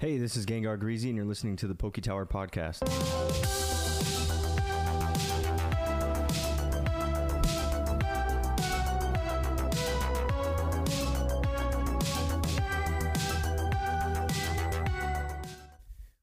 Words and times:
Hey, 0.00 0.16
this 0.16 0.34
is 0.34 0.46
Gengar 0.46 0.78
Greasy, 0.78 1.10
and 1.10 1.16
you're 1.16 1.26
listening 1.26 1.56
to 1.56 1.66
the 1.66 1.74
Poke 1.74 2.00
Tower 2.00 2.24
Podcast. 2.24 2.80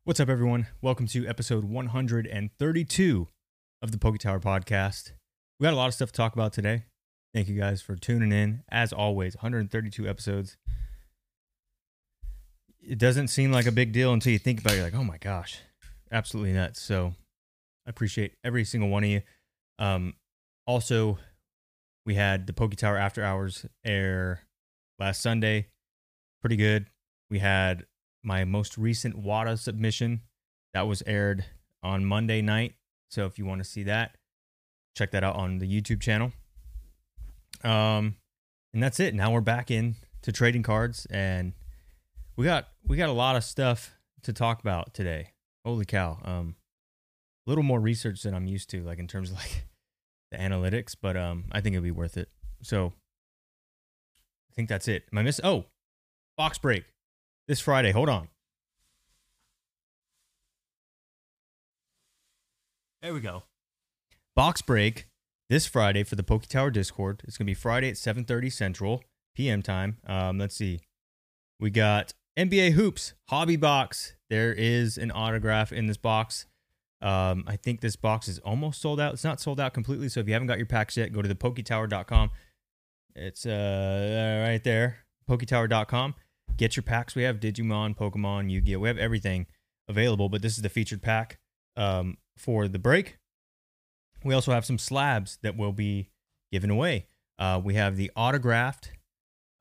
What's 0.06 0.20
up, 0.20 0.28
everyone? 0.28 0.66
Welcome 0.82 1.06
to 1.10 1.28
episode 1.28 1.64
132 1.64 3.28
of 3.84 3.92
the 3.92 3.98
Poke 4.00 4.18
Tower 4.18 4.40
Podcast. 4.40 5.12
We 5.60 5.66
got 5.66 5.74
a 5.74 5.78
lot 5.78 5.90
of 5.90 5.94
stuff 5.94 6.12
to 6.14 6.18
talk 6.18 6.34
about 6.34 6.52
today. 6.52 6.86
Thank 7.32 7.48
you 7.48 7.54
guys 7.54 7.84
for 7.84 7.96
tuning 7.96 8.32
in. 8.32 8.64
As 8.72 8.92
always, 8.92 9.36
132 9.36 10.10
episodes. 10.10 10.58
It 12.88 12.98
doesn't 12.98 13.28
seem 13.28 13.52
like 13.52 13.66
a 13.66 13.72
big 13.72 13.92
deal 13.92 14.14
until 14.14 14.32
you 14.32 14.40
think 14.40 14.62
about 14.62 14.72
it. 14.72 14.76
You're 14.78 14.86
like, 14.86 14.96
oh 14.96 15.04
my 15.04 15.18
gosh, 15.18 15.60
absolutely 16.10 16.54
nuts. 16.54 16.82
So 16.82 17.14
I 17.86 17.90
appreciate 17.90 18.36
every 18.46 18.64
single 18.64 18.88
one 18.88 19.04
of 19.04 19.10
you. 19.10 19.22
Um, 19.78 20.14
also, 20.66 21.20
we 22.06 22.16
had 22.16 22.48
the 22.48 22.54
Poke 22.54 22.78
Tower 22.78 22.98
After 22.98 23.22
Hours 23.26 23.66
air 23.84 24.44
last 25.00 25.22
Sunday. 25.22 25.68
Pretty 26.42 26.56
good. 26.56 26.86
We 27.30 27.40
had 27.40 27.86
my 28.24 28.46
most 28.46 28.78
recent 28.78 29.18
WADA 29.18 29.58
submission 29.58 30.22
that 30.74 30.88
was 30.88 31.04
aired 31.06 31.44
on 31.84 32.06
Monday 32.06 32.42
night. 32.42 32.76
So 33.10 33.26
if 33.26 33.38
you 33.38 33.46
want 33.46 33.60
to 33.60 33.70
see 33.70 33.84
that, 33.84 34.16
check 34.96 35.12
that 35.12 35.26
out 35.26 35.36
on 35.36 35.58
the 35.58 35.68
YouTube 35.68 36.00
channel. 36.00 36.32
Um, 37.66 38.16
and 38.74 38.82
that's 38.82 39.02
it. 39.02 39.14
Now 39.14 39.32
we're 39.32 39.42
back 39.42 39.70
in 39.70 39.96
to 40.22 40.32
trading 40.32 40.64
cards, 40.64 41.06
and 41.10 41.52
we 42.38 42.46
got 42.46 42.68
we 42.86 42.96
got 42.96 43.10
a 43.10 43.14
lot 43.14 43.36
of 43.36 43.44
stuff 43.44 43.96
to 44.24 44.32
talk 44.32 44.62
about 44.62 44.94
today. 44.94 45.34
Holy 45.66 45.86
cow! 45.86 46.20
Um, 46.24 46.56
a 47.46 47.50
little 47.50 47.64
more 47.64 47.80
research 47.80 48.22
than 48.22 48.34
I'm 48.34 48.48
used 48.48 48.70
to, 48.70 48.84
like 48.84 49.00
in 49.00 49.08
terms 49.08 49.32
of 49.32 49.38
like 49.38 49.66
the 50.32 50.38
analytics, 50.38 50.96
but 51.00 51.18
um, 51.18 51.46
I 51.52 51.60
think 51.60 51.76
it'll 51.76 51.84
be 51.84 51.92
worth 51.92 52.16
it. 52.16 52.30
So 52.62 52.94
I 54.52 54.54
think 54.54 54.70
that's 54.70 54.88
it. 54.88 55.04
Am 55.12 55.18
I 55.18 55.24
miss? 55.24 55.42
Oh, 55.44 55.66
box 56.38 56.58
break 56.60 56.86
this 57.48 57.60
Friday. 57.60 57.92
Hold 57.92 58.08
on. 58.08 58.30
There 63.02 63.14
we 63.14 63.20
go. 63.20 63.44
Box 64.36 64.62
break 64.62 65.08
this 65.50 65.66
Friday 65.66 66.04
for 66.04 66.16
the 66.16 66.24
Poke 66.24 66.46
Tower 66.46 66.70
Discord. 66.70 67.22
It's 67.28 67.38
gonna 67.38 67.48
be 67.48 67.54
Friday 67.56 67.90
at 67.90 67.98
7:30 67.98 68.52
Central 68.52 69.04
PM 69.34 69.64
time. 69.64 69.98
Um, 70.06 70.38
let's 70.38 70.56
see. 70.56 70.82
We 71.60 71.72
got 71.72 72.14
NBA 72.38 72.74
hoops 72.74 73.14
hobby 73.30 73.56
box. 73.56 74.14
There 74.30 74.54
is 74.54 74.98
an 74.98 75.12
autograph 75.12 75.72
in 75.72 75.88
this 75.88 75.98
box. 75.98 76.46
Um, 77.02 77.44
I 77.48 77.56
think 77.56 77.82
this 77.82 77.96
box 77.96 78.28
is 78.28 78.40
almost 78.40 78.82
sold 78.82 79.00
out. 79.00 79.14
It's 79.14 79.24
not 79.24 79.40
sold 79.40 79.60
out 79.60 79.74
completely. 79.74 80.10
So 80.10 80.20
if 80.20 80.28
you 80.28 80.34
haven't 80.34 80.48
got 80.48 80.58
your 80.58 80.68
packs 80.68 80.98
yet, 80.98 81.12
go 81.14 81.22
to 81.22 81.28
the 81.28 81.36
poketower.com. 81.36 82.32
It's 83.16 83.46
uh 83.48 84.46
right 84.48 84.64
there, 84.64 84.98
poketower.com. 85.28 86.16
Get 86.58 86.76
your 86.76 86.84
packs. 86.84 87.16
We 87.16 87.24
have 87.24 87.40
Digimon, 87.40 87.98
Pokemon, 87.98 88.52
Yu 88.52 88.62
Gi 88.62 88.76
Oh! 88.76 88.80
We 88.80 88.88
have 88.88 88.98
everything 88.98 89.48
available, 89.88 90.30
but 90.30 90.42
this 90.42 90.56
is 90.56 90.62
the 90.62 90.70
featured 90.70 91.02
pack 91.02 91.40
um, 91.76 92.18
for 92.38 92.68
the 92.68 92.80
break. 92.80 93.18
We 94.24 94.34
also 94.34 94.52
have 94.52 94.66
some 94.66 94.78
slabs 94.78 95.38
that 95.44 95.56
will 95.56 95.72
be 95.72 96.10
given 96.52 96.70
away. 96.70 97.08
Uh, 97.40 97.62
we 97.64 97.76
have 97.76 97.96
the 97.96 98.12
autographed 98.16 98.92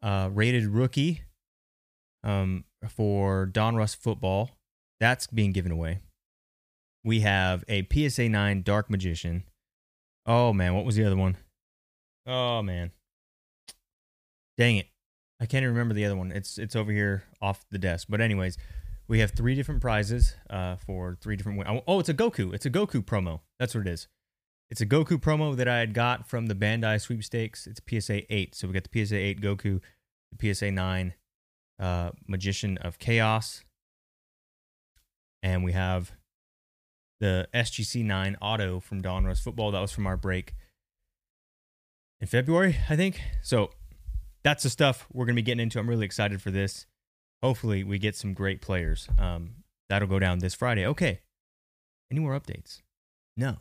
uh, 0.03 0.31
rated 0.33 0.67
rookie 0.67 1.23
um, 2.25 2.65
for 2.89 3.47
Donruss 3.53 3.97
football. 3.97 4.51
That's 5.01 5.27
being 5.27 5.53
given 5.53 5.73
away. 5.73 6.01
We 7.05 7.21
have 7.21 7.65
a 7.69 7.87
PSA 7.93 8.29
9 8.29 8.63
Dark 8.63 8.91
Magician. 8.91 9.45
Oh, 10.25 10.53
man. 10.53 10.75
What 10.75 10.85
was 10.85 10.97
the 10.97 11.05
other 11.05 11.17
one? 11.17 11.37
Oh, 12.27 12.63
man. 12.63 12.91
Dang 14.59 14.77
it. 14.77 14.87
I 15.41 15.47
can't 15.47 15.63
even 15.63 15.75
remember 15.75 15.95
the 15.95 16.05
other 16.07 16.17
one. 16.17 16.33
It's 16.33 16.57
it's 16.57 16.75
over 16.75 16.91
here 16.91 17.25
off 17.43 17.65
the 17.71 17.79
desk. 17.79 18.07
But 18.09 18.23
anyways, 18.23 18.57
we 19.07 19.21
have 19.21 19.33
three 19.33 19.55
different 19.55 19.83
prizes 19.83 20.35
uh, 20.49 20.77
for 20.77 21.17
three 21.21 21.37
different. 21.37 21.59
win- 21.59 21.83
Oh, 21.87 22.01
it's 22.01 22.09
a 22.09 22.15
Goku. 22.15 22.55
It's 22.55 22.65
a 22.65 22.71
Goku 22.71 23.05
promo. 23.05 23.41
That's 23.61 23.75
what 23.75 23.87
it 23.87 23.91
is. 23.91 24.09
It's 24.71 24.81
a 24.81 24.87
Goku 24.87 25.19
promo 25.21 25.55
that 25.55 25.69
I 25.69 25.79
had 25.79 25.93
got 25.95 26.27
from 26.27 26.47
the 26.47 26.55
Bandai 26.55 27.01
sweepstakes. 27.01 27.67
It's 27.67 27.81
PSA 27.87 28.33
eight. 28.35 28.55
So 28.55 28.67
we 28.67 28.73
got 28.75 28.89
the 28.91 29.05
PSA 29.05 29.17
eight 29.17 29.41
Goku, 29.43 29.81
the 30.37 30.55
PSA 30.55 30.71
nine 30.73 31.13
uh, 31.79 32.11
Magician 32.27 32.79
of 32.79 32.99
Chaos, 32.99 33.65
and 35.43 35.65
we 35.65 35.73
have 35.73 36.13
the 37.21 37.49
SGC 37.55 38.05
nine 38.05 38.37
Auto 38.41 38.81
from 38.81 39.03
Donruss 39.03 39.41
Football. 39.43 39.71
That 39.71 39.81
was 39.81 39.93
from 39.93 40.07
our 40.07 40.17
break 40.17 40.55
in 42.21 42.27
February, 42.27 42.77
I 42.89 42.97
think. 42.97 43.21
So 43.43 43.71
that's 44.43 44.63
the 44.63 44.71
stuff 44.71 45.07
we're 45.13 45.27
going 45.27 45.35
to 45.37 45.43
be 45.43 45.47
getting 45.47 45.63
into. 45.63 45.79
I'm 45.79 45.89
really 45.89 46.07
excited 46.07 46.41
for 46.41 46.51
this. 46.51 46.87
Hopefully, 47.43 47.85
we 47.85 47.99
get 47.99 48.17
some 48.17 48.33
great 48.33 48.61
players. 48.61 49.09
Um, 49.19 49.65
that'll 49.89 50.09
go 50.09 50.19
down 50.19 50.39
this 50.39 50.55
Friday. 50.55 50.87
Okay. 50.87 51.21
Any 52.11 52.21
more 52.21 52.39
updates? 52.39 52.83
No. 53.37 53.57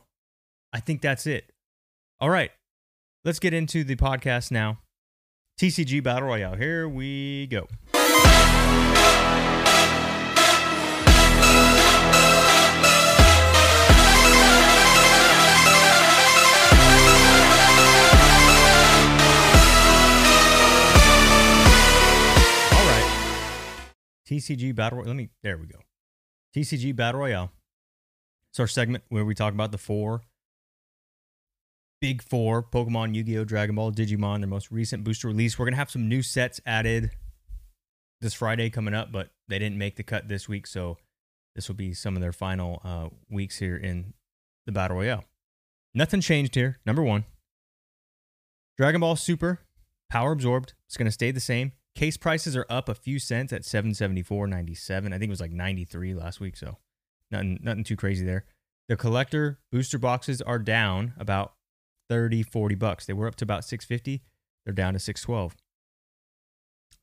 I 0.71 0.79
think 0.79 1.01
that's 1.01 1.25
it. 1.25 1.51
All 2.19 2.29
right. 2.29 2.51
Let's 3.23 3.39
get 3.39 3.53
into 3.53 3.83
the 3.83 3.95
podcast 3.95 4.51
now. 4.51 4.79
TCG 5.59 6.03
Battle 6.03 6.27
Royale. 6.27 6.55
Here 6.55 6.87
we 6.87 7.47
go. 7.47 7.67
All 22.71 22.85
right. 22.87 23.91
TCG 24.27 24.75
Battle 24.75 24.97
Royale. 24.99 25.07
Let 25.07 25.15
me, 25.15 25.29
there 25.43 25.57
we 25.57 25.67
go. 25.67 25.79
TCG 26.55 26.95
Battle 26.95 27.21
Royale. 27.21 27.51
It's 28.51 28.59
our 28.59 28.67
segment 28.67 29.03
where 29.09 29.25
we 29.25 29.35
talk 29.35 29.53
about 29.53 29.71
the 29.71 29.77
four 29.77 30.21
big 32.01 32.21
four 32.21 32.61
Pokemon, 32.61 33.15
Yu 33.15 33.23
Gi 33.23 33.39
Oh!, 33.39 33.43
Dragon 33.43 33.75
Ball, 33.75 33.91
Digimon, 33.91 34.39
their 34.39 34.47
most 34.47 34.71
recent 34.71 35.03
booster 35.03 35.27
release. 35.27 35.57
We're 35.57 35.65
going 35.65 35.73
to 35.73 35.77
have 35.77 35.89
some 35.89 36.07
new 36.07 36.21
sets 36.21 36.61
added 36.65 37.11
this 38.21 38.33
Friday 38.33 38.69
coming 38.69 38.93
up, 38.93 39.11
but 39.11 39.29
they 39.47 39.59
didn't 39.59 39.77
make 39.77 39.95
the 39.95 40.03
cut 40.03 40.27
this 40.27 40.47
week. 40.49 40.67
So 40.67 40.97
this 41.55 41.67
will 41.67 41.75
be 41.75 41.93
some 41.93 42.15
of 42.15 42.21
their 42.21 42.33
final 42.33 42.81
uh, 42.83 43.09
weeks 43.29 43.57
here 43.57 43.77
in 43.77 44.13
the 44.65 44.71
Battle 44.71 44.97
Royale. 44.97 45.23
Nothing 45.93 46.21
changed 46.21 46.55
here. 46.55 46.79
Number 46.85 47.01
one 47.01 47.25
Dragon 48.77 49.01
Ball 49.01 49.15
Super, 49.15 49.61
power 50.09 50.31
absorbed. 50.31 50.73
It's 50.87 50.97
going 50.97 51.05
to 51.05 51.11
stay 51.11 51.31
the 51.31 51.39
same. 51.39 51.71
Case 51.95 52.17
prices 52.17 52.57
are 52.57 52.65
up 52.69 52.89
a 52.89 52.95
few 52.95 53.19
cents 53.19 53.53
at 53.53 53.61
774.97. 53.61 55.07
I 55.07 55.09
think 55.11 55.23
it 55.23 55.29
was 55.29 55.39
like 55.39 55.53
93 55.53 56.13
last 56.13 56.41
week, 56.41 56.57
so 56.57 56.77
nothing 57.31 57.59
nothing 57.63 57.85
too 57.85 57.95
crazy 57.95 58.25
there. 58.25 58.43
The 58.89 58.97
collector 58.97 59.59
booster 59.71 59.97
boxes 59.97 60.41
are 60.41 60.59
down 60.59 61.13
about 61.17 61.53
30 62.09 62.43
40 62.43 62.75
bucks. 62.75 63.05
They 63.05 63.13
were 63.13 63.27
up 63.27 63.35
to 63.35 63.45
about 63.45 63.63
650. 63.63 64.21
They're 64.65 64.73
down 64.73 64.93
to 64.93 64.99
612. 64.99 65.55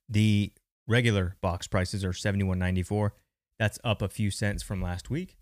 The 0.09 0.53
regular 0.87 1.37
box 1.41 1.67
prices 1.67 2.05
are 2.05 2.13
71.94. 2.13 3.11
That's 3.59 3.79
up 3.85 4.03
a 4.03 4.09
few 4.09 4.31
cents 4.31 4.63
from 4.63 4.83
last 4.83 5.11
week. 5.11 5.37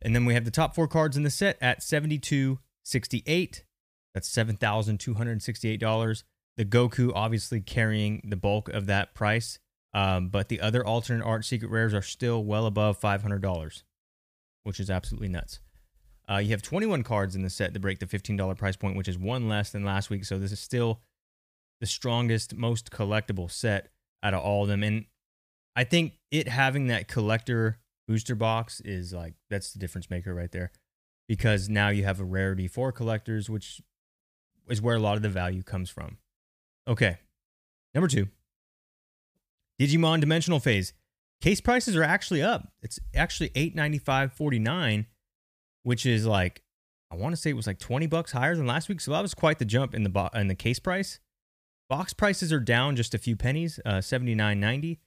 And 0.00 0.14
then 0.14 0.24
we 0.24 0.34
have 0.34 0.44
the 0.44 0.50
top 0.50 0.74
4 0.74 0.88
cards 0.88 1.16
in 1.16 1.22
the 1.22 1.30
set 1.30 1.56
at 1.60 1.80
72.68. 1.80 3.62
That's 4.14 4.30
$7,268. 4.30 6.24
The 6.56 6.64
Goku 6.64 7.12
obviously 7.14 7.60
carrying 7.60 8.20
the 8.24 8.36
bulk 8.36 8.68
of 8.68 8.86
that 8.86 9.14
price, 9.14 9.58
um, 9.94 10.28
but 10.28 10.48
the 10.48 10.60
other 10.60 10.84
alternate 10.84 11.24
art 11.24 11.44
secret 11.44 11.70
rares 11.70 11.94
are 11.94 12.02
still 12.02 12.44
well 12.44 12.66
above 12.66 13.00
$500, 13.00 13.82
which 14.64 14.78
is 14.78 14.90
absolutely 14.90 15.28
nuts. 15.28 15.60
Uh, 16.30 16.36
you 16.38 16.50
have 16.50 16.62
21 16.62 17.02
cards 17.02 17.34
in 17.34 17.42
the 17.42 17.50
set 17.50 17.72
that 17.72 17.80
break 17.80 17.98
the 18.00 18.06
$15 18.06 18.56
price 18.56 18.76
point, 18.76 18.96
which 18.96 19.08
is 19.08 19.18
one 19.18 19.48
less 19.48 19.70
than 19.70 19.84
last 19.84 20.10
week. 20.10 20.24
So 20.24 20.38
this 20.38 20.52
is 20.52 20.60
still 20.60 21.00
the 21.80 21.86
strongest, 21.86 22.54
most 22.54 22.90
collectible 22.90 23.50
set 23.50 23.88
out 24.22 24.34
of 24.34 24.40
all 24.40 24.62
of 24.62 24.68
them. 24.68 24.82
And 24.82 25.06
I 25.74 25.84
think 25.84 26.14
it 26.30 26.48
having 26.48 26.86
that 26.88 27.08
collector 27.08 27.78
booster 28.06 28.34
box 28.34 28.80
is 28.80 29.12
like 29.12 29.34
that's 29.48 29.72
the 29.72 29.78
difference 29.78 30.10
maker 30.10 30.34
right 30.34 30.50
there, 30.52 30.70
because 31.28 31.68
now 31.68 31.88
you 31.88 32.04
have 32.04 32.20
a 32.20 32.24
rarity 32.24 32.68
for 32.68 32.92
collectors, 32.92 33.48
which 33.48 33.80
is 34.68 34.82
where 34.82 34.96
a 34.96 35.00
lot 35.00 35.16
of 35.16 35.22
the 35.22 35.28
value 35.28 35.62
comes 35.62 35.90
from. 35.90 36.18
Okay. 36.86 37.18
Number 37.94 38.08
two, 38.08 38.28
Digimon 39.80 40.20
Dimensional 40.20 40.60
Phase. 40.60 40.92
Case 41.40 41.60
prices 41.60 41.96
are 41.96 42.04
actually 42.04 42.40
up. 42.40 42.72
It's 42.82 42.98
actually 43.14 43.50
eight 43.54 43.74
ninety 43.74 43.98
five 43.98 44.32
forty 44.32 44.58
nine, 44.58 45.06
which 45.82 46.06
is 46.06 46.24
like 46.26 46.62
I 47.10 47.16
want 47.16 47.34
to 47.34 47.40
say 47.40 47.50
it 47.50 47.56
was 47.56 47.66
like 47.66 47.78
twenty 47.78 48.06
bucks 48.06 48.32
higher 48.32 48.54
than 48.54 48.66
last 48.66 48.88
week. 48.88 49.00
So 49.00 49.10
that 49.10 49.20
was 49.20 49.34
quite 49.34 49.58
the 49.58 49.64
jump 49.64 49.94
in 49.94 50.04
the 50.04 50.08
bo- 50.08 50.30
in 50.34 50.46
the 50.46 50.54
case 50.54 50.78
price. 50.78 51.18
Box 51.92 52.14
prices 52.14 52.54
are 52.54 52.58
down 52.58 52.96
just 52.96 53.12
a 53.12 53.18
few 53.18 53.36
pennies, 53.36 53.78
uh, 53.84 54.00
seventy 54.00 54.34
nine 54.34 54.58
ninety. 54.58 54.98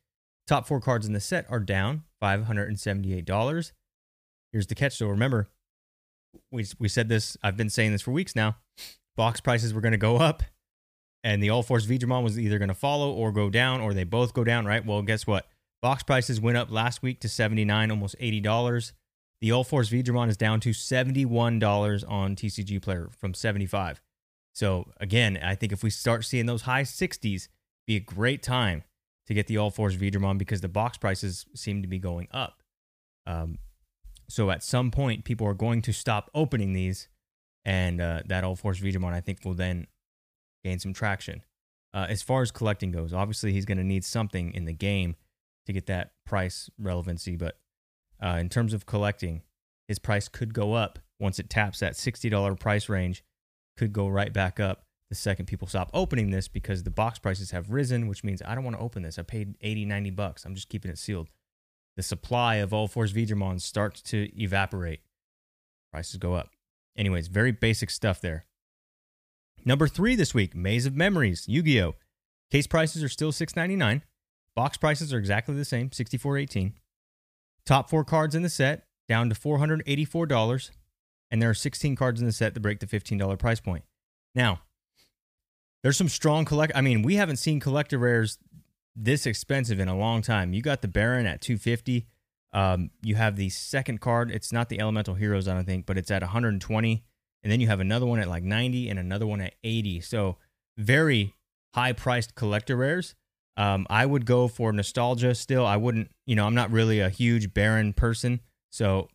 Top 0.45 0.67
four 0.67 0.79
cards 0.79 1.07
in 1.07 1.13
the 1.13 1.19
set 1.19 1.47
are 1.49 1.59
down 1.59 2.03
$578. 2.21 3.71
Here's 4.51 4.67
the 4.67 4.75
catch 4.75 4.99
though. 4.99 5.07
Remember, 5.07 5.49
we, 6.51 6.63
we 6.77 6.87
said 6.87 7.09
this, 7.09 7.37
I've 7.41 7.57
been 7.57 7.71
saying 7.71 7.91
this 7.91 8.03
for 8.03 8.11
weeks 8.11 8.35
now. 8.35 8.57
Box 9.17 9.39
prices 9.39 9.73
were 9.73 9.81
going 9.81 9.93
to 9.93 9.97
go 9.97 10.17
up, 10.17 10.43
and 11.23 11.41
the 11.41 11.49
All 11.49 11.63
Force 11.63 11.87
Veedramon 11.87 12.23
was 12.23 12.37
either 12.37 12.59
going 12.59 12.69
to 12.69 12.75
follow 12.75 13.11
or 13.11 13.31
go 13.31 13.49
down, 13.49 13.81
or 13.81 13.95
they 13.95 14.03
both 14.03 14.35
go 14.35 14.43
down, 14.43 14.67
right? 14.67 14.85
Well, 14.85 15.01
guess 15.01 15.25
what? 15.25 15.47
Box 15.81 16.03
prices 16.03 16.39
went 16.39 16.55
up 16.55 16.69
last 16.69 17.01
week 17.01 17.19
to 17.21 17.27
79 17.27 17.89
almost 17.89 18.15
$80. 18.21 18.91
The 19.41 19.51
All 19.51 19.63
Force 19.63 19.89
Veedramon 19.89 20.29
is 20.29 20.37
down 20.37 20.59
to 20.59 20.69
$71 20.69 22.03
on 22.07 22.35
TCG 22.35 22.79
Player 22.79 23.09
from 23.17 23.33
75 23.33 24.01
So, 24.55 24.85
again, 25.01 25.37
I 25.43 25.53
think 25.55 25.73
if 25.73 25.83
we 25.83 25.89
start 25.89 26.23
seeing 26.23 26.45
those 26.45 26.61
high 26.61 26.83
60s, 26.83 27.49
be 27.85 27.97
a 27.97 27.99
great 27.99 28.41
time 28.41 28.83
to 29.27 29.33
get 29.33 29.47
the 29.47 29.57
All 29.57 29.69
Force 29.69 29.95
Veedramon 29.95 30.37
because 30.37 30.61
the 30.61 30.69
box 30.69 30.97
prices 30.97 31.45
seem 31.53 31.81
to 31.81 31.87
be 31.89 31.99
going 31.99 32.29
up. 32.31 32.63
Um, 33.27 33.57
so 34.29 34.49
at 34.51 34.63
some 34.63 34.91
point, 34.91 35.25
people 35.25 35.45
are 35.45 35.53
going 35.53 35.81
to 35.83 35.91
stop 35.91 36.31
opening 36.33 36.71
these, 36.71 37.09
and 37.65 37.99
uh, 37.99 38.21
that 38.27 38.45
All 38.45 38.55
Force 38.55 38.79
Veedramon, 38.79 39.13
I 39.13 39.19
think, 39.19 39.39
will 39.43 39.53
then 39.55 39.87
gain 40.63 40.79
some 40.79 40.93
traction. 40.93 41.43
Uh, 41.93 42.05
as 42.09 42.21
far 42.21 42.41
as 42.41 42.51
collecting 42.51 42.91
goes, 42.91 43.13
obviously 43.13 43.51
he's 43.51 43.65
going 43.65 43.77
to 43.77 43.83
need 43.83 44.05
something 44.05 44.53
in 44.53 44.65
the 44.65 44.73
game 44.73 45.15
to 45.65 45.73
get 45.73 45.85
that 45.87 46.11
price 46.25 46.69
relevancy. 46.79 47.35
But 47.35 47.57
uh, 48.23 48.37
in 48.39 48.49
terms 48.49 48.73
of 48.73 48.85
collecting, 48.85 49.41
his 49.87 49.99
price 49.99 50.27
could 50.27 50.53
go 50.53 50.73
up 50.73 50.99
once 51.19 51.39
it 51.39 51.49
taps 51.49 51.79
that 51.79 51.93
$60 51.93 52.59
price 52.59 52.89
range, 52.89 53.23
could 53.77 53.93
go 53.93 54.07
right 54.07 54.31
back 54.33 54.59
up 54.59 54.85
the 55.09 55.15
second 55.15 55.45
people 55.45 55.67
stop 55.67 55.89
opening 55.93 56.31
this 56.31 56.47
because 56.47 56.83
the 56.83 56.89
box 56.89 57.19
prices 57.19 57.51
have 57.51 57.71
risen, 57.71 58.07
which 58.07 58.23
means 58.23 58.41
I 58.43 58.55
don't 58.55 58.63
want 58.63 58.75
to 58.77 58.83
open 58.83 59.03
this. 59.03 59.19
I 59.19 59.21
paid 59.21 59.55
80, 59.61 59.85
90 59.85 60.09
bucks. 60.11 60.45
I'm 60.45 60.55
just 60.55 60.69
keeping 60.69 60.89
it 60.89 60.97
sealed. 60.97 61.29
The 61.95 62.03
supply 62.03 62.55
of 62.55 62.73
all 62.73 62.87
Force 62.87 63.13
Veedramon 63.13 63.61
starts 63.61 64.01
to 64.03 64.29
evaporate. 64.39 65.01
Prices 65.91 66.17
go 66.17 66.33
up. 66.33 66.49
Anyways, 66.97 67.27
very 67.27 67.51
basic 67.51 67.89
stuff 67.89 68.19
there. 68.19 68.45
Number 69.63 69.87
three 69.87 70.15
this 70.15 70.33
week, 70.33 70.55
Maze 70.55 70.85
of 70.85 70.95
Memories, 70.95 71.45
Yu-Gi-Oh! 71.47 71.95
Case 72.51 72.67
prices 72.67 73.03
are 73.03 73.09
still 73.09 73.31
$6.99. 73.31 74.01
Box 74.55 74.77
prices 74.77 75.13
are 75.13 75.17
exactly 75.17 75.55
the 75.55 75.65
same, 75.65 75.89
$64.18. 75.89 76.73
Top 77.65 77.89
four 77.89 78.03
cards 78.03 78.35
in 78.35 78.43
the 78.43 78.49
set, 78.49 78.85
down 79.07 79.29
to 79.29 79.35
$484. 79.35 80.69
And 81.31 81.41
there 81.41 81.49
are 81.49 81.55
16 81.55 81.95
cards 81.95 82.21
in 82.21 82.27
the 82.27 82.33
set 82.33 82.53
that 82.53 82.59
break 82.59 82.79
the 82.79 82.85
$15 82.85 83.37
price 83.39 83.59
point. 83.59 83.83
Now, 84.33 84.61
there's 85.83 85.97
some 85.97 86.09
strong 86.09 86.45
collect. 86.45 86.73
I 86.75 86.81
mean, 86.81 87.01
we 87.01 87.15
haven't 87.15 87.37
seen 87.37 87.59
collector 87.59 87.97
rares 87.97 88.37
this 88.95 89.25
expensive 89.25 89.79
in 89.79 89.87
a 89.87 89.97
long 89.97 90.21
time. 90.21 90.53
You 90.53 90.61
got 90.61 90.81
the 90.81 90.87
Baron 90.87 91.25
at 91.25 91.41
250. 91.41 92.07
Um, 92.53 92.91
you 93.01 93.15
have 93.15 93.35
the 93.35 93.49
second 93.49 93.99
card. 93.99 94.31
It's 94.31 94.51
not 94.51 94.69
the 94.69 94.79
Elemental 94.79 95.15
Heroes, 95.15 95.47
I 95.47 95.53
don't 95.53 95.65
think, 95.65 95.85
but 95.85 95.97
it's 95.97 96.09
at 96.09 96.21
120. 96.21 97.03
And 97.43 97.51
then 97.51 97.59
you 97.59 97.67
have 97.67 97.79
another 97.79 98.05
one 98.05 98.19
at 98.19 98.27
like 98.27 98.43
90 98.43 98.89
and 98.89 98.97
another 98.97 99.27
one 99.27 99.41
at 99.41 99.55
80. 99.63 100.01
So 100.01 100.37
very 100.77 101.35
high 101.75 101.93
priced 101.93 102.35
collector 102.35 102.75
rares. 102.75 103.13
Um, 103.57 103.85
I 103.89 104.05
would 104.05 104.25
go 104.25 104.47
for 104.47 104.73
nostalgia 104.73 105.35
still. 105.35 105.65
I 105.65 105.77
wouldn't, 105.77 106.09
you 106.25 106.35
know, 106.35 106.45
I'm 106.45 106.55
not 106.55 106.71
really 106.71 106.99
a 106.99 107.09
huge 107.09 107.53
Baron 107.53 107.93
person. 107.93 108.39
So 108.71 109.09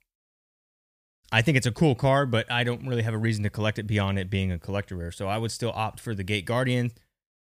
I 1.32 1.43
think 1.43 1.56
it's 1.56 1.67
a 1.67 1.73
cool 1.73 1.94
card, 1.94 2.31
but 2.31 2.50
I 2.50 2.65
don't 2.65 2.87
really 2.87 3.03
have 3.03 3.15
a 3.15 3.19
reason 3.19 3.44
to 3.44 3.50
collect 3.50 3.79
it 3.79 3.87
beyond 3.87 4.19
it 4.19 4.31
being 4.31 4.50
a 4.50 4.59
collector 4.59 4.97
rare. 4.97 5.12
So 5.12 5.29
I 5.29 5.38
would 5.38 5.53
still 5.53 5.71
opt 5.75 6.00
for 6.00 6.15
the 6.15 6.25
Gate 6.25 6.44
Guardian. 6.44 6.91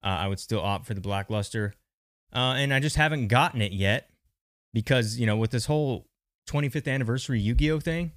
Uh, 0.03 0.09
I 0.09 0.29
would 0.29 0.41
still 0.41 0.61
opt 0.61 0.87
for 0.87 0.95
the 0.95 1.01
Black 1.01 1.31
Luster. 1.31 1.75
Uh, 2.35 2.55
and 2.57 2.75
I 2.75 2.81
just 2.81 2.97
haven't 2.97 3.29
gotten 3.29 3.63
it 3.63 3.73
yet 3.73 4.11
because, 4.75 5.19
you 5.19 5.27
know, 5.27 5.37
with 5.37 5.53
this 5.53 5.67
whole 5.67 6.07
25th 6.49 6.93
anniversary 6.93 7.41
Yu 7.41 7.55
Gi 7.55 7.71
Oh 7.71 7.81
thing, 7.81 8.13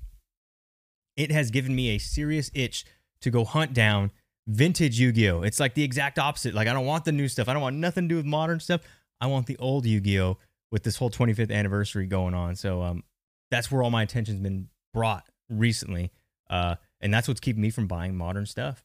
it 1.16 1.32
has 1.32 1.52
given 1.52 1.76
me 1.76 1.90
a 1.90 2.00
serious 2.00 2.50
itch 2.54 2.86
to 3.22 3.30
go 3.30 3.46
hunt 3.46 3.74
down 3.74 4.12
vintage 4.48 5.00
Yu 5.00 5.12
Gi 5.12 5.30
Oh! 5.30 5.42
It's 5.44 5.60
like 5.60 5.76
the 5.76 5.84
exact 5.84 6.18
opposite. 6.18 6.56
Like, 6.56 6.68
I 6.68 6.74
don't 6.74 6.86
want 6.88 7.06
the 7.06 7.12
new 7.12 7.28
stuff, 7.28 7.48
I 7.48 7.54
don't 7.54 7.62
want 7.62 7.76
nothing 7.76 8.06
to 8.06 8.08
do 8.10 8.16
with 8.16 8.26
modern 8.26 8.60
stuff. 8.60 8.82
I 9.22 9.28
want 9.28 9.46
the 9.46 9.58
old 9.58 9.86
Yu 9.86 10.00
Gi 10.00 10.20
Oh! 10.20 10.38
with 10.72 10.84
this 10.84 10.98
whole 10.98 11.12
25th 11.12 11.52
anniversary 11.52 12.08
going 12.08 12.34
on. 12.34 12.56
So, 12.56 12.82
um, 12.82 13.04
that's 13.52 13.72
where 13.72 13.84
all 13.84 13.92
my 13.92 14.04
attention's 14.04 14.42
been 14.42 14.70
brought 14.94 15.28
recently. 15.50 16.12
Uh, 16.50 16.76
and 17.02 17.14
that's 17.14 17.28
what's 17.28 17.40
keeping 17.40 17.62
me 17.62 17.70
from 17.70 17.88
buying 17.88 18.16
modern 18.16 18.46
stuff. 18.46 18.84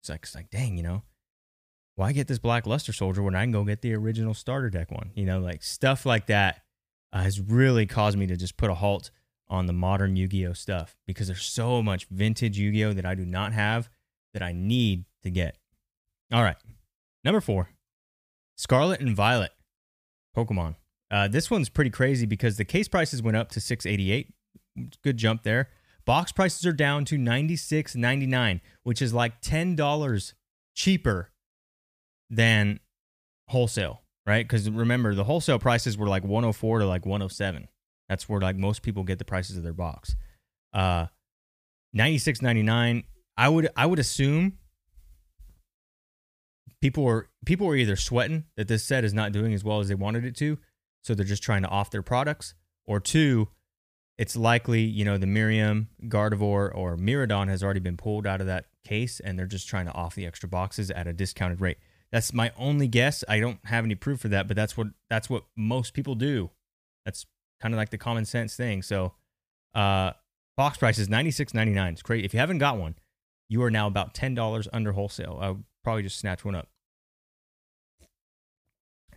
It's 0.00 0.08
like, 0.08 0.20
it's 0.22 0.34
like, 0.34 0.50
dang, 0.50 0.76
you 0.76 0.82
know, 0.82 1.02
why 1.96 2.12
get 2.12 2.28
this 2.28 2.38
Black 2.38 2.66
Luster 2.66 2.92
Soldier 2.92 3.22
when 3.22 3.34
I 3.34 3.42
can 3.42 3.52
go 3.52 3.64
get 3.64 3.80
the 3.80 3.94
original 3.94 4.34
starter 4.34 4.70
deck 4.70 4.90
one? 4.90 5.10
You 5.14 5.24
know, 5.24 5.40
like 5.40 5.62
stuff 5.62 6.04
like 6.04 6.26
that 6.26 6.62
uh, 7.12 7.22
has 7.22 7.40
really 7.40 7.86
caused 7.86 8.18
me 8.18 8.26
to 8.26 8.36
just 8.36 8.56
put 8.56 8.70
a 8.70 8.74
halt 8.74 9.10
on 9.48 9.66
the 9.66 9.72
modern 9.72 10.16
Yu 10.16 10.28
Gi 10.28 10.46
Oh 10.46 10.52
stuff 10.52 10.96
because 11.06 11.28
there's 11.28 11.44
so 11.44 11.82
much 11.82 12.06
vintage 12.10 12.58
Yu 12.58 12.70
Gi 12.72 12.84
Oh 12.84 12.92
that 12.92 13.06
I 13.06 13.14
do 13.14 13.24
not 13.24 13.52
have 13.52 13.88
that 14.34 14.42
I 14.42 14.52
need 14.52 15.06
to 15.22 15.30
get. 15.30 15.56
All 16.32 16.42
right. 16.42 16.56
Number 17.24 17.40
four 17.40 17.70
Scarlet 18.56 19.00
and 19.00 19.16
Violet 19.16 19.52
Pokemon. 20.36 20.76
Uh, 21.10 21.28
this 21.28 21.50
one's 21.50 21.68
pretty 21.68 21.90
crazy 21.90 22.26
because 22.26 22.56
the 22.56 22.64
case 22.64 22.88
prices 22.88 23.22
went 23.22 23.36
up 23.36 23.50
to 23.50 23.60
688. 23.60 24.34
Good 25.02 25.16
jump 25.16 25.42
there. 25.44 25.70
Box 26.06 26.30
prices 26.32 26.64
are 26.64 26.72
down 26.72 27.04
to 27.06 27.18
$96.99, 27.18 28.60
which 28.84 29.02
is 29.02 29.12
like 29.12 29.42
$10 29.42 30.34
cheaper 30.74 31.32
than 32.30 32.80
wholesale, 33.48 34.02
right? 34.24 34.44
Because 34.44 34.70
remember, 34.70 35.14
the 35.14 35.24
wholesale 35.24 35.58
prices 35.58 35.98
were 35.98 36.08
like 36.08 36.22
104 36.22 36.78
to 36.78 36.86
like 36.86 37.04
107. 37.04 37.68
That's 38.08 38.28
where 38.28 38.40
like 38.40 38.56
most 38.56 38.82
people 38.82 39.02
get 39.02 39.18
the 39.18 39.24
prices 39.24 39.56
of 39.56 39.64
their 39.64 39.72
box. 39.72 40.14
Uh 40.72 41.06
96.99. 41.96 43.04
I 43.36 43.48
would 43.48 43.68
I 43.76 43.86
would 43.86 43.98
assume 43.98 44.58
people 46.80 47.04
were 47.04 47.28
people 47.44 47.66
were 47.66 47.76
either 47.76 47.96
sweating 47.96 48.44
that 48.56 48.68
this 48.68 48.84
set 48.84 49.04
is 49.04 49.14
not 49.14 49.32
doing 49.32 49.52
as 49.52 49.64
well 49.64 49.80
as 49.80 49.88
they 49.88 49.94
wanted 49.94 50.24
it 50.24 50.36
to, 50.36 50.58
so 51.02 51.14
they're 51.14 51.24
just 51.24 51.42
trying 51.42 51.62
to 51.62 51.68
off 51.68 51.90
their 51.90 52.02
products, 52.02 52.54
or 52.86 53.00
two, 53.00 53.48
it's 54.18 54.36
likely, 54.36 54.80
you 54.80 55.04
know, 55.04 55.18
the 55.18 55.26
Miriam, 55.26 55.88
Gardevoir, 56.04 56.74
or 56.74 56.96
Miraidon 56.96 57.48
has 57.48 57.62
already 57.62 57.80
been 57.80 57.96
pulled 57.96 58.26
out 58.26 58.40
of 58.40 58.46
that 58.46 58.66
case 58.84 59.20
and 59.20 59.38
they're 59.38 59.46
just 59.46 59.68
trying 59.68 59.86
to 59.86 59.92
off 59.92 60.14
the 60.14 60.26
extra 60.26 60.48
boxes 60.48 60.90
at 60.90 61.06
a 61.06 61.12
discounted 61.12 61.60
rate. 61.60 61.78
That's 62.12 62.32
my 62.32 62.52
only 62.56 62.88
guess. 62.88 63.24
I 63.28 63.40
don't 63.40 63.58
have 63.64 63.84
any 63.84 63.94
proof 63.94 64.20
for 64.20 64.28
that, 64.28 64.48
but 64.48 64.56
that's 64.56 64.76
what 64.76 64.88
that's 65.10 65.28
what 65.28 65.44
most 65.56 65.92
people 65.92 66.14
do. 66.14 66.50
That's 67.04 67.26
kind 67.60 67.74
of 67.74 67.78
like 67.78 67.90
the 67.90 67.98
common 67.98 68.24
sense 68.24 68.56
thing. 68.56 68.82
So 68.82 69.12
uh 69.74 70.12
box 70.56 70.78
price 70.78 70.98
is 70.98 71.08
ninety 71.08 71.30
six 71.30 71.52
ninety 71.52 71.74
nine. 71.74 71.92
It's 71.92 72.02
great. 72.02 72.24
If 72.24 72.32
you 72.32 72.40
haven't 72.40 72.58
got 72.58 72.78
one, 72.78 72.94
you 73.48 73.62
are 73.64 73.70
now 73.70 73.86
about 73.86 74.14
ten 74.14 74.34
dollars 74.34 74.68
under 74.72 74.92
wholesale. 74.92 75.38
I 75.42 75.50
would 75.50 75.64
probably 75.84 76.04
just 76.04 76.18
snatch 76.18 76.44
one 76.44 76.54
up. 76.54 76.68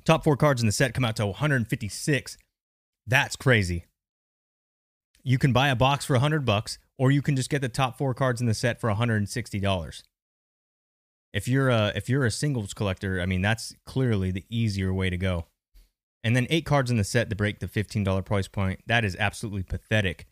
Top 0.04 0.24
four 0.24 0.36
cards 0.36 0.62
in 0.62 0.66
the 0.66 0.72
set 0.74 0.94
come 0.94 1.06
out 1.06 1.16
to 1.18 1.28
156. 1.28 2.38
That's 3.06 3.36
crazy 3.36 3.86
you 5.24 5.38
can 5.38 5.54
buy 5.54 5.70
a 5.70 5.76
box 5.76 6.06
for 6.06 6.14
100 6.14 6.46
bucks 6.46 6.78
or 6.98 7.12
you 7.12 7.22
can 7.22 7.36
just 7.36 7.50
get 7.50 7.62
the 7.62 7.70
top 7.70 7.98
4 7.98 8.14
cards 8.14 8.42
in 8.42 8.48
the 8.48 8.54
set 8.54 8.80
for 8.80 8.90
$160. 8.90 10.04
If 11.32 11.48
you're 11.48 11.70
a 11.70 11.94
if 11.96 12.10
you're 12.10 12.26
a 12.26 12.32
singles 12.32 12.74
collector, 12.74 13.22
I 13.22 13.26
mean 13.26 13.42
that's 13.42 13.76
clearly 13.86 14.32
the 14.32 14.46
easier 14.50 14.94
way 14.94 15.10
to 15.10 15.18
go. 15.18 15.46
And 16.24 16.36
then 16.36 16.48
8 16.50 16.66
cards 16.66 16.92
in 16.92 16.98
the 16.98 17.04
set 17.04 17.30
to 17.30 17.36
break 17.36 17.60
the 17.60 17.68
$15 17.68 18.26
price 18.26 18.48
point. 18.48 18.82
That 18.88 19.06
is 19.06 19.16
absolutely 19.18 19.64
pathetic. 19.64 20.28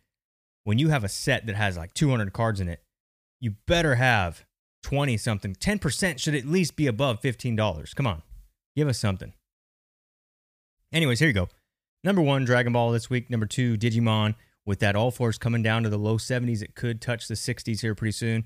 When 0.63 0.79
you 0.79 0.89
have 0.89 1.03
a 1.03 1.09
set 1.09 1.45
that 1.45 1.55
has 1.55 1.77
like 1.77 1.93
200 1.93 2.33
cards 2.33 2.59
in 2.59 2.67
it, 2.67 2.81
you 3.39 3.55
better 3.67 3.95
have 3.95 4.43
20 4.83 5.15
something. 5.17 5.55
10% 5.55 6.19
should 6.19 6.35
at 6.35 6.45
least 6.45 6.75
be 6.75 6.87
above 6.87 7.21
$15. 7.21 7.95
Come 7.95 8.07
on. 8.07 8.21
Give 8.75 8.87
us 8.87 8.99
something. 8.99 9.33
Anyways, 10.91 11.19
here 11.19 11.27
you 11.27 11.33
go. 11.33 11.49
Number 12.03 12.21
1 12.21 12.45
Dragon 12.45 12.73
Ball 12.73 12.91
this 12.91 13.09
week, 13.09 13.29
number 13.29 13.45
2 13.45 13.77
Digimon, 13.77 14.35
with 14.67 14.79
that 14.79 14.95
all 14.95 15.09
force 15.09 15.37
coming 15.37 15.63
down 15.63 15.83
to 15.83 15.89
the 15.89 15.97
low 15.97 16.17
70s, 16.17 16.61
it 16.61 16.75
could 16.75 17.01
touch 17.01 17.27
the 17.27 17.33
60s 17.33 17.81
here 17.81 17.95
pretty 17.95 18.11
soon. 18.11 18.45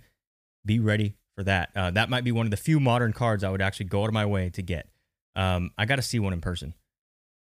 Be 0.63 0.79
ready 0.79 1.15
for 1.35 1.43
that. 1.43 1.71
Uh, 1.75 1.89
that 1.91 2.09
might 2.09 2.23
be 2.23 2.31
one 2.31 2.45
of 2.45 2.51
the 2.51 2.57
few 2.57 2.79
modern 2.79 3.11
cards 3.11 3.43
I 3.43 3.49
would 3.49 3.61
actually 3.61 3.87
go 3.87 4.03
out 4.03 4.07
of 4.07 4.13
my 4.13 4.25
way 4.25 4.51
to 4.51 4.61
get. 4.61 4.87
Um, 5.35 5.71
I 5.77 5.85
got 5.85 5.95
to 5.95 6.03
see 6.03 6.19
one 6.19 6.31
in 6.31 6.39
person. 6.39 6.75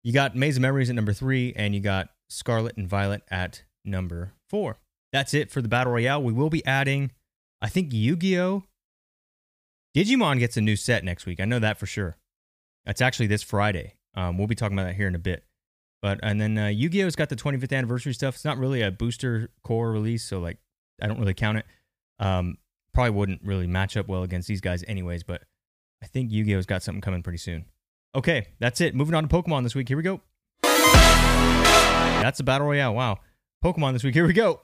You 0.04 0.12
got 0.12 0.36
Maze 0.36 0.58
of 0.58 0.62
Memories 0.62 0.90
at 0.90 0.96
number 0.96 1.14
three, 1.14 1.54
and 1.56 1.76
you 1.76 1.80
got 1.80 2.10
Scarlet 2.28 2.76
and 2.76 2.88
Violet 2.90 3.22
at 3.30 3.64
number 3.86 4.34
four. 4.50 4.80
That's 5.14 5.34
it 5.34 5.52
for 5.52 5.62
the 5.62 5.68
Battle 5.68 5.94
Royale. 5.94 6.22
We 6.22 6.34
will 6.34 6.50
be 6.50 6.66
adding, 6.66 7.12
I 7.62 7.70
think, 7.70 7.94
Yu 7.94 8.16
Gi 8.16 8.40
Oh! 8.40 8.64
Digimon 9.96 10.40
gets 10.40 10.58
a 10.58 10.62
new 10.62 10.76
set 10.76 11.04
next 11.04 11.26
week. 11.26 11.40
I 11.40 11.46
know 11.46 11.60
that 11.60 11.78
for 11.78 11.86
sure. 11.86 12.18
That's 12.86 13.02
actually 13.02 13.28
this 13.28 13.44
Friday. 13.44 13.96
Um, 14.14 14.38
we'll 14.38 14.48
be 14.48 14.56
talking 14.56 14.78
about 14.78 14.88
that 14.88 14.96
here 14.96 15.08
in 15.08 15.16
a 15.16 15.20
bit. 15.20 15.45
But 16.06 16.20
and 16.22 16.40
then 16.40 16.56
uh, 16.56 16.68
Yu-Gi-Oh's 16.68 17.16
got 17.16 17.30
the 17.30 17.36
25th 17.36 17.76
anniversary 17.76 18.14
stuff. 18.14 18.36
It's 18.36 18.46
not 18.46 18.60
really 18.60 18.84
a 18.84 18.92
booster 18.92 19.50
core 19.64 19.92
release, 19.92 20.24
so 20.24 20.40
like 20.40 20.60
I 21.02 21.08
don't 21.08 21.20
really 21.20 21.34
count 21.34 21.58
it. 21.58 21.66
Um, 22.20 22.60
probably 22.94 23.10
wouldn't 23.10 23.42
really 23.44 23.66
match 23.66 23.98
up 23.98 24.08
well 24.08 24.22
against 24.22 24.48
these 24.48 24.62
guys 24.62 24.84
anyways. 24.88 25.24
But 25.24 25.42
I 26.04 26.06
think 26.06 26.32
Yu-Gi-Oh's 26.32 26.68
got 26.68 26.84
something 26.84 27.02
coming 27.02 27.24
pretty 27.24 27.40
soon. 27.40 27.66
Okay, 28.14 28.50
that's 28.60 28.82
it. 28.82 28.94
Moving 28.94 29.16
on 29.16 29.28
to 29.28 29.36
Pokemon 29.36 29.64
this 29.64 29.74
week. 29.74 29.88
Here 29.88 29.98
we 29.98 30.04
go. 30.04 30.22
That's 30.62 32.40
a 32.40 32.44
battle 32.44 32.68
royale. 32.68 32.94
Wow. 32.94 33.18
Pokemon 33.64 33.94
this 33.94 34.04
week. 34.04 34.14
Here 34.14 34.28
we 34.28 34.34
go. 34.34 34.62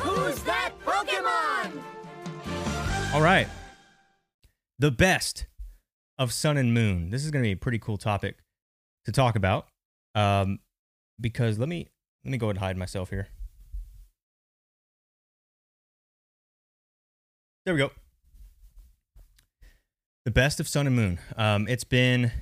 Who's 0.00 0.42
that 0.42 0.72
Pokemon? 0.84 1.72
All 3.14 3.22
right. 3.22 3.48
The 4.78 4.90
best 4.90 5.46
of 6.18 6.34
Sun 6.34 6.58
and 6.58 6.74
Moon. 6.74 7.08
This 7.08 7.24
is 7.24 7.30
going 7.30 7.42
to 7.42 7.48
be 7.48 7.52
a 7.52 7.56
pretty 7.56 7.78
cool 7.78 7.96
topic 7.96 8.36
to 9.06 9.12
talk 9.12 9.36
about. 9.36 9.69
Um, 10.14 10.60
because 11.20 11.58
let 11.58 11.68
me 11.68 11.88
let 12.24 12.32
me 12.32 12.38
go 12.38 12.50
and 12.50 12.58
hide 12.58 12.76
myself 12.76 13.10
here. 13.10 13.28
There 17.64 17.74
we 17.74 17.78
go. 17.78 17.90
The 20.24 20.30
best 20.30 20.60
of 20.60 20.68
Sun 20.68 20.86
and 20.86 20.96
Moon. 20.96 21.18
Um, 21.36 21.68
it's 21.68 21.84
been 21.84 22.32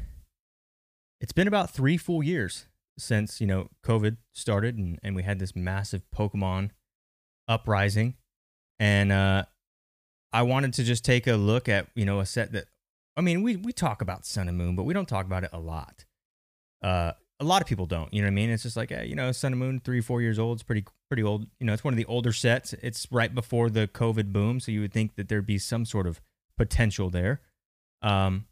it's 1.20 1.32
been 1.32 1.48
about 1.48 1.70
three 1.70 1.96
full 1.96 2.22
years 2.22 2.66
since 2.98 3.40
you 3.40 3.46
know 3.46 3.68
COVID 3.84 4.16
started, 4.32 4.76
and, 4.76 4.98
and 5.02 5.16
we 5.16 5.22
had 5.22 5.38
this 5.38 5.54
massive 5.56 6.02
Pokemon 6.14 6.70
uprising, 7.46 8.14
and 8.78 9.12
uh, 9.12 9.44
I 10.32 10.42
wanted 10.42 10.74
to 10.74 10.84
just 10.84 11.04
take 11.04 11.26
a 11.26 11.34
look 11.34 11.68
at 11.68 11.88
you 11.94 12.04
know 12.04 12.20
a 12.20 12.26
set 12.26 12.52
that 12.52 12.66
I 13.16 13.20
mean 13.20 13.42
we 13.42 13.56
we 13.56 13.72
talk 13.72 14.02
about 14.02 14.26
Sun 14.26 14.48
and 14.48 14.58
Moon, 14.58 14.76
but 14.76 14.84
we 14.84 14.94
don't 14.94 15.08
talk 15.08 15.26
about 15.26 15.44
it 15.44 15.50
a 15.52 15.58
lot. 15.58 16.04
Uh, 16.82 17.12
a 17.40 17.44
lot 17.44 17.62
of 17.62 17.68
people 17.68 17.86
don't. 17.86 18.12
You 18.12 18.22
know 18.22 18.26
what 18.26 18.32
I 18.32 18.34
mean? 18.34 18.50
It's 18.50 18.64
just 18.64 18.76
like 18.76 18.90
eh, 18.90 19.02
you 19.02 19.14
know 19.14 19.30
Sun 19.32 19.52
and 19.52 19.58
Moon, 19.58 19.80
three 19.84 20.00
four 20.00 20.20
years 20.20 20.38
old. 20.38 20.56
It's 20.56 20.62
pretty 20.62 20.84
pretty 21.08 21.22
old. 21.22 21.46
You 21.60 21.66
know, 21.66 21.72
it's 21.72 21.84
one 21.84 21.94
of 21.94 21.98
the 21.98 22.04
older 22.06 22.32
sets. 22.32 22.74
It's 22.82 23.06
right 23.10 23.34
before 23.34 23.70
the 23.70 23.86
COVID 23.88 24.32
boom, 24.32 24.60
so 24.60 24.72
you 24.72 24.80
would 24.80 24.92
think 24.92 25.14
that 25.16 25.28
there'd 25.28 25.46
be 25.46 25.58
some 25.58 25.84
sort 25.84 26.06
of 26.06 26.20
potential 26.56 27.10
there. 27.10 27.40
Um, 28.02 28.46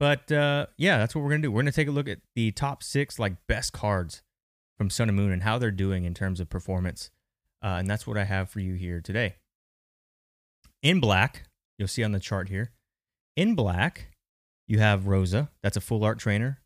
but 0.00 0.30
uh, 0.32 0.66
yeah, 0.76 0.98
that's 0.98 1.14
what 1.14 1.22
we're 1.22 1.30
gonna 1.30 1.42
do. 1.42 1.52
We're 1.52 1.62
gonna 1.62 1.72
take 1.72 1.88
a 1.88 1.92
look 1.92 2.08
at 2.08 2.20
the 2.34 2.50
top 2.52 2.82
six 2.82 3.18
like 3.18 3.46
best 3.46 3.72
cards 3.72 4.22
from 4.76 4.90
Sun 4.90 5.08
and 5.08 5.16
Moon 5.16 5.32
and 5.32 5.42
how 5.42 5.58
they're 5.58 5.70
doing 5.70 6.04
in 6.04 6.14
terms 6.14 6.40
of 6.40 6.48
performance. 6.48 7.10
Uh, 7.62 7.76
and 7.78 7.88
that's 7.88 8.06
what 8.06 8.18
I 8.18 8.24
have 8.24 8.50
for 8.50 8.60
you 8.60 8.74
here 8.74 9.00
today. 9.00 9.36
In 10.82 11.00
black, 11.00 11.44
you'll 11.78 11.88
see 11.88 12.04
on 12.04 12.12
the 12.12 12.20
chart 12.20 12.48
here. 12.48 12.72
In 13.36 13.54
black, 13.54 14.08
you 14.66 14.80
have 14.80 15.06
Rosa. 15.06 15.50
That's 15.62 15.76
a 15.76 15.80
full 15.80 16.04
art 16.04 16.18
trainer. 16.18 16.60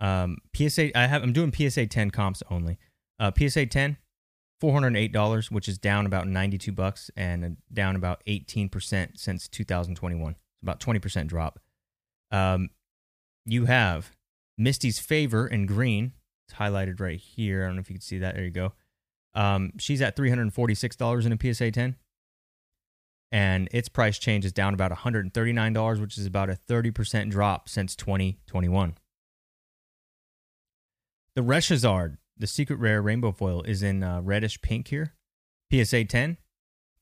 Um, 0.00 0.38
PSA, 0.54 0.96
I 0.98 1.06
have. 1.06 1.22
I'm 1.22 1.32
doing 1.32 1.52
PSA 1.52 1.86
10 1.86 2.10
comps 2.10 2.42
only. 2.50 2.78
Uh, 3.18 3.30
PSA 3.36 3.66
10, 3.66 3.98
$408, 4.62 5.50
which 5.50 5.68
is 5.68 5.78
down 5.78 6.06
about 6.06 6.26
92 6.26 6.72
bucks 6.72 7.10
and 7.16 7.58
down 7.72 7.96
about 7.96 8.22
18% 8.26 9.18
since 9.18 9.48
2021. 9.48 10.30
It's 10.32 10.62
about 10.62 10.80
20% 10.80 11.26
drop. 11.26 11.58
Um, 12.30 12.70
you 13.44 13.66
have 13.66 14.12
Misty's 14.56 14.98
Favor 14.98 15.46
in 15.46 15.66
green. 15.66 16.12
It's 16.48 16.58
highlighted 16.58 17.00
right 17.00 17.18
here. 17.18 17.64
I 17.64 17.66
don't 17.66 17.76
know 17.76 17.80
if 17.80 17.90
you 17.90 17.94
can 17.94 18.02
see 18.02 18.18
that. 18.18 18.34
There 18.34 18.44
you 18.44 18.50
go. 18.50 18.72
Um, 19.34 19.72
she's 19.78 20.00
at 20.02 20.16
$346 20.16 21.26
in 21.26 21.32
a 21.32 21.54
PSA 21.54 21.70
10. 21.70 21.96
And 23.32 23.68
its 23.70 23.88
price 23.88 24.18
change 24.18 24.44
is 24.44 24.52
down 24.52 24.74
about 24.74 24.90
$139, 24.90 26.00
which 26.00 26.18
is 26.18 26.26
about 26.26 26.50
a 26.50 26.58
30% 26.68 27.30
drop 27.30 27.68
since 27.68 27.94
2021. 27.94 28.94
The 31.36 31.42
Reshizard, 31.42 32.16
the 32.36 32.46
secret 32.46 32.76
rare 32.76 33.00
rainbow 33.00 33.32
foil, 33.32 33.62
is 33.62 33.82
in 33.82 34.02
uh, 34.02 34.20
reddish 34.22 34.60
pink 34.62 34.88
here. 34.88 35.14
PSA 35.72 36.04
10, 36.04 36.36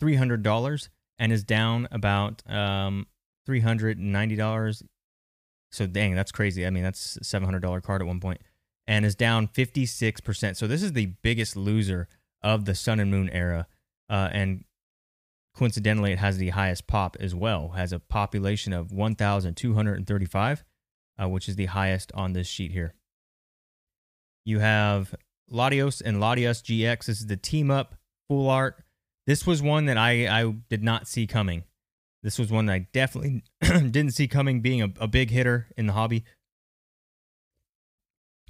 $300, 0.01 0.89
and 1.19 1.33
is 1.33 1.43
down 1.43 1.89
about 1.91 2.43
um, 2.51 3.07
$390. 3.49 4.83
So, 5.71 5.87
dang, 5.87 6.15
that's 6.15 6.33
crazy. 6.33 6.67
I 6.67 6.71
mean, 6.71 6.83
that's 6.83 7.17
a 7.17 7.21
$700 7.21 7.83
card 7.83 8.03
at 8.03 8.07
one 8.07 8.21
point, 8.21 8.41
and 8.87 9.07
is 9.07 9.15
down 9.15 9.49
56%. 9.49 10.57
So, 10.57 10.67
this 10.67 10.83
is 10.83 10.93
the 10.93 11.07
biggest 11.23 11.57
loser 11.57 12.09
of 12.43 12.67
the 12.67 12.75
Sun 12.75 13.01
and 13.01 13.11
Moon 13.11 13.31
era. 13.31 13.67
Uh, 14.11 14.29
and 14.33 14.65
coincidentally, 15.55 16.13
it 16.13 16.19
has 16.19 16.39
the 16.39 16.51
highest 16.51 16.87
pop 16.87 17.17
as 17.21 17.35
well, 17.35 17.71
has 17.71 17.93
a 17.93 17.99
population 17.99 18.73
of 18.73 18.93
1,235, 18.93 20.65
uh, 21.21 21.29
which 21.29 21.49
is 21.49 21.57
the 21.57 21.67
highest 21.67 22.13
on 22.15 22.33
this 22.35 22.47
sheet 22.47 22.73
here. 22.73 22.95
You 24.49 24.61
have 24.61 25.15
Latias 25.53 26.01
and 26.03 26.23
Latios 26.23 26.63
GX. 26.63 27.05
This 27.05 27.21
is 27.21 27.27
the 27.27 27.37
team 27.37 27.71
up 27.71 27.97
full 28.29 28.49
art. 28.49 28.83
This 29.27 29.47
was 29.47 29.63
one 29.63 29.85
that 29.85 29.99
I, 29.99 30.27
I 30.27 30.55
did 30.71 30.83
not 30.83 31.07
see 31.07 31.27
coming. 31.27 31.65
This 32.23 32.39
was 32.39 32.51
one 32.51 32.65
that 32.65 32.73
I 32.73 32.79
definitely 32.95 33.43
didn't 33.61 34.13
see 34.13 34.27
coming 34.27 34.63
being 34.63 34.81
a, 34.81 34.91
a 35.01 35.07
big 35.07 35.29
hitter 35.29 35.67
in 35.77 35.87
the 35.87 35.93
hobby. 35.93 36.25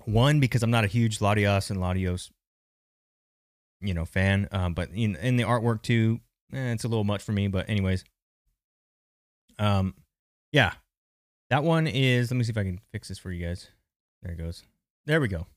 One, 0.05 0.39
because 0.39 0.63
I'm 0.63 0.71
not 0.71 0.85
a 0.85 0.87
huge 0.87 1.19
Latias 1.19 1.69
and 1.69 1.81
Latios, 1.81 2.31
you 3.81 3.93
know, 3.93 4.05
fan. 4.05 4.47
Um, 4.53 4.75
but 4.75 4.91
in, 4.95 5.17
in 5.17 5.37
the 5.37 5.43
artwork 5.43 5.83
too, 5.83 6.21
eh, 6.53 6.71
it's 6.75 6.85
a 6.85 6.89
little 6.89 7.03
much 7.03 7.25
for 7.25 7.33
me. 7.33 7.49
But 7.49 7.69
anyways, 7.69 8.05
um, 9.59 9.95
yeah, 10.53 10.75
that 11.51 11.65
one 11.65 11.89
is. 11.89 12.31
Let 12.31 12.37
me 12.37 12.45
see 12.45 12.53
if 12.53 12.57
I 12.57 12.63
can 12.63 12.79
fix 12.93 13.09
this 13.09 13.19
for 13.19 13.33
you 13.33 13.45
guys. 13.45 13.67
There 14.23 14.31
it 14.31 14.39
goes. 14.39 14.63
There 15.05 15.21
we 15.21 15.27
go. 15.27 15.49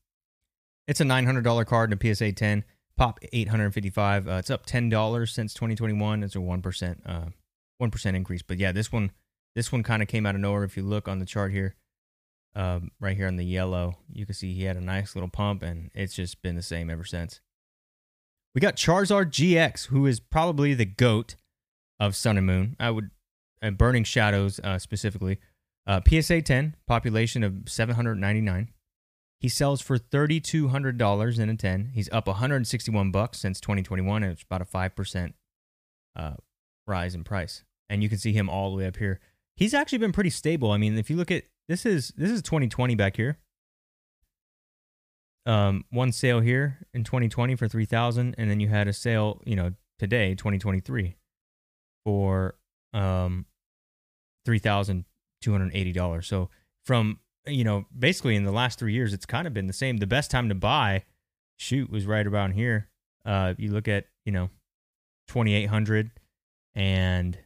It's 0.92 1.00
a 1.00 1.06
$900 1.06 1.66
card 1.68 1.90
in 1.90 1.98
a 1.98 2.14
PSA 2.14 2.34
10. 2.34 2.66
Pop 2.98 3.18
855. 3.32 4.28
Uh, 4.28 4.32
it's 4.34 4.50
up 4.50 4.66
$10 4.66 5.30
since 5.30 5.54
2021. 5.54 6.22
It's 6.22 6.36
a 6.36 6.40
1% 6.40 6.98
uh 7.06 7.30
1% 7.82 8.14
increase. 8.14 8.42
But 8.42 8.58
yeah, 8.58 8.74
this 8.74 8.92
one 8.92 9.12
this 9.56 9.72
one 9.72 9.84
kind 9.84 10.02
of 10.02 10.10
came 10.10 10.26
out 10.26 10.36
of 10.36 10.42
nowhere 10.42 10.66
if 10.66 10.76
you 10.76 10.84
look 10.84 11.08
on 11.08 11.20
the 11.20 11.26
chart 11.26 11.54
here. 11.54 11.76
Um, 12.58 12.92
right 13.00 13.16
here 13.16 13.28
on 13.28 13.38
the 13.38 13.46
yellow, 13.46 14.00
you 14.12 14.26
can 14.26 14.36
see 14.36 14.54
he 14.54 14.66
had 14.66 14.76
a 14.76 14.82
nice 14.82 15.16
little 15.16 15.30
pump 15.30 15.64
and 15.64 15.92
it's 15.96 16.14
just 16.14 16.42
been 16.42 16.58
the 16.58 16.62
same 16.62 16.90
ever 16.90 17.06
since. 17.06 17.40
We 18.54 18.60
got 18.60 18.76
Charizard 18.76 19.32
GX, 19.32 19.88
who 19.88 20.06
is 20.06 20.20
probably 20.20 20.74
the 20.74 20.84
goat 20.84 21.36
of 22.02 22.18
Sun 22.18 22.36
and 22.36 22.46
Moon. 22.46 22.76
I 22.82 22.92
would 22.92 23.12
uh, 23.62 23.72
Burning 23.72 24.04
Shadows 24.04 24.60
uh, 24.62 24.78
specifically. 24.78 25.40
Uh, 25.88 26.02
PSA 26.06 26.42
10, 26.42 26.76
population 26.86 27.44
of 27.46 27.70
799. 27.70 28.74
He 29.42 29.50
sells 29.50 29.82
for 29.82 29.98
$3,200 29.98 31.40
in 31.40 31.50
a 31.50 31.56
10. 31.56 31.92
He's 31.96 32.08
up 32.12 32.28
161 32.28 33.10
bucks 33.10 33.40
since 33.40 33.60
2021, 33.60 34.22
and 34.22 34.32
it's 34.32 34.44
about 34.44 34.62
a 34.62 34.66
5% 34.66 35.34
uh, 36.16 36.34
rise 36.86 37.16
in 37.16 37.24
price. 37.24 37.64
And 37.90 38.04
you 38.04 38.10
can 38.10 38.20
see 38.20 38.34
him 38.34 38.50
all 38.50 38.70
the 38.70 38.78
way 38.78 38.86
up 38.86 38.98
here. 38.98 39.20
He's 39.56 39.74
actually 39.74 39.98
been 39.98 40.12
pretty 40.12 40.30
stable. 40.30 40.70
I 40.70 40.78
mean, 40.78 40.96
if 40.96 41.10
you 41.10 41.16
look 41.16 41.32
at 41.32 41.46
this 41.68 41.88
is 41.88 42.14
this 42.16 42.30
is 42.30 42.44
2020 42.44 42.94
back 42.94 43.16
here. 43.18 43.40
Um, 45.48 45.86
one 45.90 46.12
sale 46.12 46.42
here 46.42 46.78
in 46.94 47.04
2020 47.04 47.56
for 47.56 47.68
3000 47.68 48.36
and 48.38 48.50
then 48.50 48.60
you 48.60 48.68
had 48.68 48.88
a 48.88 48.94
sale, 48.94 49.42
you 49.44 49.56
know, 49.56 49.74
today 49.98 50.36
2023 50.36 51.16
for 52.06 52.56
um 52.94 53.48
$3,280. 54.48 56.26
So 56.26 56.50
from 56.86 57.20
you 57.46 57.64
know, 57.64 57.86
basically 57.98 58.36
in 58.36 58.44
the 58.44 58.52
last 58.52 58.80
three 58.80 58.94
years, 58.94 59.14
it's 59.14 59.26
kind 59.26 59.48
of 59.48 59.54
been 59.54 59.68
the 59.68 59.74
same. 59.74 59.98
The 59.98 60.08
best 60.08 60.32
time 60.32 60.50
to 60.50 60.56
buy, 60.56 61.04
shoot, 61.58 61.90
was 61.90 62.06
right 62.06 62.26
around 62.26 62.52
here. 62.52 62.90
Uh, 63.26 63.54
you 63.58 63.72
look 63.72 63.88
at, 63.88 64.06
you 64.26 64.32
know, 64.32 64.50
2800 65.28 66.12
and 66.76 67.38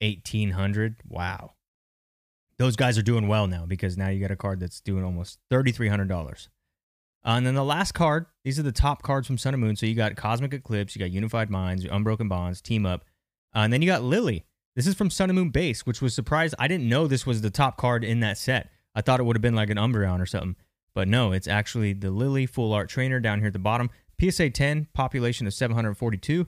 1800. 0.00 0.96
Wow. 1.08 1.52
Those 2.58 2.76
guys 2.76 2.96
are 2.98 3.02
doing 3.02 3.26
well 3.26 3.46
now 3.46 3.66
because 3.66 3.96
now 3.96 4.08
you 4.08 4.20
got 4.20 4.30
a 4.30 4.36
card 4.36 4.60
that's 4.60 4.80
doing 4.80 5.04
almost 5.04 5.38
$3,300. 5.50 6.48
Uh, 7.26 7.30
and 7.30 7.46
then 7.46 7.54
the 7.54 7.64
last 7.64 7.92
card, 7.92 8.26
these 8.44 8.58
are 8.58 8.62
the 8.62 8.72
top 8.72 9.02
cards 9.02 9.26
from 9.26 9.38
Sun 9.38 9.54
and 9.54 9.62
Moon. 9.62 9.76
So 9.76 9.86
you 9.86 9.94
got 9.94 10.14
Cosmic 10.14 10.52
Eclipse, 10.52 10.94
you 10.94 11.00
got 11.00 11.10
Unified 11.10 11.50
Minds, 11.50 11.84
Unbroken 11.84 12.28
Bonds, 12.28 12.60
Team 12.60 12.84
Up. 12.84 13.04
Uh, 13.54 13.60
and 13.60 13.72
then 13.72 13.80
you 13.82 13.88
got 13.88 14.02
Lily. 14.02 14.44
This 14.76 14.86
is 14.86 14.94
from 14.94 15.08
Sun 15.08 15.30
and 15.30 15.38
Moon 15.38 15.50
Base, 15.50 15.86
which 15.86 16.02
was 16.02 16.14
surprised. 16.14 16.54
I 16.58 16.68
didn't 16.68 16.88
know 16.88 17.06
this 17.06 17.26
was 17.26 17.40
the 17.40 17.50
top 17.50 17.76
card 17.76 18.04
in 18.04 18.20
that 18.20 18.36
set. 18.36 18.70
I 18.94 19.00
thought 19.00 19.20
it 19.20 19.24
would 19.24 19.36
have 19.36 19.42
been 19.42 19.54
like 19.54 19.70
an 19.70 19.76
Umbreon 19.76 20.20
or 20.20 20.26
something. 20.26 20.56
But 20.94 21.08
no, 21.08 21.32
it's 21.32 21.48
actually 21.48 21.92
the 21.92 22.10
Lily 22.10 22.46
Full 22.46 22.72
Art 22.72 22.88
Trainer 22.88 23.18
down 23.20 23.40
here 23.40 23.48
at 23.48 23.52
the 23.52 23.58
bottom. 23.58 23.90
PSA 24.20 24.50
10, 24.50 24.88
population 24.94 25.46
of 25.46 25.54
742. 25.54 26.46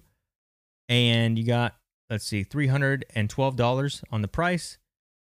And 0.89 1.37
you 1.37 1.45
got, 1.45 1.75
let's 2.09 2.25
see, 2.25 2.45
$312 2.45 4.05
on 4.13 4.23
the 4.23 4.29
price. 4.29 4.79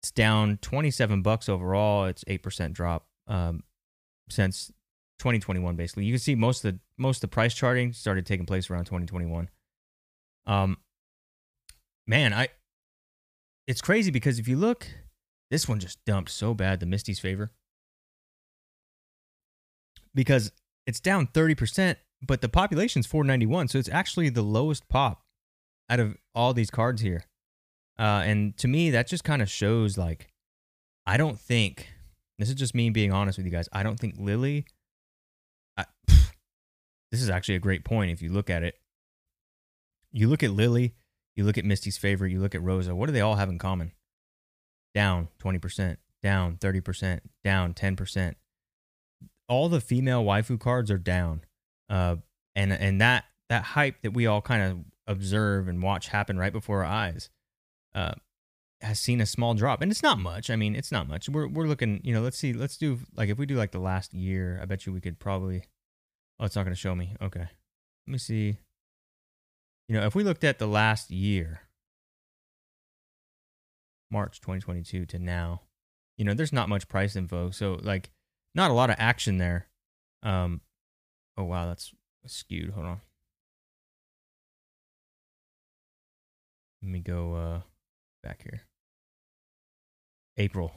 It's 0.01 0.11
down 0.11 0.59
27 0.61 1.21
bucks 1.23 1.49
overall. 1.49 2.05
It's 2.05 2.23
8% 2.25 2.71
drop 2.71 3.07
um, 3.27 3.63
since 4.29 4.71
2021, 5.17 5.75
basically. 5.75 6.05
You 6.05 6.13
can 6.13 6.19
see 6.19 6.35
most 6.35 6.63
of 6.63 6.73
the 6.73 6.79
most 6.97 7.17
of 7.17 7.21
the 7.21 7.27
price 7.29 7.53
charting 7.53 7.93
started 7.93 8.25
taking 8.25 8.45
place 8.45 8.69
around 8.69 8.85
2021. 8.85 9.49
Um, 10.45 10.77
man, 12.07 12.33
I 12.33 12.49
it's 13.67 13.81
crazy 13.81 14.11
because 14.11 14.39
if 14.39 14.47
you 14.47 14.57
look 14.57 14.87
this 15.51 15.67
one 15.67 15.79
just 15.79 16.03
dumped 16.05 16.31
so 16.31 16.53
bad, 16.53 16.79
the 16.79 16.85
Misty's 16.85 17.19
favor. 17.19 17.51
Because 20.13 20.51
it's 20.85 20.99
down 20.99 21.27
30%, 21.27 21.95
but 22.25 22.41
the 22.41 22.49
population's 22.49 23.07
491. 23.07 23.67
So 23.67 23.77
it's 23.77 23.89
actually 23.89 24.29
the 24.29 24.41
lowest 24.41 24.87
pop 24.89 25.23
out 25.89 25.99
of 25.99 26.17
all 26.35 26.53
these 26.53 26.71
cards 26.71 27.01
here. 27.01 27.23
Uh, 27.97 28.23
and 28.25 28.57
to 28.57 28.67
me, 28.67 28.91
that 28.91 29.07
just 29.07 29.23
kind 29.23 29.41
of 29.41 29.49
shows 29.49 29.97
like, 29.97 30.29
I 31.05 31.17
don't 31.17 31.39
think, 31.39 31.89
this 32.37 32.49
is 32.49 32.55
just 32.55 32.75
me 32.75 32.89
being 32.89 33.11
honest 33.11 33.37
with 33.37 33.45
you 33.45 33.51
guys, 33.51 33.69
I 33.73 33.83
don't 33.83 33.99
think 33.99 34.15
Lily 34.17 34.65
this 36.07 37.21
is 37.21 37.29
actually 37.29 37.55
a 37.55 37.59
great 37.59 37.83
point 37.83 38.11
if 38.11 38.21
you 38.21 38.31
look 38.31 38.49
at 38.49 38.63
it. 38.63 38.75
You 40.11 40.27
look 40.27 40.43
at 40.43 40.51
Lily, 40.51 40.95
you 41.35 41.43
look 41.43 41.57
at 41.57 41.65
Misty's 41.65 41.97
favorite, 41.97 42.31
you 42.31 42.39
look 42.39 42.55
at 42.55 42.63
Rosa. 42.63 42.95
What 42.95 43.05
do 43.07 43.11
they 43.11 43.21
all 43.21 43.35
have 43.35 43.49
in 43.49 43.59
common? 43.59 43.91
Down 44.99 45.29
20%, 45.41 45.97
down 46.21 46.57
30%, 46.57 47.19
down 47.43 47.73
10%. 47.73 48.35
All 49.47 49.69
the 49.69 49.79
female 49.79 50.23
waifu 50.23 50.59
cards 50.59 50.91
are 50.91 50.97
down. 50.97 51.41
Uh, 51.89 52.17
and 52.55 52.73
and 52.73 52.99
that 52.99 53.23
that 53.47 53.63
hype 53.63 54.01
that 54.01 54.11
we 54.11 54.27
all 54.27 54.41
kind 54.41 54.61
of 54.61 54.79
observe 55.07 55.67
and 55.67 55.81
watch 55.81 56.09
happen 56.09 56.37
right 56.37 56.51
before 56.51 56.83
our 56.83 56.91
eyes 56.91 57.29
uh, 57.95 58.11
has 58.81 58.99
seen 58.99 59.21
a 59.21 59.25
small 59.25 59.53
drop. 59.53 59.81
And 59.81 59.89
it's 59.89 60.03
not 60.03 60.19
much. 60.19 60.49
I 60.49 60.57
mean, 60.57 60.75
it's 60.75 60.91
not 60.91 61.07
much. 61.07 61.29
We're 61.29 61.47
we're 61.47 61.67
looking, 61.67 62.01
you 62.03 62.13
know, 62.13 62.21
let's 62.21 62.37
see, 62.37 62.51
let's 62.51 62.75
do 62.75 62.99
like 63.15 63.29
if 63.29 63.37
we 63.37 63.45
do 63.45 63.55
like 63.55 63.71
the 63.71 63.79
last 63.79 64.13
year, 64.13 64.59
I 64.61 64.65
bet 64.65 64.85
you 64.85 64.91
we 64.91 65.01
could 65.01 65.17
probably 65.17 65.63
Oh, 66.39 66.45
it's 66.45 66.55
not 66.55 66.63
going 66.63 66.75
to 66.75 66.79
show 66.79 66.95
me. 66.95 67.15
Okay. 67.21 67.39
Let 67.39 68.11
me 68.11 68.17
see. 68.17 68.57
You 69.87 69.95
know, 69.95 70.05
if 70.05 70.15
we 70.15 70.23
looked 70.23 70.43
at 70.43 70.59
the 70.59 70.67
last 70.67 71.11
year, 71.11 71.61
March 74.11 74.41
2022 74.41 75.05
to 75.07 75.19
now, 75.19 75.61
you 76.17 76.25
know, 76.25 76.33
there's 76.33 76.53
not 76.53 76.69
much 76.69 76.87
price 76.87 77.15
info. 77.15 77.49
So, 77.51 77.79
like, 77.81 78.11
not 78.55 78.71
a 78.71 78.73
lot 78.73 78.89
of 78.89 78.95
action 78.99 79.37
there. 79.37 79.67
Um, 80.23 80.61
oh, 81.37 81.43
wow, 81.43 81.67
that's 81.67 81.93
skewed. 82.25 82.71
Hold 82.71 82.85
on. 82.85 83.01
Let 86.81 86.91
me 86.91 86.99
go 86.99 87.33
uh, 87.33 87.61
back 88.23 88.43
here. 88.43 88.61
April. 90.37 90.71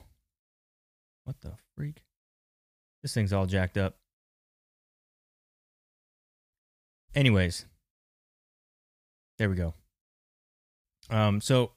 What 1.23 1.39
the 1.41 1.53
freak? 1.75 2.03
This 3.01 3.13
thing's 3.13 3.33
all 3.33 3.45
jacked 3.45 3.77
up. 3.77 3.95
Anyways, 7.15 7.65
there 9.37 9.49
we 9.49 9.55
go. 9.55 9.73
Um, 11.09 11.41
so 11.41 11.71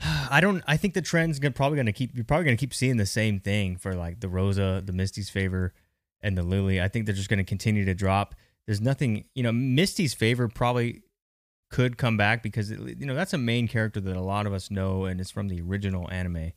I 0.00 0.40
don't. 0.40 0.62
I 0.66 0.76
think 0.76 0.94
the 0.94 1.02
trend's 1.02 1.38
gonna 1.38 1.52
probably 1.52 1.76
gonna 1.76 1.92
keep. 1.92 2.14
You're 2.14 2.24
probably 2.24 2.44
gonna 2.44 2.56
keep 2.56 2.74
seeing 2.74 2.96
the 2.96 3.06
same 3.06 3.40
thing 3.40 3.76
for 3.76 3.94
like 3.94 4.20
the 4.20 4.28
Rosa, 4.28 4.82
the 4.84 4.92
Misty's 4.92 5.30
favor, 5.30 5.72
and 6.20 6.36
the 6.36 6.42
Lily. 6.42 6.80
I 6.80 6.88
think 6.88 7.06
they're 7.06 7.14
just 7.14 7.28
gonna 7.28 7.44
continue 7.44 7.84
to 7.84 7.94
drop. 7.94 8.34
There's 8.66 8.80
nothing. 8.80 9.24
You 9.34 9.42
know, 9.42 9.52
Misty's 9.52 10.14
favor 10.14 10.48
probably 10.48 11.02
could 11.70 11.98
come 11.98 12.16
back 12.16 12.42
because 12.42 12.70
it, 12.70 12.80
you 12.98 13.06
know 13.06 13.14
that's 13.14 13.32
a 13.32 13.38
main 13.38 13.68
character 13.68 14.00
that 14.00 14.16
a 14.16 14.20
lot 14.20 14.46
of 14.46 14.52
us 14.52 14.70
know, 14.70 15.04
and 15.06 15.20
it's 15.20 15.30
from 15.30 15.48
the 15.48 15.60
original 15.60 16.10
anime. 16.10 16.52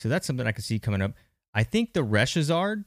So 0.00 0.08
that's 0.08 0.26
something 0.26 0.46
I 0.46 0.52
could 0.52 0.64
see 0.64 0.78
coming 0.78 1.02
up. 1.02 1.12
I 1.52 1.64
think 1.64 1.92
the 1.92 2.04
Reshizard. 2.04 2.84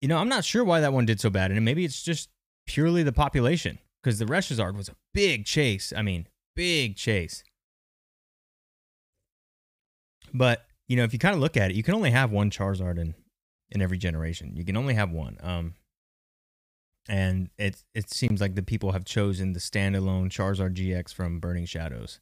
You 0.00 0.08
know, 0.08 0.18
I'm 0.18 0.28
not 0.28 0.44
sure 0.44 0.62
why 0.62 0.80
that 0.80 0.92
one 0.92 1.06
did 1.06 1.20
so 1.20 1.30
bad, 1.30 1.50
and 1.50 1.64
maybe 1.64 1.84
it's 1.84 2.02
just 2.02 2.28
purely 2.66 3.02
the 3.02 3.12
population 3.12 3.78
because 4.02 4.18
the 4.18 4.26
Reshizard 4.26 4.76
was 4.76 4.88
a 4.88 4.96
big 5.12 5.44
chase. 5.44 5.92
I 5.96 6.02
mean, 6.02 6.28
big 6.54 6.96
chase. 6.96 7.42
But 10.32 10.66
you 10.88 10.96
know, 10.96 11.04
if 11.04 11.12
you 11.12 11.18
kind 11.18 11.34
of 11.34 11.40
look 11.40 11.56
at 11.56 11.70
it, 11.70 11.76
you 11.76 11.82
can 11.82 11.94
only 11.94 12.10
have 12.10 12.30
one 12.30 12.50
Charizard 12.50 12.98
in 12.98 13.14
in 13.70 13.82
every 13.82 13.98
generation. 13.98 14.56
You 14.56 14.64
can 14.64 14.76
only 14.76 14.94
have 14.94 15.10
one. 15.10 15.36
Um, 15.42 15.74
and 17.08 17.50
it 17.58 17.82
it 17.94 18.10
seems 18.10 18.40
like 18.40 18.54
the 18.54 18.62
people 18.62 18.92
have 18.92 19.04
chosen 19.04 19.52
the 19.52 19.60
standalone 19.60 20.30
Charizard 20.30 20.74
GX 20.74 21.12
from 21.12 21.40
Burning 21.40 21.66
Shadows. 21.66 22.20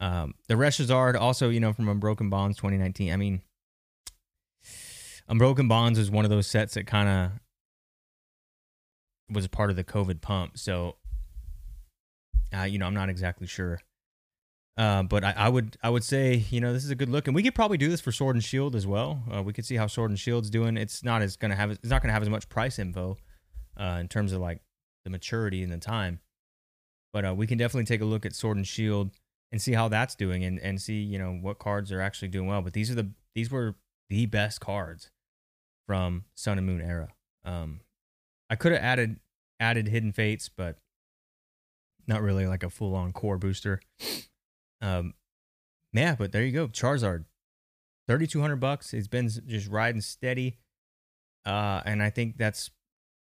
Um, 0.00 0.34
the 0.46 0.54
Reshizard 0.54 1.16
also, 1.18 1.48
you 1.48 1.60
know, 1.60 1.72
from 1.72 1.88
Unbroken 1.88 2.30
Bonds 2.30 2.56
2019. 2.56 3.12
I 3.12 3.16
mean, 3.16 3.42
Unbroken 5.28 5.68
Bonds 5.68 5.98
is 5.98 6.10
one 6.10 6.24
of 6.24 6.30
those 6.30 6.46
sets 6.46 6.74
that 6.74 6.86
kind 6.86 7.08
of 7.08 7.40
was 9.34 9.46
part 9.48 9.70
of 9.70 9.76
the 9.76 9.84
COVID 9.84 10.20
pump. 10.20 10.56
So, 10.56 10.96
uh, 12.56 12.62
you 12.62 12.78
know, 12.78 12.86
I'm 12.86 12.94
not 12.94 13.10
exactly 13.10 13.46
sure. 13.46 13.80
Uh, 14.78 15.02
but 15.02 15.24
I, 15.24 15.34
I, 15.36 15.48
would 15.48 15.76
I 15.82 15.90
would 15.90 16.04
say 16.04 16.44
you 16.50 16.60
know 16.60 16.72
this 16.72 16.84
is 16.84 16.90
a 16.90 16.94
good 16.94 17.08
look, 17.08 17.26
and 17.26 17.34
we 17.34 17.42
could 17.42 17.54
probably 17.54 17.78
do 17.78 17.88
this 17.88 18.00
for 18.00 18.12
Sword 18.12 18.36
and 18.36 18.44
Shield 18.44 18.76
as 18.76 18.86
well. 18.86 19.20
Uh, 19.34 19.42
we 19.42 19.52
could 19.52 19.66
see 19.66 19.74
how 19.74 19.88
Sword 19.88 20.10
and 20.10 20.18
Shield's 20.18 20.50
doing. 20.50 20.76
It's 20.76 21.02
not 21.02 21.20
as 21.20 21.36
gonna 21.36 21.56
have 21.56 21.72
it's 21.72 21.88
not 21.88 22.00
gonna 22.00 22.12
have 22.12 22.22
as 22.22 22.30
much 22.30 22.48
price 22.48 22.78
info 22.78 23.16
uh, 23.76 23.98
in 24.00 24.06
terms 24.06 24.32
of 24.32 24.40
like 24.40 24.60
the 25.02 25.10
maturity 25.10 25.64
and 25.64 25.72
the 25.72 25.78
time, 25.78 26.20
but 27.12 27.24
uh, 27.24 27.34
we 27.36 27.44
can 27.44 27.58
definitely 27.58 27.86
take 27.86 28.00
a 28.00 28.04
look 28.04 28.24
at 28.24 28.36
Sword 28.36 28.56
and 28.56 28.66
Shield 28.66 29.10
and 29.50 29.60
see 29.60 29.72
how 29.72 29.88
that's 29.88 30.14
doing, 30.14 30.44
and 30.44 30.60
and 30.60 30.80
see 30.80 31.00
you 31.00 31.18
know 31.18 31.32
what 31.32 31.58
cards 31.58 31.90
are 31.90 32.00
actually 32.00 32.28
doing 32.28 32.46
well. 32.46 32.62
But 32.62 32.72
these 32.72 32.88
are 32.88 32.94
the 32.94 33.10
these 33.34 33.50
were 33.50 33.74
the 34.08 34.26
best 34.26 34.60
cards 34.60 35.10
from 35.88 36.24
Sun 36.36 36.56
and 36.56 36.66
Moon 36.68 36.82
era. 36.82 37.08
Um, 37.44 37.80
I 38.48 38.54
could 38.54 38.70
have 38.70 38.80
added 38.80 39.16
added 39.58 39.88
Hidden 39.88 40.12
Fates, 40.12 40.48
but 40.48 40.78
not 42.06 42.22
really 42.22 42.46
like 42.46 42.62
a 42.62 42.70
full 42.70 42.94
on 42.94 43.12
core 43.12 43.38
booster. 43.38 43.80
Um, 44.80 45.14
yeah, 45.92 46.14
but 46.16 46.32
there 46.32 46.44
you 46.44 46.52
go, 46.52 46.68
Charizard, 46.68 47.24
thirty 48.06 48.26
two 48.26 48.40
hundred 48.40 48.56
bucks. 48.56 48.94
It's 48.94 49.08
been 49.08 49.28
just 49.28 49.68
riding 49.68 50.00
steady, 50.00 50.58
uh, 51.44 51.82
and 51.84 52.02
I 52.02 52.10
think 52.10 52.36
that's, 52.36 52.70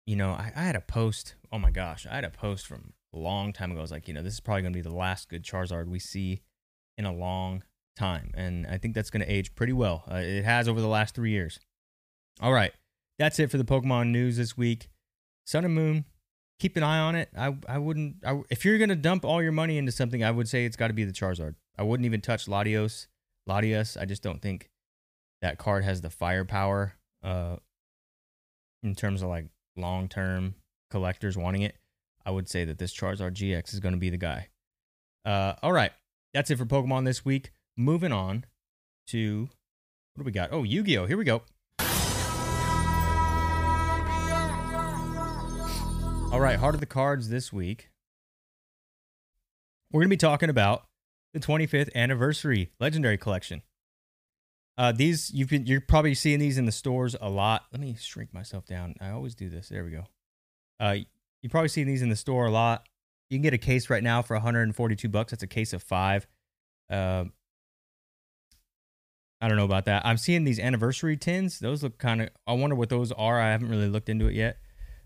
you 0.06 0.16
know, 0.16 0.32
I, 0.32 0.52
I 0.56 0.62
had 0.62 0.76
a 0.76 0.82
post. 0.82 1.36
Oh 1.52 1.60
my 1.60 1.72
gosh, 1.72 2.08
I 2.10 2.16
had 2.16 2.24
a 2.24 2.30
post 2.30 2.66
from 2.66 2.94
a 3.14 3.20
long 3.20 3.54
time 3.54 3.72
ago. 3.72 3.80
I 3.80 3.82
was 3.82 3.92
like, 3.92 4.08
you 4.08 4.14
know, 4.14 4.24
this 4.24 4.34
is 4.34 4.40
probably 4.40 4.64
gonna 4.64 4.74
be 4.74 4.82
the 4.82 4.90
last 4.94 5.30
good 5.30 5.44
Charizard 5.44 5.88
we 5.88 6.00
see 6.00 6.42
in 6.98 7.06
a 7.06 7.14
long 7.14 7.64
time, 7.96 8.32
and 8.34 8.66
I 8.68 8.78
think 8.78 8.96
that's 8.96 9.10
gonna 9.10 9.26
age 9.28 9.54
pretty 9.54 9.74
well. 9.74 10.04
Uh, 10.10 10.16
it 10.16 10.46
has 10.46 10.68
over 10.68 10.82
the 10.82 10.88
last 10.88 11.14
three 11.14 11.32
years. 11.32 11.60
All 12.42 12.54
right, 12.54 12.74
that's 13.20 13.40
it 13.40 13.52
for 13.52 13.58
the 13.58 13.64
Pokemon 13.66 14.10
news 14.10 14.38
this 14.38 14.58
week. 14.58 14.90
Sun 15.46 15.66
and 15.66 15.76
Moon, 15.76 16.06
keep 16.60 16.78
an 16.78 16.84
eye 16.84 17.00
on 17.00 17.16
it. 17.16 17.30
I 17.38 17.56
I 17.68 17.78
wouldn't. 17.78 18.18
I, 18.26 18.42
if 18.50 18.66
you're 18.66 18.78
gonna 18.78 18.96
dump 18.96 19.26
all 19.26 19.42
your 19.42 19.52
money 19.52 19.78
into 19.78 19.92
something, 19.92 20.24
I 20.24 20.32
would 20.32 20.48
say 20.48 20.66
it's 20.66 20.78
got 20.78 20.88
to 20.88 20.94
be 20.94 21.04
the 21.04 21.12
Charizard. 21.12 21.56
I 21.78 21.84
wouldn't 21.84 22.06
even 22.06 22.22
touch 22.22 22.46
Latios. 22.48 23.08
Latias. 23.48 24.00
I 24.00 24.06
just 24.06 24.24
don't 24.24 24.42
think 24.42 24.70
that 25.42 25.58
card 25.58 25.84
has 25.84 26.02
the 26.02 26.10
firepower. 26.10 26.94
Uh, 27.24 27.58
in 28.84 28.96
terms 28.96 29.22
of 29.22 29.30
like 29.30 29.48
long 29.76 30.08
term 30.08 30.56
collectors 30.92 31.38
wanting 31.38 31.64
it, 31.64 31.76
I 32.26 32.32
would 32.32 32.50
say 32.50 32.66
that 32.66 32.78
this 32.78 32.94
Charizard 32.94 33.34
GX 33.34 33.74
is 33.74 33.80
going 33.80 33.94
to 33.94 34.00
be 34.00 34.10
the 34.10 34.18
guy. 34.18 34.50
Uh, 35.26 35.54
all 35.64 35.74
right, 35.74 35.92
that's 36.34 36.52
it 36.52 36.58
for 36.58 36.66
Pokemon 36.66 37.06
this 37.06 37.26
week. 37.26 37.52
Moving 37.78 38.12
on 38.12 38.46
to 39.08 39.50
what 40.14 40.24
do 40.24 40.26
we 40.26 40.32
got? 40.32 40.50
Oh, 40.52 40.64
Yu 40.64 40.84
Gi 40.84 40.98
Oh! 40.98 41.06
Here 41.06 41.18
we 41.18 41.26
go. 41.26 41.42
All 46.36 46.42
right, 46.42 46.60
Heart 46.60 46.76
of 46.76 46.82
the 46.82 46.86
Cards 46.86 47.30
this 47.30 47.54
week. 47.54 47.92
We're 49.90 50.02
going 50.02 50.10
to 50.10 50.14
be 50.14 50.18
talking 50.18 50.50
about 50.50 50.84
the 51.34 51.40
25th 51.40 51.96
anniversary 51.96 52.72
Legendary 52.78 53.18
Collection. 53.18 53.62
Uh, 54.78 54.92
these 54.92 55.32
you've 55.34 55.48
been 55.48 55.66
you're 55.66 55.80
probably 55.80 56.14
seeing 56.14 56.40
these 56.40 56.58
in 56.58 56.66
the 56.66 56.74
stores 56.74 57.16
a 57.22 57.30
lot. 57.30 57.68
Let 57.72 57.80
me 57.80 57.96
shrink 57.98 58.34
myself 58.34 58.66
down. 58.66 58.96
I 59.00 59.12
always 59.12 59.34
do 59.34 59.50
this. 59.50 59.70
There 59.70 59.86
we 59.86 59.92
go. 59.92 60.04
Uh, 60.78 60.98
you 61.42 61.48
probably 61.48 61.70
seen 61.70 61.88
these 61.88 62.02
in 62.02 62.10
the 62.10 62.18
store 62.18 62.48
a 62.48 62.52
lot. 62.52 62.86
You 63.30 63.38
can 63.38 63.44
get 63.44 63.54
a 63.54 63.58
case 63.58 63.90
right 63.90 64.04
now 64.04 64.22
for 64.22 64.34
142 64.34 65.08
bucks. 65.08 65.32
That's 65.32 65.42
a 65.42 65.48
case 65.48 65.72
of 65.72 65.82
five. 65.82 66.28
Uh, 66.90 67.24
I 69.40 69.48
don't 69.48 69.56
know 69.56 69.64
about 69.64 69.86
that. 69.86 70.06
I'm 70.06 70.18
seeing 70.18 70.44
these 70.44 70.60
anniversary 70.60 71.16
tins. 71.16 71.60
Those 71.60 71.82
look 71.82 71.98
kind 71.98 72.24
of. 72.24 72.30
I 72.46 72.52
wonder 72.52 72.76
what 72.76 72.90
those 72.90 73.14
are. 73.14 73.40
I 73.40 73.52
haven't 73.52 73.70
really 73.70 73.88
looked 73.88 74.10
into 74.10 74.28
it 74.28 74.34
yet. 74.34 74.58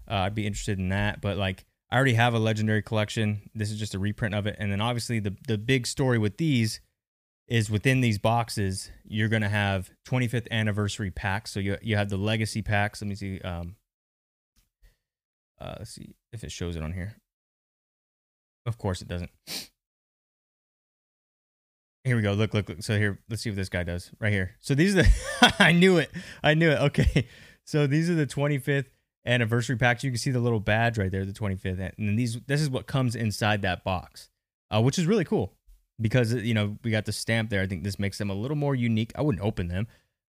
Uh, 0.09 0.15
I'd 0.15 0.35
be 0.35 0.47
interested 0.47 0.79
in 0.79 0.89
that. 0.89 1.21
But 1.21 1.37
like, 1.37 1.65
I 1.91 1.95
already 1.95 2.13
have 2.13 2.33
a 2.33 2.39
legendary 2.39 2.81
collection. 2.81 3.49
This 3.55 3.71
is 3.71 3.79
just 3.79 3.95
a 3.95 3.99
reprint 3.99 4.35
of 4.35 4.47
it. 4.47 4.55
And 4.59 4.71
then 4.71 4.81
obviously 4.81 5.19
the 5.19 5.35
the 5.47 5.57
big 5.57 5.87
story 5.87 6.17
with 6.17 6.37
these 6.37 6.81
is 7.47 7.69
within 7.69 8.01
these 8.01 8.19
boxes, 8.19 8.91
you're 9.03 9.29
gonna 9.29 9.49
have 9.49 9.89
25th 10.07 10.49
anniversary 10.51 11.11
packs. 11.11 11.51
So 11.51 11.59
you 11.59 11.77
you 11.81 11.95
have 11.95 12.09
the 12.09 12.17
legacy 12.17 12.61
packs. 12.61 13.01
Let 13.01 13.07
me 13.07 13.15
see. 13.15 13.41
Um, 13.41 13.75
uh, 15.59 15.75
let's 15.79 15.91
see 15.91 16.15
if 16.31 16.43
it 16.43 16.51
shows 16.51 16.75
it 16.75 16.83
on 16.83 16.93
here. 16.93 17.17
Of 18.65 18.77
course 18.77 19.01
it 19.01 19.07
doesn't. 19.07 19.31
Here 22.03 22.15
we 22.15 22.21
go. 22.21 22.33
Look, 22.33 22.53
look, 22.53 22.69
look. 22.69 22.81
So 22.81 22.97
here, 22.97 23.19
let's 23.29 23.41
see 23.41 23.49
what 23.49 23.57
this 23.57 23.67
guy 23.69 23.83
does 23.83 24.11
right 24.19 24.31
here. 24.31 24.55
So 24.59 24.73
these 24.73 24.95
are 24.95 25.03
the. 25.03 25.53
I 25.59 25.73
knew 25.73 25.97
it. 25.97 26.11
I 26.43 26.53
knew 26.53 26.69
it. 26.71 26.79
Okay. 26.79 27.27
So 27.65 27.85
these 27.85 28.09
are 28.09 28.15
the 28.15 28.25
25th 28.25 28.87
anniversary 29.25 29.75
packs. 29.75 30.03
You 30.03 30.11
can 30.11 30.17
see 30.17 30.31
the 30.31 30.39
little 30.39 30.59
badge 30.59 30.97
right 30.97 31.11
there, 31.11 31.25
the 31.25 31.33
25th. 31.33 31.79
And 31.97 32.09
then 32.09 32.15
these, 32.15 32.39
this 32.47 32.61
is 32.61 32.69
what 32.69 32.87
comes 32.87 33.15
inside 33.15 33.61
that 33.61 33.83
box, 33.83 34.29
uh, 34.71 34.81
which 34.81 34.97
is 34.97 35.05
really 35.05 35.25
cool 35.25 35.53
because 36.01 36.33
you 36.33 36.53
know 36.53 36.77
we 36.83 36.91
got 36.91 37.05
the 37.05 37.11
stamp 37.11 37.49
there. 37.49 37.61
I 37.61 37.67
think 37.67 37.83
this 37.83 37.99
makes 37.99 38.17
them 38.17 38.29
a 38.29 38.33
little 38.33 38.57
more 38.57 38.75
unique. 38.75 39.11
I 39.15 39.21
wouldn't 39.21 39.43
open 39.43 39.67
them, 39.67 39.87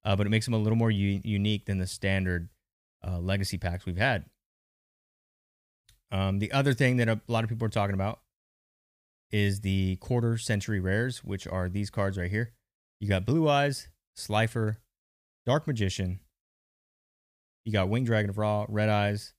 uh, 0.05 0.17
but 0.17 0.27
it 0.27 0.31
makes 0.31 0.47
them 0.47 0.55
a 0.55 0.59
little 0.59 0.77
more 0.77 0.91
u- 0.91 1.21
unique 1.25 1.67
than 1.67 1.79
the 1.79 1.87
standard 1.87 2.49
uh, 3.07 3.19
legacy 3.19 3.59
packs 3.59 3.87
we've 3.87 3.97
had. 3.97 4.25
Um, 6.13 6.39
the 6.39 6.53
other 6.53 6.73
thing 6.73 6.99
that 6.99 7.09
a 7.09 7.21
lot 7.27 7.43
of 7.45 7.51
people 7.51 7.67
are 7.67 7.71
talking 7.71 7.95
about 7.95 8.21
is 9.33 9.61
the 9.61 9.97
quarter 9.97 10.39
century 10.39 10.79
rares, 10.79 11.25
which 11.25 11.47
are 11.49 11.69
these 11.69 11.91
cards 11.91 12.17
right 12.17 12.31
here. 12.31 12.53
You 13.01 13.09
got 13.09 13.27
Blue 13.27 13.49
Eyes, 13.49 13.89
Slifer, 14.15 14.79
Dark 15.45 15.67
Magician, 15.67 16.21
you 17.67 17.73
got 17.73 17.89
Winged 17.89 18.07
Dragon 18.07 18.31
of 18.31 18.39
Ra, 18.39 18.65
Red 18.69 18.89
Eyes, 18.89 19.35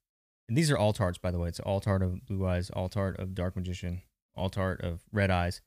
And 0.49 0.57
these 0.57 0.69
are 0.69 0.77
alt 0.77 1.01
arts, 1.01 1.17
by 1.17 1.31
the 1.31 1.39
way. 1.39 1.47
It's 1.47 1.61
alt 1.61 1.87
art 1.87 2.03
of 2.03 2.25
Blue 2.25 2.45
Eyes, 2.45 2.69
alt 2.71 2.97
art 2.97 3.17
of 3.17 3.33
Dark 3.33 3.55
Magician, 3.55 4.01
alt 4.35 4.57
art 4.57 4.81
of 4.81 5.01
Red 5.13 5.31
Eyes. 5.31 5.61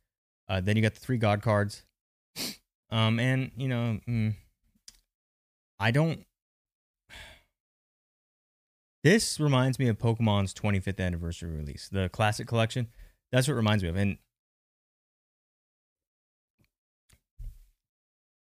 Uh, 0.46 0.61
then 0.61 0.77
you 0.77 0.83
got 0.83 0.94
the 0.94 1.01
three 1.01 1.16
God 1.16 1.42
cards. 1.42 1.85
Um, 2.90 3.18
and 3.18 3.53
you 3.57 3.68
know, 3.68 4.01
mm, 4.07 4.35
I 5.79 5.90
don't. 5.90 6.27
This 9.03 9.40
reminds 9.40 9.79
me 9.79 9.88
of 9.88 9.99
Pokemon's 9.99 10.53
25th 10.53 11.01
anniversary 11.01 11.57
release, 11.57 11.88
the 11.88 12.11
classic 12.11 12.46
collection. 12.46 12.88
That's 13.33 13.49
what 13.49 13.55
it 13.55 13.57
reminds 13.57 13.83
me 13.83 13.88
of. 13.88 13.96
And 13.96 14.18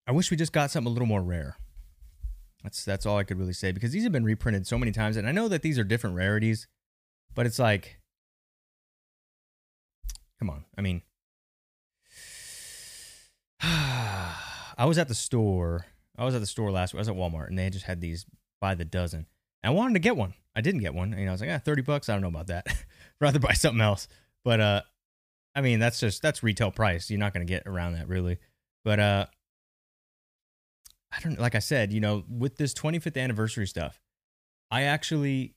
I 0.07 0.11
wish 0.11 0.31
we 0.31 0.37
just 0.37 0.53
got 0.53 0.71
something 0.71 0.89
a 0.89 0.93
little 0.93 1.07
more 1.07 1.23
rare. 1.23 1.57
That's 2.65 2.83
that's 2.83 3.05
all 3.05 3.19
I 3.19 3.23
could 3.23 3.37
really 3.37 3.53
say 3.53 3.71
because 3.71 3.91
these 3.91 4.01
have 4.03 4.11
been 4.11 4.23
reprinted 4.25 4.65
so 4.65 4.79
many 4.79 4.91
times, 4.91 5.17
and 5.17 5.27
I 5.29 5.31
know 5.31 5.47
that 5.47 5.61
these 5.61 5.77
are 5.77 5.83
different 5.83 6.15
rarities, 6.15 6.67
but 7.35 7.45
it's 7.45 7.59
like, 7.59 7.99
come 10.39 10.49
on. 10.49 10.65
I 10.75 10.81
mean, 10.81 11.03
I 13.61 14.85
was 14.85 14.97
at 14.97 15.07
the 15.07 15.13
store. 15.13 15.85
I 16.17 16.25
was 16.25 16.33
at 16.33 16.41
the 16.41 16.47
store 16.47 16.71
last 16.71 16.93
week. 16.93 16.97
I 16.97 17.01
was 17.01 17.09
at 17.09 17.15
Walmart, 17.15 17.49
and 17.49 17.59
they 17.59 17.69
just 17.69 17.85
had 17.85 18.01
these 18.01 18.25
by 18.59 18.73
the 18.73 18.83
dozen. 18.83 19.27
And 19.61 19.71
I 19.71 19.75
wanted 19.75 19.93
to 19.93 19.99
get 19.99 20.17
one. 20.17 20.33
I 20.55 20.61
didn't 20.61 20.81
get 20.81 20.95
one. 20.95 21.11
You 21.11 21.25
know, 21.25 21.31
I 21.31 21.33
was 21.33 21.41
like, 21.41 21.51
ah, 21.51 21.59
thirty 21.63 21.83
bucks. 21.83 22.09
I 22.09 22.13
don't 22.13 22.23
know 22.23 22.29
about 22.29 22.47
that. 22.47 22.65
Rather 23.21 23.37
buy 23.37 23.53
something 23.53 23.81
else. 23.81 24.07
But 24.43 24.59
uh, 24.59 24.81
I 25.53 25.61
mean, 25.61 25.77
that's 25.77 25.99
just 25.99 26.23
that's 26.23 26.41
retail 26.41 26.71
price. 26.71 27.11
You're 27.11 27.19
not 27.19 27.31
going 27.31 27.45
to 27.45 27.53
get 27.53 27.67
around 27.67 27.93
that 27.93 28.07
really. 28.07 28.39
But 28.83 28.99
uh, 28.99 29.25
I 31.15 31.21
don't 31.21 31.39
like 31.39 31.55
I 31.55 31.59
said, 31.59 31.93
you 31.93 32.01
know, 32.01 32.23
with 32.29 32.57
this 32.57 32.73
25th 32.73 33.21
anniversary 33.21 33.67
stuff, 33.67 33.99
I 34.71 34.83
actually 34.83 35.55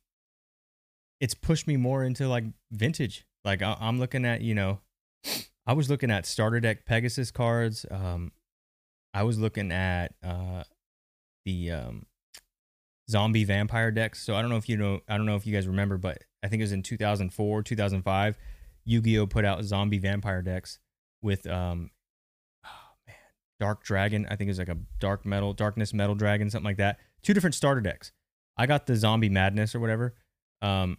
it's 1.20 1.34
pushed 1.34 1.66
me 1.66 1.76
more 1.76 2.04
into 2.04 2.28
like 2.28 2.44
vintage. 2.70 3.26
Like 3.44 3.62
I, 3.62 3.76
am 3.80 3.98
looking 3.98 4.24
at, 4.24 4.40
you 4.40 4.54
know, 4.54 4.80
I 5.66 5.72
was 5.72 5.90
looking 5.90 6.10
at 6.10 6.26
starter 6.26 6.60
deck 6.60 6.86
Pegasus 6.86 7.30
cards. 7.30 7.84
Um, 7.90 8.32
I 9.14 9.22
was 9.24 9.38
looking 9.38 9.72
at 9.72 10.14
uh 10.22 10.64
the 11.44 11.70
um 11.72 12.06
zombie 13.10 13.44
vampire 13.44 13.90
decks. 13.90 14.22
So 14.22 14.34
I 14.34 14.42
don't 14.42 14.50
know 14.50 14.56
if 14.56 14.68
you 14.68 14.76
know, 14.76 15.00
I 15.08 15.16
don't 15.16 15.26
know 15.26 15.36
if 15.36 15.46
you 15.46 15.52
guys 15.52 15.66
remember, 15.66 15.96
but 15.96 16.22
I 16.42 16.48
think 16.48 16.60
it 16.60 16.64
was 16.64 16.72
in 16.72 16.82
2004, 16.82 17.62
2005, 17.62 18.38
Yu-Gi-Oh 18.84 19.26
put 19.26 19.44
out 19.44 19.64
zombie 19.64 19.98
vampire 19.98 20.42
decks 20.42 20.78
with 21.22 21.46
um 21.46 21.90
Dark 23.60 23.82
Dragon. 23.82 24.26
I 24.26 24.36
think 24.36 24.48
it 24.48 24.52
was 24.52 24.58
like 24.58 24.68
a 24.68 24.78
dark 25.00 25.26
metal, 25.26 25.52
darkness 25.52 25.92
metal 25.92 26.14
dragon, 26.14 26.50
something 26.50 26.64
like 26.64 26.76
that. 26.76 26.98
Two 27.22 27.34
different 27.34 27.54
starter 27.54 27.80
decks. 27.80 28.12
I 28.56 28.66
got 28.66 28.86
the 28.86 28.96
Zombie 28.96 29.28
Madness 29.28 29.74
or 29.74 29.80
whatever. 29.80 30.14
Um, 30.62 30.98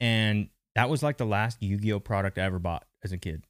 and 0.00 0.48
that 0.74 0.88
was 0.88 1.02
like 1.02 1.18
the 1.18 1.26
last 1.26 1.62
Yu 1.62 1.76
Gi 1.78 1.92
Oh 1.92 2.00
product 2.00 2.38
I 2.38 2.42
ever 2.42 2.58
bought 2.58 2.84
as 3.02 3.12
a 3.12 3.18
kid. 3.18 3.44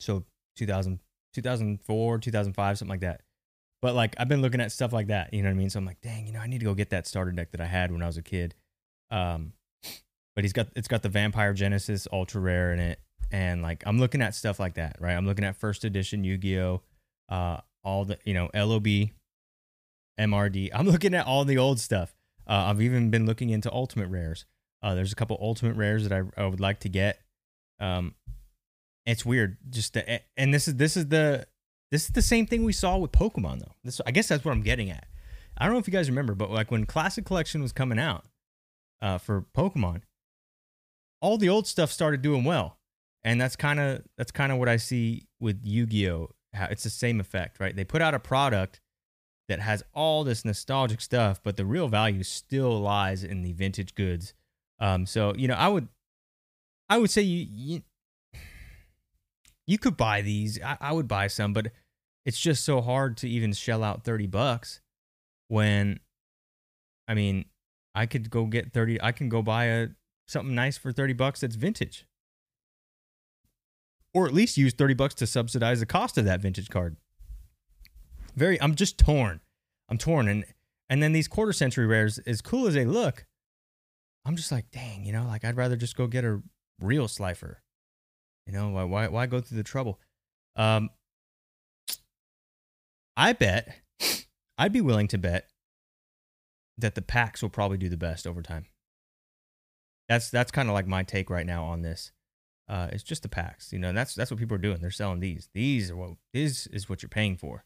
So 0.00 0.24
2000, 0.56 1.00
2004, 1.34 2.18
2005, 2.18 2.78
something 2.78 2.90
like 2.90 3.00
that. 3.00 3.22
But 3.82 3.94
like 3.94 4.14
I've 4.18 4.28
been 4.28 4.42
looking 4.42 4.60
at 4.60 4.72
stuff 4.72 4.92
like 4.92 5.08
that, 5.08 5.32
you 5.32 5.42
know 5.42 5.48
what 5.48 5.54
I 5.54 5.58
mean? 5.58 5.70
So 5.70 5.78
I'm 5.78 5.86
like, 5.86 6.00
dang, 6.00 6.26
you 6.26 6.32
know, 6.32 6.40
I 6.40 6.46
need 6.46 6.60
to 6.60 6.64
go 6.64 6.74
get 6.74 6.90
that 6.90 7.06
starter 7.06 7.32
deck 7.32 7.52
that 7.52 7.60
I 7.60 7.66
had 7.66 7.92
when 7.92 8.02
I 8.02 8.06
was 8.06 8.16
a 8.16 8.22
kid. 8.22 8.54
Um, 9.10 9.52
but 10.34 10.44
he's 10.44 10.52
got 10.52 10.68
it's 10.74 10.88
got 10.88 11.02
the 11.02 11.08
Vampire 11.08 11.52
Genesis 11.52 12.08
ultra 12.12 12.40
rare 12.40 12.72
in 12.72 12.78
it 12.78 13.00
and 13.30 13.62
like 13.62 13.82
I'm 13.86 13.98
looking 13.98 14.22
at 14.22 14.34
stuff 14.34 14.60
like 14.60 14.74
that, 14.74 14.96
right? 15.00 15.14
I'm 15.14 15.26
looking 15.26 15.44
at 15.44 15.56
first 15.56 15.84
edition 15.84 16.24
Yu-Gi-Oh, 16.24 16.82
uh, 17.28 17.58
all 17.84 18.04
the 18.04 18.18
you 18.24 18.34
know 18.34 18.50
LOB, 18.54 19.10
MRD. 20.18 20.70
I'm 20.74 20.88
looking 20.88 21.14
at 21.14 21.26
all 21.26 21.44
the 21.44 21.58
old 21.58 21.80
stuff. 21.80 22.14
Uh, 22.46 22.66
I've 22.70 22.80
even 22.80 23.10
been 23.10 23.26
looking 23.26 23.50
into 23.50 23.72
ultimate 23.72 24.08
rares. 24.08 24.44
Uh, 24.82 24.94
there's 24.94 25.12
a 25.12 25.16
couple 25.16 25.36
ultimate 25.40 25.76
rares 25.76 26.08
that 26.08 26.12
I, 26.12 26.22
I 26.40 26.46
would 26.46 26.60
like 26.60 26.80
to 26.80 26.88
get. 26.88 27.20
Um, 27.80 28.14
it's 29.04 29.24
weird, 29.24 29.56
just 29.70 29.94
to, 29.94 30.20
and 30.36 30.52
this 30.52 30.68
is 30.68 30.76
this 30.76 30.96
is 30.96 31.08
the 31.08 31.46
this 31.90 32.04
is 32.04 32.10
the 32.10 32.22
same 32.22 32.46
thing 32.46 32.64
we 32.64 32.72
saw 32.72 32.96
with 32.96 33.12
Pokemon 33.12 33.60
though. 33.60 33.74
This 33.84 34.00
I 34.06 34.10
guess 34.10 34.28
that's 34.28 34.44
what 34.44 34.52
I'm 34.52 34.62
getting 34.62 34.90
at. 34.90 35.06
I 35.58 35.64
don't 35.64 35.74
know 35.74 35.78
if 35.78 35.86
you 35.86 35.92
guys 35.92 36.08
remember, 36.08 36.34
but 36.34 36.50
like 36.50 36.70
when 36.70 36.84
Classic 36.84 37.24
Collection 37.24 37.62
was 37.62 37.72
coming 37.72 37.98
out 37.98 38.26
uh, 39.00 39.18
for 39.18 39.46
Pokemon, 39.56 40.02
all 41.20 41.38
the 41.38 41.48
old 41.48 41.66
stuff 41.66 41.90
started 41.90 42.20
doing 42.20 42.44
well 42.44 42.75
and 43.26 43.40
that's 43.40 43.56
kind 43.56 43.80
of 43.80 44.02
that's 44.16 44.30
kind 44.30 44.52
of 44.52 44.58
what 44.58 44.68
I 44.68 44.76
see 44.76 45.26
with 45.40 45.60
Yu-Gi-Oh. 45.64 46.30
It's 46.70 46.84
the 46.84 46.90
same 46.90 47.20
effect, 47.20 47.60
right? 47.60 47.74
They 47.74 47.84
put 47.84 48.00
out 48.00 48.14
a 48.14 48.20
product 48.20 48.80
that 49.48 49.58
has 49.60 49.82
all 49.92 50.24
this 50.24 50.44
nostalgic 50.44 51.00
stuff, 51.00 51.40
but 51.42 51.56
the 51.56 51.66
real 51.66 51.88
value 51.88 52.22
still 52.22 52.80
lies 52.80 53.24
in 53.24 53.42
the 53.42 53.52
vintage 53.52 53.94
goods. 53.94 54.32
Um, 54.78 55.06
so 55.06 55.34
you 55.36 55.48
know, 55.48 55.54
I 55.54 55.68
would, 55.68 55.88
I 56.88 56.98
would 56.98 57.10
say 57.10 57.22
you 57.22 57.46
you, 57.50 57.82
you 59.66 59.76
could 59.76 59.96
buy 59.96 60.22
these. 60.22 60.62
I, 60.62 60.78
I 60.80 60.92
would 60.92 61.08
buy 61.08 61.26
some, 61.26 61.52
but 61.52 61.72
it's 62.24 62.38
just 62.38 62.64
so 62.64 62.80
hard 62.80 63.16
to 63.18 63.28
even 63.28 63.52
shell 63.52 63.82
out 63.82 64.04
thirty 64.04 64.28
bucks 64.28 64.80
when, 65.48 65.98
I 67.08 67.14
mean, 67.14 67.46
I 67.92 68.06
could 68.06 68.30
go 68.30 68.46
get 68.46 68.72
thirty. 68.72 69.02
I 69.02 69.10
can 69.10 69.28
go 69.28 69.42
buy 69.42 69.64
a 69.64 69.88
something 70.28 70.54
nice 70.54 70.78
for 70.78 70.92
thirty 70.92 71.12
bucks 71.12 71.40
that's 71.40 71.56
vintage 71.56 72.06
or 74.16 74.26
at 74.26 74.32
least 74.32 74.56
use 74.56 74.72
30 74.72 74.94
bucks 74.94 75.14
to 75.14 75.26
subsidize 75.26 75.80
the 75.80 75.84
cost 75.84 76.16
of 76.16 76.24
that 76.24 76.40
vintage 76.40 76.70
card. 76.70 76.96
Very 78.34 78.58
I'm 78.62 78.74
just 78.74 78.98
torn. 78.98 79.40
I'm 79.90 79.98
torn 79.98 80.26
and 80.26 80.46
and 80.88 81.02
then 81.02 81.12
these 81.12 81.28
quarter 81.28 81.52
century 81.52 81.86
rares 81.86 82.18
as 82.20 82.40
cool 82.40 82.66
as 82.66 82.72
they 82.72 82.86
look, 82.86 83.26
I'm 84.24 84.34
just 84.36 84.50
like, 84.50 84.70
dang, 84.70 85.04
you 85.04 85.12
know, 85.12 85.26
like 85.26 85.44
I'd 85.44 85.58
rather 85.58 85.76
just 85.76 85.96
go 85.96 86.06
get 86.06 86.24
a 86.24 86.40
real 86.80 87.08
slifer. 87.08 87.62
You 88.46 88.54
know, 88.54 88.70
why 88.70 88.84
why 88.84 89.08
why 89.08 89.26
go 89.26 89.42
through 89.42 89.58
the 89.58 89.62
trouble? 89.62 90.00
Um 90.56 90.88
I 93.18 93.34
bet 93.34 93.82
I'd 94.56 94.72
be 94.72 94.80
willing 94.80 95.08
to 95.08 95.18
bet 95.18 95.50
that 96.78 96.94
the 96.94 97.02
packs 97.02 97.42
will 97.42 97.50
probably 97.50 97.76
do 97.76 97.90
the 97.90 97.98
best 97.98 98.26
over 98.26 98.40
time. 98.40 98.64
That's 100.08 100.30
that's 100.30 100.52
kind 100.52 100.70
of 100.70 100.74
like 100.74 100.86
my 100.86 101.02
take 101.02 101.28
right 101.28 101.44
now 101.44 101.64
on 101.64 101.82
this. 101.82 102.12
Uh, 102.68 102.88
it's 102.90 103.04
just 103.04 103.22
the 103.22 103.28
packs, 103.28 103.72
you 103.72 103.78
know. 103.78 103.92
that's 103.92 104.14
that's 104.14 104.30
what 104.30 104.40
people 104.40 104.56
are 104.56 104.58
doing. 104.58 104.78
They're 104.80 104.90
selling 104.90 105.20
these. 105.20 105.48
These 105.54 105.90
are 105.90 105.96
what 105.96 106.10
this 106.32 106.66
is 106.68 106.88
what 106.88 107.02
you're 107.02 107.08
paying 107.08 107.36
for. 107.36 107.64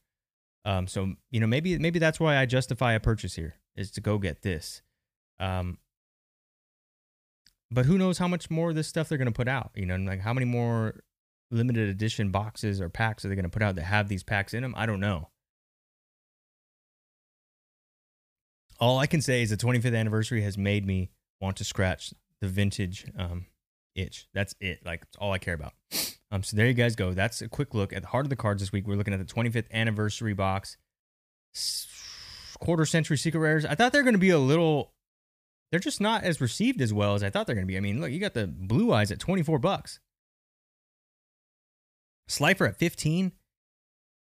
Um, 0.64 0.86
so 0.86 1.14
you 1.30 1.40
know 1.40 1.46
maybe 1.46 1.78
maybe 1.78 1.98
that's 1.98 2.20
why 2.20 2.36
I 2.36 2.44
justify 2.44 2.92
a 2.92 3.00
purchase 3.00 3.34
here 3.34 3.56
is 3.76 3.90
to 3.92 4.00
go 4.00 4.18
get 4.18 4.42
this. 4.42 4.82
Um, 5.38 5.78
but 7.70 7.86
who 7.86 7.96
knows 7.96 8.18
how 8.18 8.28
much 8.28 8.50
more 8.50 8.70
of 8.70 8.76
this 8.76 8.88
stuff 8.88 9.08
they're 9.08 9.18
going 9.18 9.26
to 9.26 9.32
put 9.32 9.48
out? 9.48 9.70
You 9.74 9.86
know, 9.86 9.96
like 9.96 10.20
how 10.20 10.34
many 10.34 10.44
more 10.44 11.00
limited 11.50 11.88
edition 11.88 12.30
boxes 12.30 12.80
or 12.80 12.88
packs 12.88 13.24
are 13.24 13.28
they 13.28 13.34
going 13.34 13.44
to 13.44 13.50
put 13.50 13.62
out 13.62 13.76
that 13.76 13.84
have 13.84 14.08
these 14.08 14.22
packs 14.22 14.52
in 14.52 14.62
them? 14.62 14.74
I 14.76 14.86
don't 14.86 15.00
know. 15.00 15.30
All 18.78 18.98
I 18.98 19.06
can 19.06 19.20
say 19.20 19.42
is 19.42 19.50
the 19.50 19.56
25th 19.56 19.96
anniversary 19.96 20.42
has 20.42 20.56
made 20.56 20.86
me 20.86 21.10
want 21.40 21.56
to 21.58 21.64
scratch 21.64 22.14
the 22.40 22.48
vintage 22.48 23.06
um, 23.16 23.46
itch. 24.00 24.28
That's 24.34 24.54
it. 24.60 24.84
Like 24.84 25.02
it's 25.02 25.16
all 25.16 25.32
I 25.32 25.38
care 25.38 25.54
about. 25.54 25.74
Um, 26.30 26.42
so 26.42 26.56
there 26.56 26.66
you 26.66 26.74
guys 26.74 26.94
go. 26.94 27.12
That's 27.12 27.42
a 27.42 27.48
quick 27.48 27.74
look 27.74 27.92
at 27.92 28.02
the 28.02 28.08
heart 28.08 28.26
of 28.26 28.30
the 28.30 28.36
cards 28.36 28.62
this 28.62 28.72
week. 28.72 28.86
We're 28.86 28.96
looking 28.96 29.14
at 29.14 29.26
the 29.26 29.32
25th 29.32 29.70
anniversary 29.72 30.34
box, 30.34 30.76
quarter 32.60 32.86
century 32.86 33.18
secret 33.18 33.40
rares. 33.40 33.64
I 33.64 33.74
thought 33.74 33.92
they're 33.92 34.02
going 34.02 34.14
to 34.14 34.18
be 34.18 34.30
a 34.30 34.38
little. 34.38 34.92
They're 35.70 35.80
just 35.80 36.00
not 36.00 36.24
as 36.24 36.40
received 36.40 36.80
as 36.80 36.92
well 36.92 37.14
as 37.14 37.22
I 37.22 37.30
thought 37.30 37.46
they're 37.46 37.54
going 37.54 37.66
to 37.66 37.70
be. 37.70 37.76
I 37.76 37.80
mean, 37.80 38.00
look, 38.00 38.10
you 38.10 38.18
got 38.18 38.34
the 38.34 38.46
blue 38.46 38.92
eyes 38.92 39.10
at 39.10 39.18
24 39.18 39.58
bucks. 39.58 40.00
Slifer 42.28 42.66
at 42.66 42.78
15. 42.78 43.32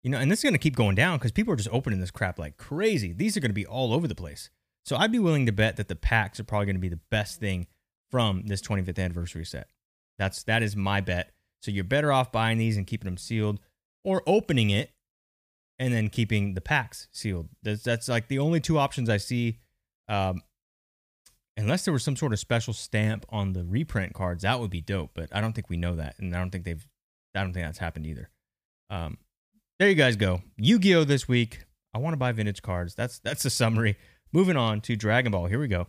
You 0.04 0.12
know, 0.12 0.18
and 0.18 0.32
this 0.32 0.39
is 0.39 0.44
going 0.44 0.54
to 0.54 0.60
keep 0.60 0.76
going 0.76 0.96
down 0.96 1.18
because 1.18 1.32
people 1.32 1.54
are 1.54 1.58
just 1.58 1.70
opening 1.72 2.00
this 2.00 2.12
crap 2.12 2.39
like 2.39 2.58
crazy. 2.58 3.13
These 3.13 3.36
are 3.36 3.39
going 3.39 3.50
to 3.50 3.54
be 3.54 3.65
all 3.65 3.94
over 3.94 4.08
the 4.08 4.15
place. 4.15 4.50
So 4.86 4.96
I'd 4.96 5.12
be 5.12 5.20
willing 5.20 5.46
to 5.46 5.52
bet 5.52 5.76
that 5.76 5.88
the 5.88 5.96
packs 5.96 6.39
are 6.39 6.44
probably 6.44 6.68
going 6.68 6.76
to 6.78 6.82
be 6.82 6.89
the 6.89 7.02
best 7.12 7.39
thing 7.39 7.68
from 8.10 8.43
this 8.45 8.62
25th 8.62 9.00
anniversary 9.00 9.45
set. 9.45 9.67
That's 10.17 10.43
that 10.43 10.63
is 10.63 10.76
my 10.76 11.02
bet. 11.02 11.32
So 11.62 11.72
you're 11.72 11.84
better 11.84 12.12
off 12.12 12.32
buying 12.32 12.58
these 12.58 12.78
and 12.78 12.88
keeping 12.88 13.06
them 13.06 13.17
sealed 13.17 13.60
or 14.04 14.24
opening 14.26 14.69
it 14.69 14.91
and 15.78 15.93
then 15.93 16.10
keeping 16.10 16.54
the 16.54 16.62
packs 16.62 17.08
sealed. 17.12 17.50
That's 17.63 17.84
that's 17.84 18.10
like 18.10 18.28
the 18.28 18.39
only 18.39 18.60
two 18.60 18.78
options 18.78 19.10
I 19.10 19.17
see. 19.17 19.60
Um, 20.08 20.41
unless 21.58 21.86
there 21.86 21.93
was 21.93 22.04
some 22.04 22.15
sort 22.15 22.34
of 22.34 22.39
special 22.39 22.74
stamp 22.74 23.26
on 23.30 23.54
the 23.54 23.63
reprint 23.63 24.13
cards, 24.13 24.43
that 24.43 24.60
would 24.60 24.72
be 24.72 24.82
dope. 24.82 25.12
But 25.13 25.30
I 25.34 25.41
don't 25.41 25.54
think 25.54 25.69
we 25.69 25.78
know 25.78 25.95
that, 25.95 26.15
and 26.19 26.36
I 26.36 26.39
don't 26.39 26.52
think 26.52 26.65
they've. 26.65 26.86
I 27.36 27.41
don't 27.43 27.54
think 27.54 27.65
that's 27.65 27.78
happened 27.78 28.08
either. 28.08 28.30
Um, 28.89 29.17
there 29.78 29.88
you 29.88 29.95
guys 29.95 30.15
go. 30.15 30.41
Yu-Gi-Oh 30.58 31.04
this 31.04 31.28
week. 31.28 31.63
I 31.93 32.00
want 32.00 32.13
to 32.13 32.17
buy 32.17 32.32
vintage 32.32 32.62
cards. 32.62 32.95
That's 32.95 33.19
that's 33.19 33.43
the 33.43 33.50
summary. 33.50 33.98
Moving 34.32 34.58
on 34.58 34.82
to 34.82 34.95
Dragon 34.95 35.32
Ball. 35.32 35.45
Here 35.45 35.60
we 35.60 35.67
go. 35.67 35.88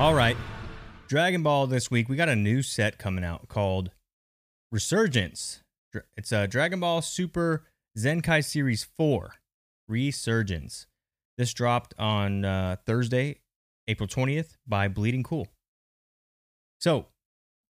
All 0.00 0.14
right. 0.14 0.38
Dragon 1.08 1.42
Ball 1.42 1.66
this 1.66 1.90
week, 1.90 2.08
we 2.08 2.16
got 2.16 2.30
a 2.30 2.34
new 2.34 2.62
set 2.62 2.96
coming 2.96 3.22
out 3.22 3.48
called 3.48 3.90
Resurgence. 4.72 5.60
It's 6.16 6.32
a 6.32 6.46
Dragon 6.46 6.80
Ball 6.80 7.02
Super 7.02 7.64
Zenkai 7.98 8.42
Series 8.42 8.82
4 8.82 9.34
Resurgence. 9.88 10.86
This 11.36 11.52
dropped 11.52 11.92
on 11.98 12.46
uh, 12.46 12.76
Thursday, 12.86 13.40
April 13.88 14.08
20th 14.08 14.56
by 14.66 14.88
Bleeding 14.88 15.22
Cool. 15.22 15.48
So, 16.78 17.08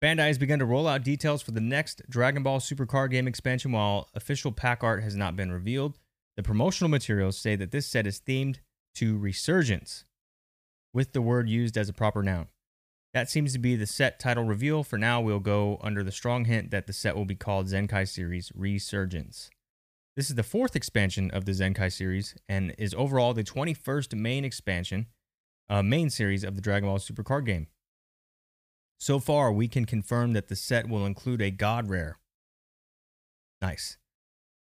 Bandai 0.02 0.26
has 0.26 0.36
begun 0.36 0.58
to 0.58 0.64
roll 0.64 0.88
out 0.88 1.04
details 1.04 1.42
for 1.42 1.52
the 1.52 1.60
next 1.60 2.02
Dragon 2.10 2.42
Ball 2.42 2.58
Super 2.58 2.86
card 2.86 3.12
game 3.12 3.28
expansion 3.28 3.70
while 3.70 4.08
official 4.14 4.50
pack 4.50 4.82
art 4.82 5.04
has 5.04 5.14
not 5.14 5.36
been 5.36 5.52
revealed. 5.52 6.00
The 6.36 6.42
promotional 6.42 6.90
materials 6.90 7.38
say 7.38 7.54
that 7.54 7.70
this 7.70 7.86
set 7.86 8.04
is 8.04 8.18
themed 8.18 8.56
to 8.96 9.16
Resurgence, 9.16 10.05
with 10.96 11.12
the 11.12 11.20
word 11.20 11.46
used 11.46 11.76
as 11.76 11.90
a 11.90 11.92
proper 11.92 12.22
noun. 12.22 12.46
That 13.12 13.28
seems 13.28 13.52
to 13.52 13.58
be 13.58 13.76
the 13.76 13.84
set 13.84 14.18
title 14.18 14.44
reveal. 14.44 14.82
For 14.82 14.96
now, 14.96 15.20
we'll 15.20 15.40
go 15.40 15.78
under 15.82 16.02
the 16.02 16.10
strong 16.10 16.46
hint 16.46 16.70
that 16.70 16.86
the 16.86 16.94
set 16.94 17.14
will 17.14 17.26
be 17.26 17.34
called 17.34 17.66
Zenkai 17.66 18.08
Series 18.08 18.50
Resurgence. 18.54 19.50
This 20.16 20.30
is 20.30 20.36
the 20.36 20.42
fourth 20.42 20.74
expansion 20.74 21.30
of 21.32 21.44
the 21.44 21.52
Zenkai 21.52 21.92
series 21.92 22.34
and 22.48 22.74
is 22.78 22.94
overall 22.94 23.34
the 23.34 23.44
21st 23.44 24.14
main 24.14 24.42
expansion, 24.42 25.08
uh, 25.68 25.82
main 25.82 26.08
series 26.08 26.42
of 26.42 26.54
the 26.56 26.62
Dragon 26.62 26.88
Ball 26.88 26.98
Super 26.98 27.22
card 27.22 27.44
game. 27.44 27.66
So 28.98 29.18
far, 29.18 29.52
we 29.52 29.68
can 29.68 29.84
confirm 29.84 30.32
that 30.32 30.48
the 30.48 30.56
set 30.56 30.88
will 30.88 31.04
include 31.04 31.42
a 31.42 31.50
God 31.50 31.90
Rare. 31.90 32.18
Nice. 33.60 33.98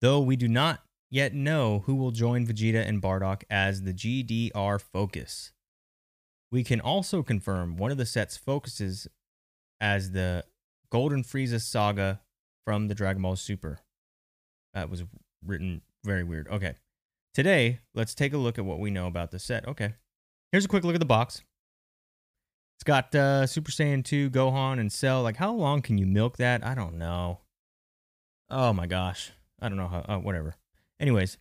Though 0.01 0.21
we 0.21 0.37
do 0.37 0.47
not 0.47 0.85
yet 1.11 1.35
know 1.35 1.83
who 1.87 1.97
will 1.97 2.13
join 2.13 2.47
Vegeta 2.47 2.87
and 2.87 3.03
Bardock 3.03 3.43
as 3.51 3.83
the 3.83 3.93
GDR 3.93 4.81
focus. 4.81 5.51
We 6.53 6.65
can 6.65 6.81
also 6.81 7.23
confirm 7.23 7.77
one 7.77 7.91
of 7.91 7.97
the 7.97 8.07
set's 8.07 8.37
focuses 8.37 9.07
as 9.81 10.11
the 10.11 10.45
Golden 10.91 11.23
Frieza 11.23 11.61
saga 11.61 12.21
from 12.67 12.89
the 12.89 12.95
Dragon 12.95 13.23
Ball 13.23 13.37
Super. 13.37 13.79
That 14.75 14.91
was 14.91 15.05
written 15.45 15.83
very 16.05 16.25
weird. 16.25 16.49
Okay. 16.49 16.75
Today, 17.33 17.81
let's 17.95 18.15
take 18.15 18.33
a 18.33 18.39
look 18.39 18.59
at 18.59 18.65
what 18.65 18.81
we 18.81 18.91
know 18.91 19.07
about 19.07 19.31
the 19.31 19.39
set. 19.39 19.67
Okay. 19.69 19.95
Here's 20.51 20.65
a 20.65 20.69
quick 20.69 20.85
look 20.85 20.95
at 20.95 21.01
the 21.01 21.07
box. 21.07 21.43
It's 22.77 22.85
got 22.85 23.15
uh, 23.15 23.47
Super 23.47 23.71
Saiyan 23.71 24.05
2, 24.05 24.31
Gohan, 24.31 24.81
and 24.81 24.91
Cell. 24.91 25.23
Like, 25.23 25.37
how 25.37 25.53
long 25.53 25.83
can 25.83 25.99
you 25.99 26.07
milk 26.07 26.39
that? 26.39 26.65
I 26.65 26.75
don't 26.75 26.99
know. 26.99 27.41
Oh 28.49 28.73
my 28.73 28.87
gosh. 28.87 29.33
I 29.61 29.69
don't 29.69 29.79
know 29.79 29.89
how. 29.89 30.05
Uh, 30.09 30.19
whatever. 30.19 30.57
Anyways, 30.99 31.39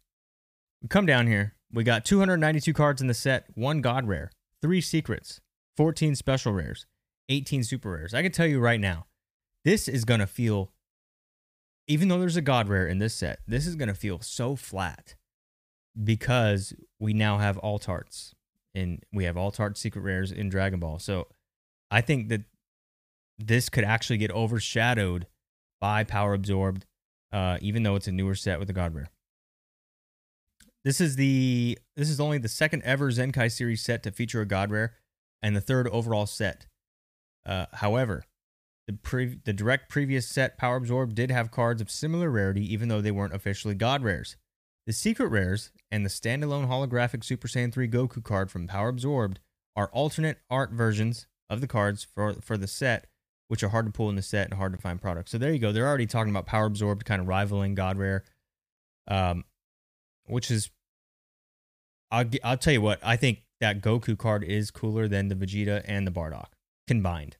we 0.81 0.89
come 0.89 1.05
down 1.05 1.27
here. 1.27 1.55
We 1.71 1.83
got 1.83 2.05
292 2.05 2.73
cards 2.73 3.01
in 3.01 3.07
the 3.07 3.13
set, 3.13 3.45
one 3.55 3.81
God 3.81 4.07
Rare, 4.07 4.31
three 4.61 4.81
secrets, 4.81 5.41
14 5.77 6.15
special 6.15 6.53
rares, 6.53 6.85
18 7.29 7.63
super 7.63 7.91
rares. 7.91 8.13
I 8.13 8.21
can 8.21 8.31
tell 8.31 8.47
you 8.47 8.59
right 8.59 8.79
now, 8.79 9.05
this 9.65 9.87
is 9.87 10.05
going 10.05 10.19
to 10.19 10.27
feel, 10.27 10.71
even 11.87 12.07
though 12.07 12.19
there's 12.19 12.37
a 12.37 12.41
God 12.41 12.67
Rare 12.67 12.87
in 12.87 12.99
this 12.99 13.13
set, 13.13 13.39
this 13.47 13.67
is 13.67 13.75
going 13.75 13.87
to 13.87 13.93
feel 13.93 14.19
so 14.19 14.55
flat 14.55 15.15
because 16.01 16.73
we 16.99 17.13
now 17.13 17.37
have 17.37 17.59
alt 17.61 17.89
arts 17.89 18.33
and 18.73 19.03
we 19.11 19.25
have 19.25 19.37
all 19.37 19.53
art 19.59 19.77
secret 19.77 20.01
rares 20.01 20.31
in 20.31 20.49
Dragon 20.49 20.79
Ball. 20.79 20.99
So 20.99 21.27
I 21.91 22.01
think 22.01 22.29
that 22.29 22.41
this 23.37 23.69
could 23.69 23.83
actually 23.83 24.17
get 24.17 24.31
overshadowed 24.31 25.27
by 25.81 26.03
Power 26.03 26.33
Absorbed, 26.33 26.85
uh, 27.31 27.57
even 27.61 27.83
though 27.83 27.95
it's 27.95 28.07
a 28.07 28.11
newer 28.11 28.35
set 28.35 28.59
with 28.59 28.69
a 28.69 28.73
God 28.73 28.93
Rare. 28.93 29.09
This 30.85 31.01
is 31.01 31.15
the 31.15 31.77
this 31.97 32.09
is 32.09 32.19
only 32.19 32.37
the 32.37 32.47
second 32.47 32.83
ever 32.83 33.11
Zenkai 33.11 33.51
series 33.51 33.81
set 33.81 34.03
to 34.03 34.11
feature 34.11 34.41
a 34.41 34.45
God 34.45 34.71
Rare, 34.71 34.93
and 35.41 35.55
the 35.55 35.61
third 35.61 35.87
overall 35.89 36.25
set. 36.25 36.67
Uh, 37.45 37.65
however, 37.73 38.23
the 38.87 38.93
pre- 38.93 39.39
the 39.43 39.53
direct 39.53 39.89
previous 39.89 40.27
set 40.27 40.57
Power 40.57 40.77
Absorb 40.77 41.13
did 41.13 41.31
have 41.31 41.51
cards 41.51 41.81
of 41.81 41.91
similar 41.91 42.29
rarity, 42.29 42.73
even 42.73 42.87
though 42.87 43.01
they 43.01 43.11
weren't 43.11 43.35
officially 43.35 43.75
God 43.75 44.03
Rares. 44.03 44.37
The 44.87 44.93
secret 44.93 45.27
rares 45.27 45.71
and 45.91 46.03
the 46.03 46.09
standalone 46.09 46.67
holographic 46.67 47.23
Super 47.23 47.47
Saiyan 47.47 47.71
3 47.71 47.87
Goku 47.87 48.23
card 48.23 48.49
from 48.49 48.65
Power 48.65 48.89
Absorbed 48.89 49.39
are 49.75 49.91
alternate 49.93 50.39
art 50.49 50.71
versions 50.71 51.27
of 51.49 51.61
the 51.61 51.67
cards 51.67 52.03
for 52.03 52.33
for 52.41 52.57
the 52.57 52.67
set, 52.67 53.07
which 53.49 53.63
are 53.63 53.69
hard 53.69 53.85
to 53.85 53.91
pull 53.91 54.09
in 54.09 54.15
the 54.15 54.21
set 54.21 54.49
and 54.49 54.55
hard 54.55 54.71
to 54.71 54.81
find 54.81 55.01
products. 55.01 55.31
So 55.31 55.37
there 55.37 55.51
you 55.51 55.59
go. 55.59 55.71
They're 55.71 55.87
already 55.87 56.07
talking 56.07 56.31
about 56.31 56.45
Power 56.47 56.65
Absorbed 56.65 57.05
kind 57.05 57.21
of 57.21 57.27
rivaling 57.27 57.75
God 57.75 57.97
Rare, 57.97 58.23
um, 59.07 59.43
which 60.29 60.51
is 60.51 60.69
I'll 62.11 62.25
I'll 62.43 62.57
tell 62.57 62.73
you 62.73 62.81
what 62.81 62.99
I 63.03 63.15
think 63.15 63.43
that 63.59 63.81
Goku 63.81 64.17
card 64.17 64.43
is 64.43 64.71
cooler 64.71 65.07
than 65.07 65.27
the 65.27 65.35
Vegeta 65.35 65.83
and 65.85 66.07
the 66.07 66.11
Bardock 66.11 66.49
combined. 66.87 67.37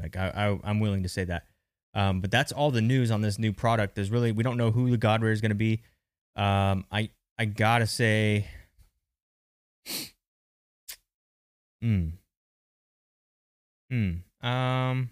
Like 0.00 0.16
I, 0.16 0.28
I 0.28 0.58
I'm 0.68 0.80
willing 0.80 1.02
to 1.02 1.08
say 1.08 1.24
that. 1.24 1.46
Um, 1.94 2.20
but 2.20 2.30
that's 2.30 2.50
all 2.50 2.70
the 2.70 2.80
news 2.80 3.10
on 3.10 3.20
this 3.20 3.38
new 3.38 3.52
product. 3.52 3.94
There's 3.94 4.10
really 4.10 4.32
we 4.32 4.42
don't 4.42 4.56
know 4.56 4.70
who 4.70 4.90
the 4.90 4.96
God 4.96 5.22
Rare 5.22 5.32
is 5.32 5.40
going 5.40 5.50
to 5.50 5.54
be. 5.54 5.82
Um, 6.36 6.84
I 6.90 7.10
I 7.38 7.44
gotta 7.44 7.86
say, 7.86 8.48
hmm, 11.80 12.08
hmm. 13.90 14.12
Um, 14.42 15.10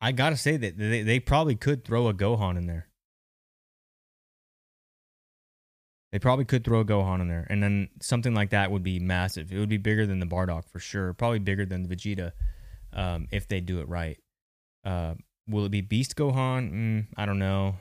I 0.00 0.12
gotta 0.12 0.36
say 0.36 0.58
that 0.58 0.76
they 0.76 1.02
they 1.02 1.20
probably 1.20 1.56
could 1.56 1.84
throw 1.84 2.08
a 2.08 2.14
Gohan 2.14 2.58
in 2.58 2.66
there. 2.66 2.87
They 6.12 6.18
probably 6.18 6.46
could 6.46 6.64
throw 6.64 6.80
a 6.80 6.84
Gohan 6.84 7.20
in 7.20 7.28
there, 7.28 7.46
and 7.50 7.62
then 7.62 7.88
something 8.00 8.34
like 8.34 8.50
that 8.50 8.70
would 8.70 8.82
be 8.82 8.98
massive. 8.98 9.52
It 9.52 9.58
would 9.58 9.68
be 9.68 9.76
bigger 9.76 10.06
than 10.06 10.20
the 10.20 10.26
Bardock 10.26 10.68
for 10.70 10.78
sure. 10.78 11.12
Probably 11.12 11.38
bigger 11.38 11.66
than 11.66 11.82
the 11.82 11.94
Vegeta, 11.94 12.32
um, 12.94 13.28
if 13.30 13.46
they 13.46 13.60
do 13.60 13.80
it 13.80 13.88
right. 13.88 14.18
Uh, 14.84 15.14
will 15.46 15.66
it 15.66 15.70
be 15.70 15.82
Beast 15.82 16.16
Gohan? 16.16 16.72
Mm, 16.72 17.06
I 17.16 17.26
don't 17.26 17.38
know. 17.38 17.76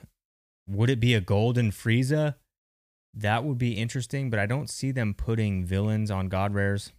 Would 0.67 0.89
it 0.89 0.99
be 0.99 1.13
a 1.13 1.21
Golden 1.21 1.71
Frieza? 1.71 2.35
That 3.13 3.45
would 3.45 3.57
be 3.57 3.73
interesting, 3.73 4.29
but 4.29 4.39
I 4.39 4.45
don't 4.45 4.69
see 4.69 4.91
them 4.91 5.13
putting 5.13 5.65
villains 5.65 6.11
on 6.11 6.27
God 6.27 6.53
Rares. 6.53 6.91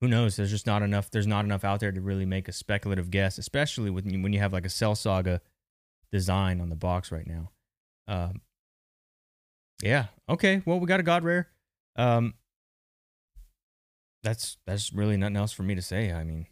Who 0.00 0.08
knows? 0.08 0.36
There's 0.36 0.50
just 0.50 0.66
not 0.66 0.82
enough. 0.82 1.10
There's 1.10 1.26
not 1.26 1.44
enough 1.44 1.64
out 1.64 1.80
there 1.80 1.90
to 1.90 2.00
really 2.00 2.26
make 2.26 2.48
a 2.48 2.52
speculative 2.52 3.10
guess, 3.10 3.38
especially 3.38 3.90
when 3.90 4.08
you, 4.08 4.22
when 4.22 4.32
you 4.32 4.38
have 4.38 4.52
like 4.52 4.66
a 4.66 4.70
Cell 4.70 4.94
Saga 4.94 5.40
design 6.12 6.60
on 6.60 6.68
the 6.68 6.76
box 6.76 7.10
right 7.10 7.26
now. 7.26 7.50
Um, 8.06 8.40
yeah. 9.82 10.06
Okay. 10.28 10.62
Well, 10.64 10.80
we 10.80 10.86
got 10.86 11.00
a 11.00 11.04
God 11.04 11.24
Rare. 11.24 11.48
Um, 11.96 12.34
that's 14.22 14.56
that's 14.66 14.92
really 14.92 15.16
nothing 15.16 15.36
else 15.36 15.52
for 15.52 15.62
me 15.62 15.74
to 15.74 15.82
say. 15.82 16.12
I 16.12 16.24
mean, 16.24 16.46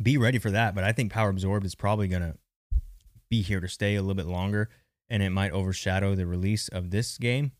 be 0.00 0.16
ready 0.16 0.38
for 0.38 0.50
that. 0.50 0.74
But 0.74 0.84
I 0.84 0.92
think 0.92 1.12
Power 1.12 1.30
Absorbed 1.30 1.66
is 1.66 1.74
probably 1.74 2.08
gonna 2.08 2.36
be 3.28 3.42
here 3.42 3.60
to 3.60 3.68
stay 3.68 3.96
a 3.96 4.02
little 4.02 4.14
bit 4.14 4.26
longer, 4.26 4.68
and 5.08 5.22
it 5.22 5.30
might 5.30 5.52
overshadow 5.52 6.14
the 6.14 6.26
release 6.26 6.68
of 6.68 6.90
this 6.90 7.18
game, 7.18 7.52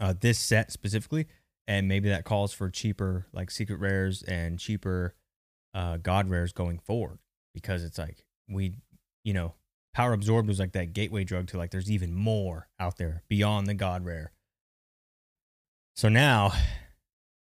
uh, 0.00 0.14
this 0.18 0.38
set 0.38 0.72
specifically, 0.72 1.26
and 1.66 1.88
maybe 1.88 2.08
that 2.08 2.24
calls 2.24 2.52
for 2.52 2.70
cheaper 2.70 3.26
like 3.32 3.50
secret 3.50 3.78
rares 3.78 4.22
and 4.22 4.58
cheaper 4.58 5.14
uh, 5.74 5.98
God 5.98 6.30
rares 6.30 6.52
going 6.52 6.78
forward 6.78 7.18
because 7.52 7.84
it's 7.84 7.98
like 7.98 8.24
we, 8.48 8.74
you 9.24 9.34
know, 9.34 9.54
Power 9.98 10.12
Absorbed 10.12 10.46
was 10.46 10.60
like 10.60 10.70
that 10.74 10.92
gateway 10.92 11.24
drug 11.24 11.48
to 11.48 11.58
like 11.58 11.72
there's 11.72 11.90
even 11.90 12.14
more 12.14 12.68
out 12.78 12.98
there 12.98 13.24
beyond 13.26 13.66
the 13.66 13.74
God 13.74 14.04
rare. 14.04 14.30
So 15.96 16.08
now 16.08 16.52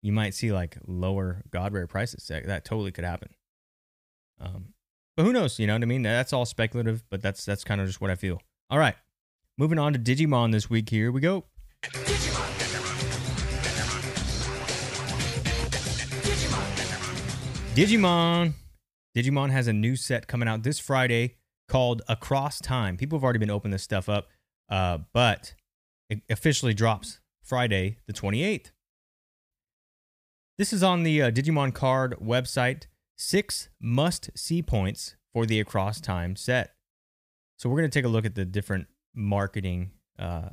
you 0.02 0.12
might 0.12 0.34
see 0.34 0.52
like 0.52 0.76
lower 0.86 1.40
God 1.50 1.72
rare 1.72 1.86
prices. 1.86 2.26
That, 2.28 2.66
totally 2.66 2.92
could 2.92 3.04
happen. 3.04 3.30
Um, 4.38 4.74
but 5.16 5.24
who 5.24 5.32
knows? 5.32 5.58
You 5.58 5.66
know 5.66 5.72
what 5.72 5.82
I 5.82 5.86
mean? 5.86 6.02
That's 6.02 6.34
all 6.34 6.44
speculative, 6.44 7.04
but 7.08 7.22
that's 7.22 7.46
that's 7.46 7.64
kind 7.64 7.80
of 7.80 7.86
just 7.86 8.02
what 8.02 8.10
I 8.10 8.16
feel. 8.16 8.42
All 8.68 8.78
right, 8.78 8.96
moving 9.56 9.78
on 9.78 9.94
to 9.94 9.98
Digimon 9.98 10.52
this 10.52 10.68
week. 10.68 10.90
Here 10.90 11.10
we 11.10 11.22
go. 11.22 11.46
Digimon. 17.74 18.52
Digimon 19.16 19.50
has 19.50 19.68
a 19.68 19.72
new 19.72 19.96
set 19.96 20.26
coming 20.26 20.48
out 20.48 20.64
this 20.64 20.78
Friday 20.78 21.36
called 21.68 22.03
Across 22.09 22.61
Time. 22.61 22.96
People 22.96 23.18
have 23.18 23.25
already 23.25 23.38
been 23.38 23.51
opening 23.51 23.72
this 23.72 23.83
stuff 23.83 24.09
up, 24.09 24.29
uh, 24.68 24.98
but 25.12 25.55
it 26.09 26.20
officially 26.29 26.75
drops 26.75 27.20
Friday 27.42 27.98
the 28.07 28.12
28th. 28.12 28.70
This 30.59 30.72
is 30.72 30.83
on 30.83 31.03
the 31.03 31.22
uh, 31.22 31.31
Digimon 31.31 31.75
card 31.75 32.14
website. 32.22 32.85
Six 33.16 33.68
must 33.81 34.31
see 34.37 34.62
points 34.62 35.16
for 35.33 35.46
the 35.46 35.61
Across 35.61 36.03
Time 36.03 36.37
set. 36.37 36.75
So 37.57 37.68
we're 37.68 37.79
going 37.79 37.90
to 37.90 37.98
take 37.98 38.05
a 38.05 38.09
look 38.09 38.25
at 38.25 38.35
the 38.35 38.44
different 38.44 38.87
marketing 39.14 39.92
uh, 40.18 40.51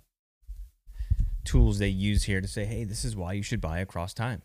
tools 1.43 1.79
they 1.79 1.89
use 1.89 2.23
here 2.23 2.41
to 2.41 2.47
say, 2.47 2.65
hey, 2.65 2.83
this 2.83 3.03
is 3.03 3.15
why 3.15 3.33
you 3.33 3.43
should 3.43 3.61
buy 3.61 3.79
Across 3.79 4.13
Time. 4.13 4.41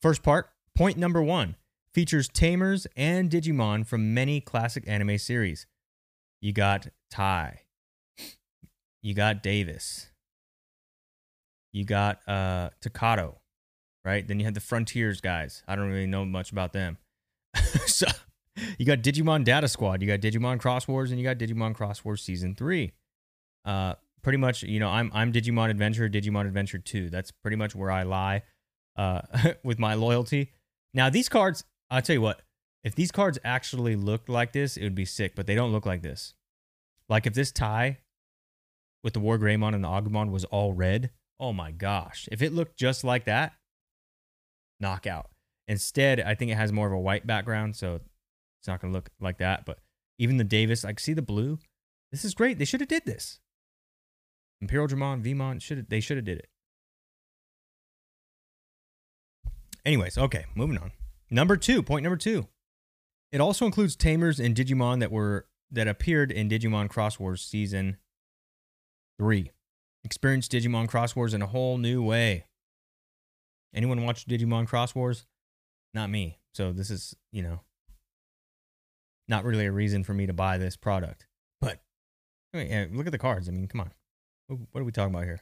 First 0.00 0.22
part, 0.22 0.50
point 0.76 0.96
number 0.96 1.22
one 1.22 1.56
features 1.96 2.28
tamers 2.28 2.86
and 2.94 3.30
Digimon 3.30 3.86
from 3.86 4.12
many 4.12 4.38
classic 4.38 4.84
anime 4.86 5.16
series. 5.16 5.66
You 6.42 6.52
got 6.52 6.88
Tai, 7.10 7.60
you 9.02 9.14
got 9.14 9.42
Davis, 9.42 10.10
You 11.72 11.86
got 11.86 12.20
uh 12.28 12.68
Takato, 12.84 13.36
right? 14.04 14.28
Then 14.28 14.38
you 14.38 14.44
had 14.44 14.52
the 14.52 14.60
Frontiers 14.60 15.22
guys. 15.22 15.62
I 15.66 15.74
don't 15.74 15.88
really 15.88 16.06
know 16.06 16.26
much 16.26 16.52
about 16.52 16.74
them. 16.74 16.98
so 17.86 18.08
you 18.76 18.84
got 18.84 18.98
Digimon 18.98 19.42
Data 19.42 19.66
Squad, 19.66 20.02
you 20.02 20.06
got 20.06 20.20
Digimon 20.20 20.60
Cross 20.60 20.86
Wars, 20.88 21.10
and 21.10 21.18
you 21.18 21.24
got 21.24 21.38
Digimon 21.38 21.74
Cross 21.74 22.04
Wars 22.04 22.22
Season 22.22 22.54
3. 22.54 22.92
Uh 23.64 23.94
pretty 24.20 24.36
much, 24.36 24.62
you 24.62 24.80
know, 24.80 24.90
I'm 24.90 25.10
I'm 25.14 25.32
Digimon 25.32 25.70
Adventure, 25.70 26.10
Digimon 26.10 26.46
Adventure 26.46 26.78
2. 26.78 27.08
That's 27.08 27.30
pretty 27.30 27.56
much 27.56 27.74
where 27.74 27.90
I 27.90 28.02
lie 28.02 28.42
uh 28.96 29.22
with 29.64 29.78
my 29.78 29.94
loyalty. 29.94 30.52
Now, 30.92 31.10
these 31.10 31.28
cards, 31.28 31.64
I'll 31.90 32.02
tell 32.02 32.14
you 32.14 32.20
what, 32.20 32.42
if 32.84 32.94
these 32.94 33.12
cards 33.12 33.38
actually 33.44 33.96
looked 33.96 34.28
like 34.28 34.52
this, 34.52 34.76
it 34.76 34.82
would 34.84 34.94
be 34.94 35.04
sick, 35.04 35.34
but 35.34 35.46
they 35.46 35.54
don't 35.54 35.72
look 35.72 35.86
like 35.86 36.02
this. 36.02 36.34
Like 37.08 37.26
if 37.26 37.34
this 37.34 37.52
tie 37.52 37.98
with 39.04 39.12
the 39.12 39.20
War 39.20 39.38
Greymon 39.38 39.74
and 39.74 39.84
the 39.84 39.88
Agumon 39.88 40.30
was 40.30 40.44
all 40.46 40.72
red, 40.72 41.10
oh 41.38 41.52
my 41.52 41.70
gosh. 41.70 42.28
If 42.32 42.42
it 42.42 42.52
looked 42.52 42.76
just 42.76 43.04
like 43.04 43.24
that, 43.24 43.52
knockout. 44.80 45.30
Instead, 45.68 46.20
I 46.20 46.34
think 46.34 46.50
it 46.50 46.56
has 46.56 46.72
more 46.72 46.86
of 46.86 46.92
a 46.92 46.98
white 46.98 47.26
background, 47.26 47.76
so 47.76 48.00
it's 48.60 48.68
not 48.68 48.80
going 48.80 48.92
to 48.92 48.96
look 48.96 49.10
like 49.20 49.38
that. 49.38 49.64
But 49.64 49.78
even 50.18 50.36
the 50.36 50.44
Davis, 50.44 50.84
like, 50.84 51.00
see 51.00 51.12
the 51.12 51.22
blue? 51.22 51.58
This 52.12 52.24
is 52.24 52.34
great. 52.34 52.58
They 52.58 52.64
should 52.64 52.80
have 52.80 52.88
did 52.88 53.04
this. 53.04 53.40
Imperial 54.60 54.88
Dramon, 54.88 55.22
Veemon, 55.22 55.60
should 55.60 55.88
they 55.90 56.00
should 56.00 56.16
have 56.16 56.24
did 56.24 56.38
it. 56.38 56.48
Anyways, 59.84 60.16
okay, 60.16 60.46
moving 60.54 60.78
on. 60.78 60.92
Number 61.30 61.56
two, 61.56 61.82
point 61.82 62.02
number 62.02 62.16
two. 62.16 62.48
It 63.32 63.40
also 63.40 63.66
includes 63.66 63.96
tamers 63.96 64.38
and 64.38 64.54
Digimon 64.54 65.00
that 65.00 65.10
were 65.10 65.46
that 65.70 65.88
appeared 65.88 66.30
in 66.30 66.48
Digimon 66.48 66.88
Xros 66.88 67.18
Wars 67.18 67.42
season 67.42 67.96
three. 69.18 69.50
Experience 70.04 70.46
Digimon 70.48 70.88
Xros 70.88 71.16
Wars 71.16 71.34
in 71.34 71.42
a 71.42 71.46
whole 71.46 71.78
new 71.78 72.02
way. 72.02 72.46
Anyone 73.74 74.04
watch 74.04 74.26
Digimon 74.26 74.68
Xros 74.68 74.94
Wars? 74.94 75.26
Not 75.92 76.10
me. 76.10 76.38
So 76.54 76.72
this 76.72 76.90
is, 76.90 77.16
you 77.32 77.42
know, 77.42 77.60
not 79.28 79.44
really 79.44 79.66
a 79.66 79.72
reason 79.72 80.04
for 80.04 80.14
me 80.14 80.26
to 80.26 80.32
buy 80.32 80.58
this 80.58 80.76
product. 80.76 81.26
But 81.60 81.80
I 82.54 82.58
mean, 82.58 82.96
look 82.96 83.06
at 83.06 83.12
the 83.12 83.18
cards. 83.18 83.48
I 83.48 83.52
mean, 83.52 83.66
come 83.66 83.80
on. 83.80 83.90
What 84.70 84.80
are 84.80 84.84
we 84.84 84.92
talking 84.92 85.12
about 85.12 85.24
here? 85.24 85.40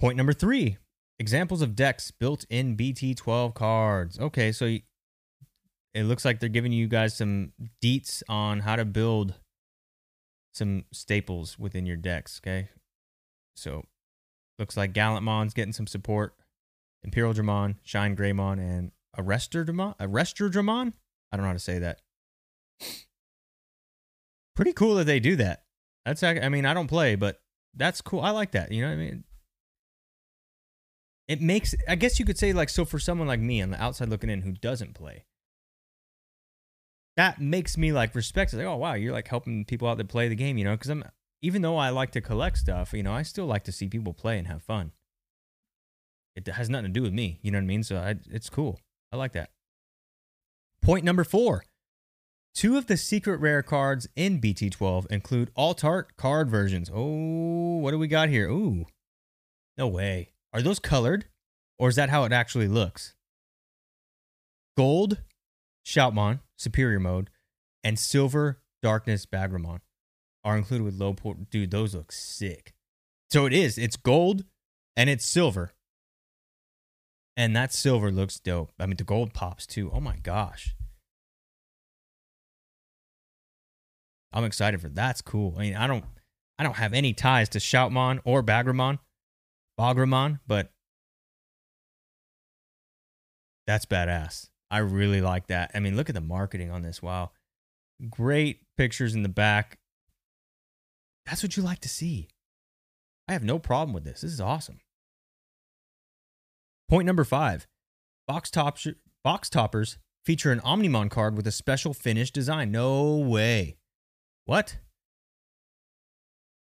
Point 0.00 0.16
number 0.16 0.32
three 0.32 0.78
examples 1.18 1.62
of 1.62 1.74
decks 1.74 2.10
built 2.10 2.44
in 2.50 2.76
BT12 2.76 3.54
cards. 3.54 4.18
Okay, 4.18 4.52
so 4.52 4.66
it 4.66 6.04
looks 6.04 6.24
like 6.24 6.40
they're 6.40 6.48
giving 6.48 6.72
you 6.72 6.88
guys 6.88 7.16
some 7.16 7.52
deets 7.82 8.22
on 8.28 8.60
how 8.60 8.76
to 8.76 8.84
build 8.84 9.34
some 10.52 10.84
staples 10.92 11.58
within 11.58 11.86
your 11.86 11.96
decks. 11.96 12.40
Okay, 12.42 12.68
so 13.54 13.84
looks 14.58 14.76
like 14.76 14.92
Gallantmon's 14.92 15.54
getting 15.54 15.72
some 15.72 15.86
support. 15.86 16.34
Imperial 17.04 17.34
Dramon, 17.34 17.76
Shine 17.82 18.16
Greymon, 18.16 18.58
and 18.58 18.90
Arrestor 19.16 19.64
Dramon. 19.64 19.96
Arrestor 19.98 20.50
Dramon. 20.50 20.92
I 21.30 21.36
don't 21.36 21.42
know 21.44 21.48
how 21.48 21.52
to 21.52 21.58
say 21.58 21.78
that. 21.78 22.00
Pretty 24.54 24.72
cool 24.72 24.94
that 24.96 25.04
they 25.04 25.20
do 25.20 25.36
that. 25.36 25.64
That's 26.04 26.22
I 26.22 26.48
mean 26.48 26.64
I 26.64 26.74
don't 26.74 26.86
play, 26.86 27.14
but 27.14 27.40
that's 27.74 28.00
cool. 28.00 28.20
I 28.20 28.30
like 28.30 28.52
that. 28.52 28.72
You 28.72 28.82
know 28.82 28.88
what 28.88 28.94
I 28.94 28.96
mean? 28.96 29.24
It 31.28 31.40
makes 31.40 31.74
I 31.88 31.96
guess 31.96 32.18
you 32.18 32.24
could 32.24 32.38
say 32.38 32.52
like 32.52 32.68
so 32.68 32.84
for 32.84 32.98
someone 32.98 33.26
like 33.26 33.40
me 33.40 33.60
on 33.60 33.70
the 33.70 33.82
outside 33.82 34.08
looking 34.08 34.30
in 34.30 34.42
who 34.42 34.52
doesn't 34.52 34.94
play, 34.94 35.24
that 37.16 37.40
makes 37.40 37.76
me 37.76 37.92
like 37.92 38.14
respect 38.14 38.52
it. 38.52 38.58
Like, 38.58 38.66
oh 38.66 38.76
wow, 38.76 38.94
you're 38.94 39.12
like 39.12 39.28
helping 39.28 39.64
people 39.64 39.88
out 39.88 39.98
that 39.98 40.08
play 40.08 40.28
the 40.28 40.34
game, 40.34 40.58
you 40.58 40.64
know? 40.64 40.72
Because 40.72 40.90
I'm 40.90 41.04
even 41.42 41.62
though 41.62 41.76
I 41.76 41.90
like 41.90 42.12
to 42.12 42.20
collect 42.20 42.58
stuff, 42.58 42.92
you 42.92 43.02
know, 43.02 43.12
I 43.12 43.22
still 43.22 43.46
like 43.46 43.64
to 43.64 43.72
see 43.72 43.88
people 43.88 44.12
play 44.12 44.38
and 44.38 44.46
have 44.46 44.62
fun. 44.62 44.92
It 46.34 46.46
has 46.46 46.68
nothing 46.68 46.86
to 46.86 46.92
do 46.92 47.02
with 47.02 47.12
me, 47.12 47.38
you 47.42 47.50
know 47.50 47.58
what 47.58 47.64
I 47.64 47.66
mean? 47.66 47.82
So 47.82 47.96
I, 47.96 48.16
it's 48.30 48.50
cool. 48.50 48.80
I 49.12 49.16
like 49.16 49.32
that. 49.32 49.50
Point 50.82 51.04
number 51.04 51.24
four. 51.24 51.64
Two 52.54 52.76
of 52.76 52.86
the 52.86 52.96
secret 52.96 53.38
rare 53.40 53.62
cards 53.62 54.08
in 54.16 54.40
BT12 54.40 55.06
include 55.10 55.50
alt 55.56 55.84
art 55.84 56.16
card 56.16 56.50
versions. 56.50 56.90
Oh, 56.92 57.76
what 57.76 57.90
do 57.90 57.98
we 57.98 58.08
got 58.08 58.28
here? 58.28 58.48
Ooh, 58.48 58.86
no 59.76 59.88
way. 59.88 60.30
Are 60.56 60.62
those 60.62 60.78
colored, 60.78 61.26
or 61.78 61.90
is 61.90 61.96
that 61.96 62.08
how 62.08 62.24
it 62.24 62.32
actually 62.32 62.66
looks? 62.66 63.14
Gold, 64.74 65.18
Shoutmon, 65.84 66.40
Superior 66.56 66.98
Mode, 66.98 67.28
and 67.84 67.98
Silver 67.98 68.62
Darkness 68.82 69.26
Bagramon 69.26 69.80
are 70.44 70.56
included 70.56 70.84
with 70.84 70.98
low 70.98 71.12
port. 71.12 71.50
Dude, 71.50 71.70
those 71.70 71.94
look 71.94 72.10
sick. 72.10 72.72
So 73.30 73.44
it 73.44 73.52
is. 73.52 73.76
It's 73.76 73.96
gold 73.96 74.44
and 74.96 75.10
it's 75.10 75.26
silver. 75.26 75.72
And 77.36 77.54
that 77.54 77.74
silver 77.74 78.10
looks 78.10 78.38
dope. 78.38 78.72
I 78.80 78.86
mean, 78.86 78.96
the 78.96 79.04
gold 79.04 79.34
pops 79.34 79.66
too. 79.66 79.90
Oh 79.92 80.00
my 80.00 80.16
gosh. 80.22 80.74
I'm 84.32 84.44
excited 84.44 84.80
for 84.80 84.88
that's 84.88 85.20
cool. 85.20 85.54
I 85.58 85.60
mean, 85.60 85.76
I 85.76 85.86
don't 85.86 86.06
I 86.58 86.62
don't 86.62 86.76
have 86.76 86.94
any 86.94 87.12
ties 87.12 87.50
to 87.50 87.58
Shoutmon 87.58 88.20
or 88.24 88.42
Bagramon, 88.42 89.00
Bagramon, 89.78 90.40
but 90.46 90.70
that's 93.66 93.86
badass. 93.86 94.48
I 94.70 94.78
really 94.78 95.20
like 95.20 95.48
that. 95.48 95.70
I 95.74 95.80
mean, 95.80 95.96
look 95.96 96.08
at 96.08 96.14
the 96.14 96.20
marketing 96.20 96.70
on 96.70 96.82
this. 96.82 97.02
Wow. 97.02 97.30
Great 98.10 98.60
pictures 98.76 99.14
in 99.14 99.22
the 99.22 99.28
back. 99.28 99.78
That's 101.24 101.42
what 101.42 101.56
you 101.56 101.62
like 101.62 101.80
to 101.80 101.88
see. 101.88 102.28
I 103.28 103.32
have 103.32 103.44
no 103.44 103.58
problem 103.58 103.92
with 103.92 104.04
this. 104.04 104.20
This 104.20 104.32
is 104.32 104.40
awesome. 104.40 104.80
Point 106.88 107.06
number 107.06 107.24
five 107.24 107.66
box, 108.28 108.50
top, 108.50 108.78
box 109.24 109.50
toppers 109.50 109.98
feature 110.24 110.52
an 110.52 110.60
Omnimon 110.60 111.10
card 111.10 111.36
with 111.36 111.46
a 111.46 111.52
special 111.52 111.94
finish 111.94 112.30
design. 112.30 112.70
No 112.70 113.16
way. 113.16 113.76
What? 114.44 114.78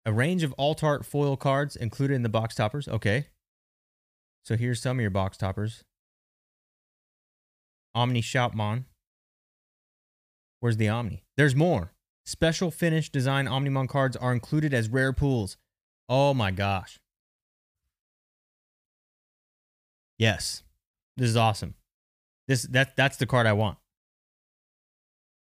A 0.05 0.11
range 0.11 0.43
of 0.43 0.53
alt 0.57 0.83
art 0.83 1.05
foil 1.05 1.37
cards 1.37 1.75
included 1.75 2.15
in 2.15 2.23
the 2.23 2.29
box 2.29 2.55
toppers. 2.55 2.87
Okay. 2.87 3.27
So 4.43 4.57
here's 4.57 4.81
some 4.81 4.97
of 4.97 5.01
your 5.01 5.09
box 5.09 5.37
toppers. 5.37 5.83
Omni 7.95 8.21
Shoutmon. 8.21 8.85
Where's 10.59 10.77
the 10.77 10.89
Omni? 10.89 11.23
There's 11.37 11.55
more. 11.55 11.93
Special 12.25 12.71
finish 12.71 13.09
design 13.09 13.45
Omnimon 13.45 13.87
cards 13.87 14.17
are 14.17 14.33
included 14.33 14.73
as 14.73 14.89
rare 14.89 15.13
pools. 15.13 15.57
Oh 16.09 16.33
my 16.33 16.51
gosh. 16.51 16.99
Yes. 20.17 20.63
This 21.17 21.29
is 21.29 21.37
awesome. 21.37 21.75
This 22.47 22.63
that 22.63 22.95
that's 22.95 23.17
the 23.17 23.25
card 23.25 23.45
I 23.45 23.53
want. 23.53 23.77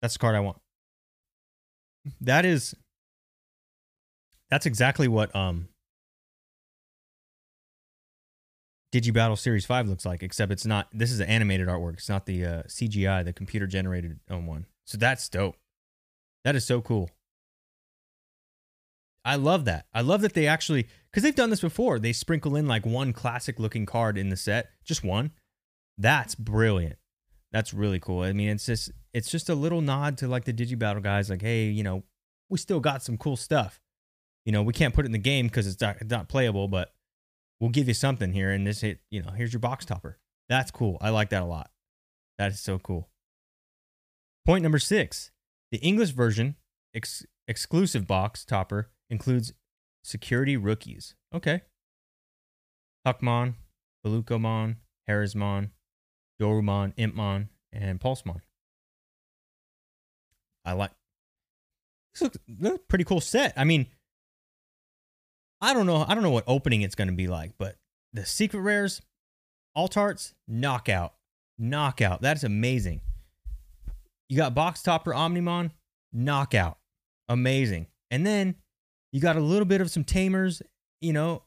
That's 0.01 0.13
the 0.15 0.19
card 0.19 0.35
I 0.35 0.39
want. 0.39 0.57
That 2.21 2.45
is 2.45 2.75
that's 4.49 4.65
exactly 4.65 5.07
what 5.07 5.35
um 5.35 5.67
Digibattle 8.95 9.37
Series 9.37 9.65
5 9.65 9.89
looks 9.89 10.05
like, 10.05 10.23
except 10.23 10.53
it's 10.53 10.65
not, 10.65 10.87
this 10.93 11.11
is 11.11 11.19
an 11.19 11.27
animated 11.27 11.67
artwork. 11.67 11.95
It's 11.95 12.07
not 12.07 12.25
the 12.25 12.45
uh, 12.45 12.63
CGI, 12.63 13.25
the 13.25 13.33
computer 13.33 13.67
generated 13.67 14.19
one. 14.29 14.67
So 14.85 14.97
that's 14.97 15.27
dope. 15.27 15.57
That 16.45 16.55
is 16.55 16.65
so 16.65 16.79
cool. 16.79 17.09
I 19.25 19.35
love 19.35 19.65
that. 19.65 19.87
I 19.93 19.99
love 19.99 20.21
that 20.21 20.33
they 20.33 20.47
actually, 20.47 20.87
because 21.11 21.23
they've 21.23 21.35
done 21.35 21.49
this 21.49 21.59
before, 21.59 21.99
they 21.99 22.13
sprinkle 22.13 22.55
in 22.55 22.67
like 22.67 22.85
one 22.85 23.11
classic 23.11 23.59
looking 23.59 23.85
card 23.85 24.17
in 24.17 24.29
the 24.29 24.37
set, 24.37 24.69
just 24.85 25.03
one. 25.03 25.31
That's 25.97 26.35
brilliant. 26.35 26.97
That's 27.51 27.73
really 27.73 27.99
cool. 27.99 28.21
I 28.21 28.31
mean, 28.31 28.49
it's 28.49 28.65
just, 28.65 28.91
it's 29.13 29.29
just 29.29 29.49
a 29.49 29.55
little 29.55 29.81
nod 29.81 30.17
to 30.19 30.27
like 30.29 30.45
the 30.45 30.53
Digibattle 30.53 31.03
guys, 31.03 31.29
like, 31.29 31.41
hey, 31.41 31.65
you 31.65 31.83
know, 31.83 32.03
we 32.49 32.57
still 32.57 32.79
got 32.79 33.03
some 33.03 33.17
cool 33.17 33.35
stuff. 33.35 33.81
You 34.45 34.51
know, 34.51 34.61
we 34.61 34.73
can't 34.73 34.93
put 34.93 35.05
it 35.05 35.07
in 35.07 35.11
the 35.11 35.17
game 35.17 35.47
because 35.47 35.67
it's 35.67 35.81
not, 35.81 35.97
not 36.05 36.29
playable, 36.29 36.67
but 36.67 36.93
we'll 37.59 37.71
give 37.71 37.87
you 37.87 37.93
something 37.93 38.31
here 38.31 38.51
and 38.51 38.65
this 38.65 38.81
hit, 38.81 38.99
you 39.09 39.21
know, 39.21 39.31
here's 39.31 39.53
your 39.53 39.59
box 39.59 39.85
topper. 39.85 40.19
That's 40.49 40.71
cool. 40.71 40.97
I 41.01 41.09
like 41.09 41.29
that 41.29 41.41
a 41.41 41.45
lot. 41.45 41.71
That 42.37 42.51
is 42.51 42.59
so 42.59 42.77
cool. 42.77 43.09
Point 44.45 44.61
number 44.61 44.79
six 44.79 45.31
the 45.71 45.77
English 45.79 46.11
version 46.11 46.55
ex- 46.93 47.25
exclusive 47.47 48.05
box 48.05 48.45
topper 48.45 48.91
includes 49.09 49.53
security 50.03 50.55
rookies. 50.55 51.15
Okay. 51.33 51.61
Hackmon, 53.05 53.55
Bulucomon, 54.05 54.77
Herissmon, 55.09 55.71
Dorumon, 56.39 56.95
Impmon, 56.95 57.49
and 57.71 57.99
Pulsemon. 57.99 58.41
I 60.63 60.73
like 60.73 60.91
this 62.13 62.21
looks, 62.21 62.37
looks 62.59 62.83
pretty 62.87 63.03
cool 63.03 63.21
set. 63.21 63.53
I 63.55 63.63
mean, 63.63 63.87
I 65.65 65.73
don't 65.73 65.87
know. 65.87 66.05
I 66.07 66.13
don't 66.13 66.21
know 66.21 66.29
what 66.29 66.43
opening 66.45 66.83
it's 66.83 66.93
going 66.93 67.07
to 67.07 67.13
be 67.15 67.25
like, 67.27 67.53
but 67.57 67.75
the 68.13 68.23
secret 68.23 68.59
rares, 68.59 69.01
alt 69.75 69.97
arts, 69.97 70.35
knockout, 70.47 71.15
knockout. 71.57 72.21
That's 72.21 72.43
amazing. 72.43 73.01
You 74.29 74.37
got 74.37 74.53
box 74.53 74.83
topper 74.83 75.11
Omnimon, 75.11 75.71
knockout, 76.13 76.77
amazing. 77.27 77.87
And 78.11 78.27
then 78.27 78.57
you 79.11 79.19
got 79.19 79.37
a 79.37 79.39
little 79.39 79.65
bit 79.65 79.81
of 79.81 79.89
some 79.89 80.03
tamers, 80.03 80.61
you 81.01 81.13
know, 81.13 81.41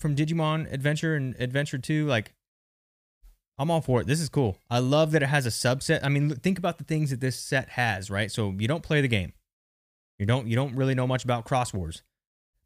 from 0.00 0.16
Digimon 0.16 0.72
Adventure 0.72 1.14
and 1.14 1.36
Adventure 1.38 1.78
2, 1.78 2.06
like 2.06 2.34
I'm 3.56 3.70
all 3.70 3.82
for 3.82 4.00
it. 4.00 4.08
This 4.08 4.20
is 4.20 4.28
cool. 4.28 4.56
I 4.68 4.80
love 4.80 5.12
that 5.12 5.22
it 5.22 5.26
has 5.26 5.46
a 5.46 5.50
subset. 5.50 6.00
I 6.02 6.08
mean, 6.08 6.28
think 6.30 6.58
about 6.58 6.78
the 6.78 6.84
things 6.84 7.10
that 7.10 7.20
this 7.20 7.38
set 7.38 7.68
has, 7.70 8.10
right? 8.10 8.32
So 8.32 8.52
you 8.58 8.66
don't 8.66 8.82
play 8.82 9.00
the 9.00 9.06
game. 9.06 9.32
You 10.18 10.26
don't 10.26 10.46
you 10.46 10.56
don't 10.56 10.74
really 10.74 10.94
know 10.94 11.06
much 11.06 11.24
about 11.24 11.46
Xros 11.46 11.72
Wars. 11.72 12.02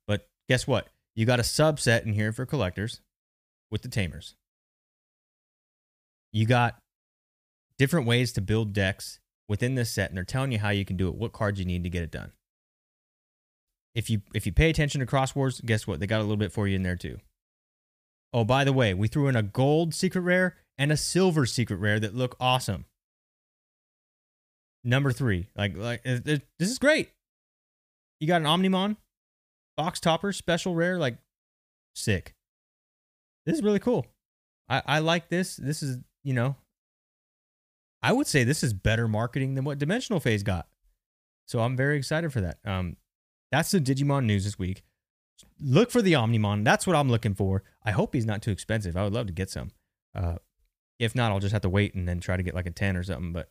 But 0.06 0.28
guess 0.48 0.66
what? 0.66 0.88
You 1.14 1.26
got 1.26 1.40
a 1.40 1.42
subset 1.42 2.06
in 2.06 2.14
here 2.14 2.32
for 2.32 2.46
collectors 2.46 3.00
with 3.70 3.82
the 3.82 3.88
tamers. 3.88 4.34
You 6.32 6.46
got 6.46 6.78
different 7.78 8.06
ways 8.06 8.32
to 8.32 8.40
build 8.40 8.72
decks 8.72 9.18
within 9.48 9.74
this 9.74 9.90
set 9.90 10.08
and 10.10 10.16
they're 10.16 10.24
telling 10.24 10.52
you 10.52 10.58
how 10.58 10.70
you 10.70 10.84
can 10.84 10.96
do 10.96 11.08
it, 11.08 11.14
what 11.14 11.32
cards 11.32 11.58
you 11.58 11.66
need 11.66 11.84
to 11.84 11.90
get 11.90 12.02
it 12.02 12.10
done. 12.10 12.32
If 13.94 14.08
you 14.08 14.22
if 14.34 14.46
you 14.46 14.52
pay 14.52 14.70
attention 14.70 15.00
to 15.00 15.06
Xros 15.06 15.34
Wars, 15.36 15.60
guess 15.60 15.86
what? 15.86 16.00
They 16.00 16.06
got 16.06 16.20
a 16.20 16.22
little 16.22 16.36
bit 16.38 16.52
for 16.52 16.66
you 16.66 16.76
in 16.76 16.82
there 16.82 16.96
too. 16.96 17.18
Oh, 18.32 18.44
by 18.44 18.64
the 18.64 18.72
way, 18.72 18.94
we 18.94 19.08
threw 19.08 19.28
in 19.28 19.36
a 19.36 19.42
gold 19.42 19.92
secret 19.94 20.22
rare 20.22 20.56
and 20.78 20.90
a 20.90 20.96
silver 20.96 21.44
secret 21.44 21.76
rare 21.76 22.00
that 22.00 22.14
look 22.14 22.34
awesome. 22.40 22.86
Number 24.82 25.12
three, 25.12 25.48
like 25.54 25.76
like 25.76 26.00
it- 26.06 26.24
this 26.24 26.70
is 26.70 26.78
great. 26.78 27.10
You 28.22 28.28
got 28.28 28.40
an 28.40 28.46
Omnimon, 28.46 28.98
box 29.76 29.98
topper, 29.98 30.32
special 30.32 30.76
rare, 30.76 30.96
like 30.96 31.18
sick. 31.96 32.36
This 33.44 33.56
is 33.56 33.64
really 33.64 33.80
cool. 33.80 34.06
I 34.68 34.80
I 34.86 34.98
like 35.00 35.28
this. 35.28 35.56
This 35.56 35.82
is 35.82 35.98
you 36.22 36.32
know, 36.32 36.54
I 38.00 38.12
would 38.12 38.28
say 38.28 38.44
this 38.44 38.62
is 38.62 38.74
better 38.74 39.08
marketing 39.08 39.56
than 39.56 39.64
what 39.64 39.78
Dimensional 39.80 40.20
Phase 40.20 40.44
got. 40.44 40.68
So 41.48 41.58
I'm 41.58 41.76
very 41.76 41.96
excited 41.96 42.32
for 42.32 42.40
that. 42.42 42.58
Um, 42.64 42.96
that's 43.50 43.72
the 43.72 43.80
Digimon 43.80 44.24
news 44.26 44.44
this 44.44 44.56
week. 44.56 44.84
Look 45.60 45.90
for 45.90 46.00
the 46.00 46.12
Omnimon. 46.12 46.62
That's 46.62 46.86
what 46.86 46.94
I'm 46.94 47.10
looking 47.10 47.34
for. 47.34 47.64
I 47.84 47.90
hope 47.90 48.14
he's 48.14 48.24
not 48.24 48.40
too 48.40 48.52
expensive. 48.52 48.96
I 48.96 49.02
would 49.02 49.12
love 49.12 49.26
to 49.26 49.32
get 49.32 49.50
some. 49.50 49.72
Uh, 50.14 50.36
if 51.00 51.16
not, 51.16 51.32
I'll 51.32 51.40
just 51.40 51.54
have 51.54 51.62
to 51.62 51.68
wait 51.68 51.94
and 51.94 52.08
then 52.08 52.20
try 52.20 52.36
to 52.36 52.44
get 52.44 52.54
like 52.54 52.66
a 52.66 52.70
10 52.70 52.96
or 52.96 53.02
something. 53.02 53.32
But 53.32 53.48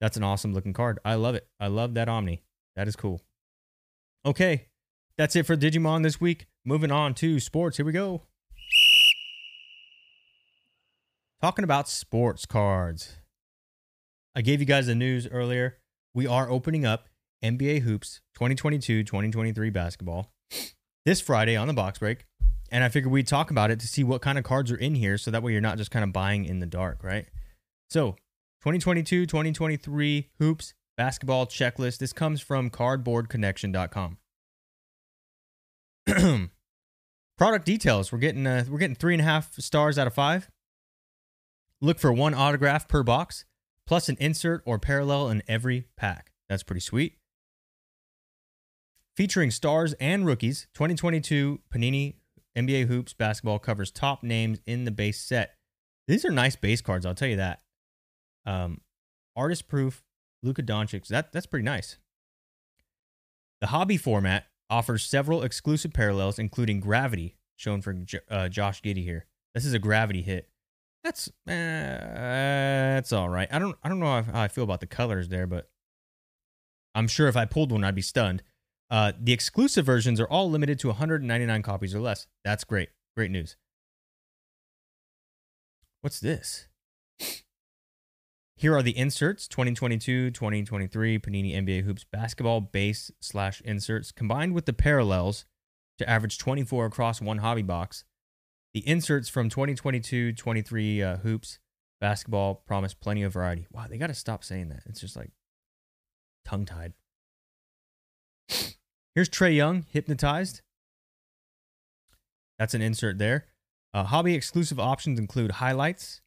that's 0.00 0.16
an 0.16 0.22
awesome 0.22 0.54
looking 0.54 0.72
card. 0.72 1.00
I 1.04 1.16
love 1.16 1.34
it. 1.34 1.46
I 1.60 1.66
love 1.66 1.92
that 1.94 2.08
Omni. 2.08 2.42
That 2.76 2.88
is 2.88 2.96
cool. 2.96 3.20
Okay. 4.26 4.66
That's 5.16 5.36
it 5.36 5.46
for 5.46 5.56
Digimon 5.56 6.02
this 6.02 6.20
week. 6.20 6.46
Moving 6.64 6.90
on 6.90 7.14
to 7.14 7.38
sports. 7.38 7.76
Here 7.76 7.86
we 7.86 7.92
go. 7.92 8.22
Talking 11.40 11.62
about 11.62 11.88
sports 11.88 12.44
cards. 12.44 13.18
I 14.34 14.42
gave 14.42 14.58
you 14.58 14.66
guys 14.66 14.88
the 14.88 14.96
news 14.96 15.28
earlier. 15.28 15.78
We 16.12 16.26
are 16.26 16.50
opening 16.50 16.84
up 16.84 17.08
NBA 17.44 17.82
Hoops 17.82 18.20
2022 18.34 19.04
2023 19.04 19.70
basketball 19.70 20.32
this 21.04 21.20
Friday 21.20 21.56
on 21.56 21.68
the 21.68 21.74
box 21.74 22.00
break. 22.00 22.24
And 22.72 22.82
I 22.82 22.88
figured 22.88 23.12
we'd 23.12 23.28
talk 23.28 23.52
about 23.52 23.70
it 23.70 23.78
to 23.78 23.86
see 23.86 24.02
what 24.02 24.22
kind 24.22 24.38
of 24.38 24.44
cards 24.44 24.72
are 24.72 24.76
in 24.76 24.96
here 24.96 25.18
so 25.18 25.30
that 25.30 25.44
way 25.44 25.52
you're 25.52 25.60
not 25.60 25.78
just 25.78 25.92
kind 25.92 26.02
of 26.02 26.12
buying 26.12 26.44
in 26.44 26.58
the 26.58 26.66
dark, 26.66 27.04
right? 27.04 27.26
So, 27.88 28.12
2022 28.62 29.26
2023 29.26 30.30
Hoops 30.40 30.74
basketball 30.96 31.46
checklist. 31.46 31.98
This 31.98 32.12
comes 32.12 32.40
from 32.40 32.70
cardboardconnection.com. 32.70 34.18
Product 37.38 37.66
details. 37.66 38.12
We're 38.12 38.18
getting 38.18 38.46
uh, 38.46 38.64
we're 38.68 38.78
getting 38.78 38.96
three 38.96 39.14
and 39.14 39.20
a 39.20 39.24
half 39.24 39.52
stars 39.54 39.98
out 39.98 40.06
of 40.06 40.14
five. 40.14 40.48
Look 41.82 41.98
for 41.98 42.12
one 42.12 42.32
autograph 42.32 42.88
per 42.88 43.02
box, 43.02 43.44
plus 43.86 44.08
an 44.08 44.16
insert 44.18 44.62
or 44.64 44.78
parallel 44.78 45.28
in 45.28 45.42
every 45.46 45.86
pack. 45.96 46.32
That's 46.48 46.62
pretty 46.62 46.80
sweet. 46.80 47.18
Featuring 49.16 49.50
stars 49.50 49.94
and 49.94 50.26
rookies, 50.26 50.68
2022 50.74 51.60
Panini 51.72 52.14
NBA 52.56 52.86
Hoops 52.86 53.12
basketball 53.12 53.58
covers 53.58 53.90
top 53.90 54.22
names 54.22 54.60
in 54.66 54.84
the 54.84 54.90
base 54.90 55.20
set. 55.20 55.56
These 56.06 56.24
are 56.24 56.30
nice 56.30 56.56
base 56.56 56.80
cards, 56.80 57.04
I'll 57.04 57.14
tell 57.14 57.28
you 57.28 57.36
that. 57.36 57.60
Um, 58.46 58.80
artist 59.34 59.68
proof, 59.68 60.02
Luka 60.42 60.62
Doncic. 60.62 61.08
That 61.08 61.32
that's 61.32 61.46
pretty 61.46 61.64
nice. 61.64 61.98
The 63.60 63.68
hobby 63.68 63.96
format 63.96 64.46
offers 64.68 65.04
several 65.04 65.42
exclusive 65.42 65.92
parallels, 65.92 66.38
including 66.38 66.80
Gravity, 66.80 67.36
shown 67.56 67.80
for 67.80 67.96
uh, 68.30 68.48
Josh 68.48 68.82
Giddey 68.82 69.02
here. 69.04 69.26
This 69.54 69.64
is 69.64 69.72
a 69.72 69.78
Gravity 69.78 70.22
hit. 70.22 70.48
That's 71.02 71.28
uh, 71.28 71.32
that's 71.46 73.12
all 73.12 73.28
right. 73.28 73.48
I 73.50 73.58
don't 73.58 73.76
I 73.82 73.88
don't 73.88 74.00
know 74.00 74.06
how, 74.06 74.22
how 74.22 74.42
I 74.42 74.48
feel 74.48 74.64
about 74.64 74.80
the 74.80 74.86
colors 74.86 75.28
there, 75.28 75.46
but 75.46 75.70
I'm 76.94 77.08
sure 77.08 77.28
if 77.28 77.36
I 77.36 77.44
pulled 77.44 77.72
one, 77.72 77.84
I'd 77.84 77.94
be 77.94 78.02
stunned. 78.02 78.42
Uh, 78.90 79.12
the 79.20 79.32
exclusive 79.32 79.84
versions 79.84 80.20
are 80.20 80.28
all 80.28 80.50
limited 80.50 80.78
to 80.80 80.88
199 80.88 81.62
copies 81.62 81.94
or 81.94 82.00
less. 82.00 82.26
That's 82.44 82.64
great. 82.64 82.90
Great 83.16 83.30
news. 83.30 83.56
What's 86.00 86.20
this? 86.20 86.68
Here 88.58 88.74
are 88.74 88.82
the 88.82 88.96
inserts 88.96 89.46
2022 89.48 90.30
2023 90.30 91.18
Panini 91.18 91.54
NBA 91.54 91.84
Hoops 91.84 92.04
basketball 92.04 92.62
base 92.62 93.10
slash 93.20 93.60
inserts 93.60 94.12
combined 94.12 94.54
with 94.54 94.64
the 94.64 94.72
parallels 94.72 95.44
to 95.98 96.08
average 96.08 96.38
24 96.38 96.86
across 96.86 97.20
one 97.20 97.38
hobby 97.38 97.60
box. 97.60 98.04
The 98.72 98.86
inserts 98.88 99.28
from 99.28 99.50
2022 99.50 100.32
23 100.32 101.02
uh, 101.02 101.16
Hoops 101.18 101.58
basketball 102.00 102.54
promise 102.66 102.94
plenty 102.94 103.22
of 103.22 103.34
variety. 103.34 103.66
Wow, 103.70 103.88
they 103.90 103.98
got 103.98 104.06
to 104.06 104.14
stop 104.14 104.42
saying 104.42 104.70
that. 104.70 104.84
It's 104.86 105.00
just 105.00 105.16
like 105.16 105.32
tongue 106.46 106.64
tied. 106.64 106.94
Here's 109.14 109.28
Trae 109.28 109.54
Young, 109.54 109.84
hypnotized. 109.90 110.62
That's 112.58 112.72
an 112.72 112.80
insert 112.80 113.18
there. 113.18 113.46
Uh, 113.92 114.04
hobby 114.04 114.34
exclusive 114.34 114.80
options 114.80 115.18
include 115.18 115.52
highlights, 115.52 116.22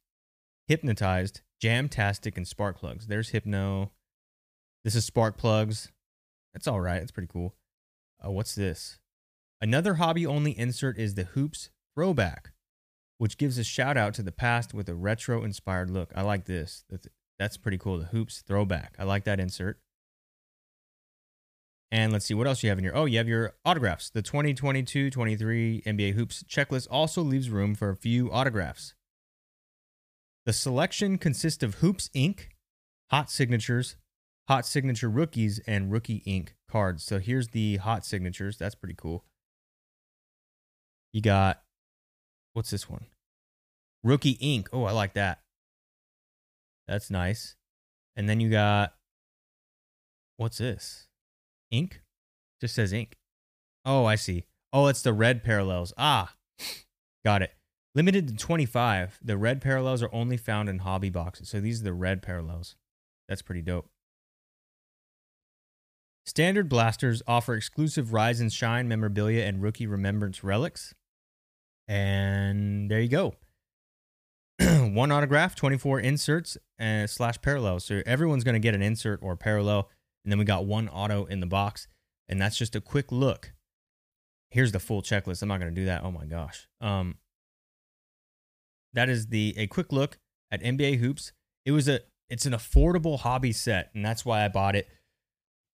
hypnotized, 0.70 1.40
jamtastic, 1.60 2.36
and 2.36 2.46
spark 2.46 2.78
plugs. 2.78 3.08
There's 3.08 3.30
hypno. 3.30 3.90
This 4.84 4.94
is 4.94 5.04
spark 5.04 5.36
plugs. 5.36 5.90
That's 6.54 6.68
all 6.68 6.80
right. 6.80 7.00
That's 7.00 7.10
pretty 7.10 7.26
cool. 7.26 7.56
Uh, 8.24 8.30
what's 8.30 8.54
this? 8.54 9.00
Another 9.60 9.94
hobby 9.94 10.24
only 10.24 10.56
insert 10.56 10.96
is 10.96 11.16
the 11.16 11.24
hoops 11.24 11.70
throwback, 11.96 12.52
which 13.18 13.36
gives 13.36 13.58
a 13.58 13.64
shout 13.64 13.96
out 13.96 14.14
to 14.14 14.22
the 14.22 14.30
past 14.30 14.72
with 14.72 14.88
a 14.88 14.94
retro 14.94 15.42
inspired 15.42 15.90
look. 15.90 16.12
I 16.14 16.22
like 16.22 16.44
this. 16.44 16.84
That's, 16.88 17.08
that's 17.36 17.56
pretty 17.56 17.76
cool. 17.76 17.98
The 17.98 18.04
hoops 18.04 18.40
throwback. 18.46 18.94
I 18.96 19.02
like 19.02 19.24
that 19.24 19.40
insert. 19.40 19.80
And 21.90 22.12
let's 22.12 22.26
see 22.26 22.34
what 22.34 22.46
else 22.46 22.62
you 22.62 22.68
have 22.68 22.78
in 22.78 22.84
here. 22.84 22.92
Oh, 22.94 23.06
you 23.06 23.18
have 23.18 23.26
your 23.26 23.54
autographs. 23.64 24.08
The 24.08 24.22
2022 24.22 25.10
23 25.10 25.82
NBA 25.84 26.12
Hoops 26.12 26.44
checklist 26.44 26.86
also 26.88 27.22
leaves 27.22 27.50
room 27.50 27.74
for 27.74 27.90
a 27.90 27.96
few 27.96 28.30
autographs. 28.30 28.94
The 30.46 30.52
selection 30.52 31.18
consists 31.18 31.62
of 31.62 31.76
Hoops 31.76 32.10
Ink., 32.14 32.50
Hot 33.10 33.30
Signatures, 33.30 33.96
Hot 34.48 34.66
Signature 34.66 35.08
Rookies, 35.10 35.60
and 35.66 35.92
Rookie 35.92 36.22
Ink. 36.26 36.54
cards. 36.70 37.04
So 37.04 37.18
here's 37.18 37.48
the 37.48 37.76
Hot 37.76 38.04
Signatures. 38.04 38.56
That's 38.56 38.74
pretty 38.74 38.94
cool. 38.96 39.24
You 41.12 41.20
got, 41.20 41.62
what's 42.52 42.70
this 42.70 42.88
one? 42.88 43.06
Rookie 44.02 44.38
Ink. 44.40 44.68
Oh, 44.72 44.84
I 44.84 44.92
like 44.92 45.14
that. 45.14 45.40
That's 46.88 47.10
nice. 47.10 47.56
And 48.16 48.28
then 48.28 48.40
you 48.40 48.50
got, 48.50 48.94
what's 50.36 50.58
this? 50.58 51.06
Ink? 51.70 52.02
Just 52.60 52.74
says 52.74 52.92
ink. 52.92 53.16
Oh, 53.84 54.04
I 54.04 54.16
see. 54.16 54.44
Oh, 54.72 54.88
it's 54.88 55.02
the 55.02 55.12
red 55.12 55.42
parallels. 55.42 55.92
Ah, 55.96 56.34
got 57.24 57.42
it. 57.42 57.52
Limited 57.94 58.28
to 58.28 58.36
25. 58.36 59.18
The 59.22 59.36
red 59.36 59.60
parallels 59.60 60.02
are 60.02 60.12
only 60.12 60.36
found 60.36 60.68
in 60.68 60.78
hobby 60.78 61.10
boxes. 61.10 61.48
So 61.48 61.60
these 61.60 61.80
are 61.80 61.84
the 61.84 61.92
red 61.92 62.22
parallels. 62.22 62.76
That's 63.28 63.42
pretty 63.42 63.62
dope. 63.62 63.88
Standard 66.24 66.68
blasters 66.68 67.22
offer 67.26 67.54
exclusive 67.54 68.12
Rise 68.12 68.40
and 68.40 68.52
Shine 68.52 68.86
memorabilia 68.86 69.44
and 69.44 69.62
rookie 69.62 69.86
remembrance 69.86 70.44
relics. 70.44 70.94
And 71.88 72.88
there 72.88 73.00
you 73.00 73.08
go. 73.08 73.34
One 74.60 75.10
autograph, 75.10 75.56
24 75.56 75.98
inserts, 76.00 76.56
and 76.78 77.10
slash 77.10 77.40
parallels. 77.42 77.84
So 77.84 78.02
everyone's 78.06 78.44
going 78.44 78.54
to 78.54 78.60
get 78.60 78.74
an 78.74 78.82
insert 78.82 79.18
or 79.22 79.34
parallel. 79.34 79.88
And 80.24 80.30
then 80.30 80.38
we 80.38 80.44
got 80.44 80.66
one 80.66 80.88
auto 80.88 81.24
in 81.24 81.40
the 81.40 81.46
box. 81.46 81.88
And 82.28 82.40
that's 82.40 82.56
just 82.56 82.76
a 82.76 82.80
quick 82.80 83.10
look. 83.10 83.52
Here's 84.50 84.70
the 84.70 84.78
full 84.78 85.02
checklist. 85.02 85.42
I'm 85.42 85.48
not 85.48 85.58
going 85.60 85.74
to 85.74 85.80
do 85.80 85.86
that. 85.86 86.04
Oh 86.04 86.12
my 86.12 86.26
gosh. 86.26 86.68
Um, 86.80 87.16
that 88.94 89.08
is 89.08 89.28
the 89.28 89.54
a 89.56 89.66
quick 89.66 89.92
look 89.92 90.18
at 90.50 90.62
NBA 90.62 90.98
hoops. 90.98 91.32
It 91.64 91.72
was 91.72 91.88
a 91.88 92.00
it's 92.28 92.46
an 92.46 92.52
affordable 92.52 93.18
hobby 93.20 93.52
set, 93.52 93.90
and 93.94 94.04
that's 94.04 94.24
why 94.24 94.44
I 94.44 94.48
bought 94.48 94.76
it. 94.76 94.88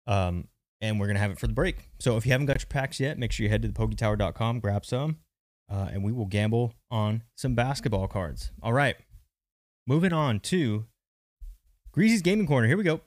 Um, 0.07 0.47
and 0.81 0.99
we're 0.99 1.07
gonna 1.07 1.19
have 1.19 1.31
it 1.31 1.39
for 1.39 1.47
the 1.47 1.53
break. 1.53 1.89
So 1.99 2.17
if 2.17 2.25
you 2.25 2.31
haven't 2.31 2.47
got 2.47 2.61
your 2.61 2.67
packs 2.67 2.99
yet, 2.99 3.17
make 3.17 3.31
sure 3.31 3.43
you 3.43 3.49
head 3.49 3.61
to 3.61 3.69
thepoketower.com, 3.69 4.59
grab 4.59 4.85
some, 4.85 5.17
uh, 5.69 5.89
and 5.91 6.03
we 6.03 6.11
will 6.11 6.25
gamble 6.25 6.73
on 6.89 7.23
some 7.35 7.55
basketball 7.55 8.07
cards. 8.07 8.51
All 8.61 8.73
right, 8.73 8.95
moving 9.87 10.13
on 10.13 10.39
to 10.41 10.85
Greasy's 11.91 12.21
Gaming 12.21 12.47
Corner. 12.47 12.67
Here 12.67 12.77
we 12.77 12.83
go. 12.83 13.01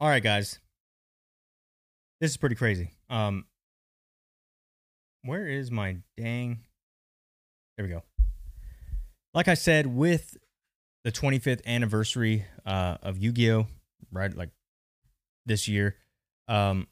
All 0.00 0.08
right, 0.08 0.22
guys. 0.22 0.58
This 2.22 2.30
is 2.30 2.36
pretty 2.36 2.54
crazy. 2.54 2.92
Um, 3.10 3.46
where 5.24 5.44
is 5.44 5.72
my 5.72 5.96
dang? 6.16 6.60
There 7.76 7.84
we 7.84 7.90
go. 7.90 8.04
Like 9.34 9.48
I 9.48 9.54
said, 9.54 9.88
with 9.88 10.36
the 11.02 11.10
25th 11.10 11.66
anniversary 11.66 12.46
uh, 12.64 12.98
of 13.02 13.18
Yu-Gi-Oh, 13.18 13.66
right? 14.12 14.32
Like 14.32 14.50
this 15.46 15.66
year, 15.66 15.96
um, 16.46 16.86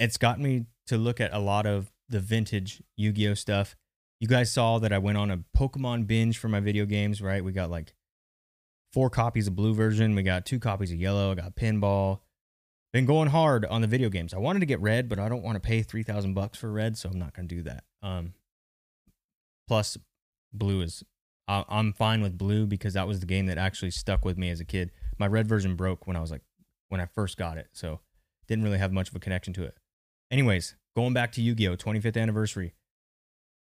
it's 0.00 0.16
gotten 0.16 0.42
me 0.42 0.66
to 0.88 0.98
look 0.98 1.20
at 1.20 1.32
a 1.32 1.38
lot 1.38 1.64
of 1.64 1.92
the 2.08 2.18
vintage 2.18 2.82
Yu-Gi-Oh 2.96 3.34
stuff. 3.34 3.76
You 4.18 4.26
guys 4.26 4.52
saw 4.52 4.80
that 4.80 4.92
I 4.92 4.98
went 4.98 5.16
on 5.16 5.30
a 5.30 5.44
Pokemon 5.56 6.08
binge 6.08 6.38
for 6.38 6.48
my 6.48 6.58
video 6.58 6.86
games, 6.86 7.22
right? 7.22 7.44
We 7.44 7.52
got 7.52 7.70
like 7.70 7.94
four 8.92 9.10
copies 9.10 9.46
of 9.46 9.54
blue 9.54 9.74
version, 9.74 10.16
we 10.16 10.24
got 10.24 10.44
two 10.44 10.58
copies 10.58 10.90
of 10.90 10.98
yellow, 10.98 11.30
I 11.30 11.34
got 11.36 11.54
pinball. 11.54 12.18
Been 12.92 13.06
going 13.06 13.28
hard 13.28 13.64
on 13.64 13.80
the 13.80 13.86
video 13.86 14.10
games. 14.10 14.34
I 14.34 14.38
wanted 14.38 14.60
to 14.60 14.66
get 14.66 14.80
red, 14.80 15.08
but 15.08 15.18
I 15.18 15.28
don't 15.28 15.42
want 15.42 15.56
to 15.56 15.60
pay 15.60 15.82
3000 15.82 16.34
bucks 16.34 16.58
for 16.58 16.70
red, 16.70 16.98
so 16.98 17.08
I'm 17.08 17.18
not 17.18 17.32
going 17.34 17.48
to 17.48 17.54
do 17.54 17.62
that. 17.62 17.84
Um 18.02 18.34
plus 19.68 19.96
blue 20.52 20.82
is 20.82 21.02
I- 21.48 21.64
I'm 21.68 21.92
fine 21.92 22.20
with 22.20 22.36
blue 22.36 22.66
because 22.66 22.94
that 22.94 23.08
was 23.08 23.20
the 23.20 23.26
game 23.26 23.46
that 23.46 23.56
actually 23.58 23.90
stuck 23.90 24.24
with 24.24 24.36
me 24.36 24.50
as 24.50 24.60
a 24.60 24.64
kid. 24.64 24.92
My 25.18 25.26
red 25.26 25.48
version 25.48 25.76
broke 25.76 26.06
when 26.06 26.16
I 26.16 26.20
was 26.20 26.30
like 26.30 26.42
when 26.88 27.00
I 27.00 27.06
first 27.06 27.38
got 27.38 27.56
it, 27.56 27.68
so 27.72 28.00
didn't 28.46 28.64
really 28.64 28.78
have 28.78 28.92
much 28.92 29.08
of 29.08 29.16
a 29.16 29.20
connection 29.20 29.54
to 29.54 29.64
it. 29.64 29.78
Anyways, 30.30 30.76
going 30.94 31.14
back 31.14 31.32
to 31.32 31.42
Yu-Gi-Oh 31.42 31.76
25th 31.76 32.20
anniversary. 32.20 32.74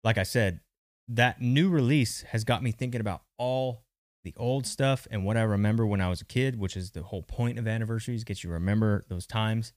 Like 0.02 0.18
I 0.18 0.24
said, 0.24 0.60
that 1.08 1.40
new 1.40 1.68
release 1.68 2.22
has 2.22 2.44
got 2.44 2.62
me 2.62 2.72
thinking 2.72 3.00
about 3.00 3.22
all 3.38 3.83
the 4.24 4.34
old 4.36 4.66
stuff 4.66 5.06
and 5.10 5.24
what 5.24 5.36
I 5.36 5.42
remember 5.42 5.86
when 5.86 6.00
I 6.00 6.08
was 6.08 6.20
a 6.20 6.24
kid, 6.24 6.58
which 6.58 6.76
is 6.76 6.90
the 6.90 7.02
whole 7.02 7.22
point 7.22 7.58
of 7.58 7.68
anniversaries, 7.68 8.24
gets 8.24 8.42
you 8.42 8.50
remember 8.50 9.04
those 9.08 9.26
times. 9.26 9.72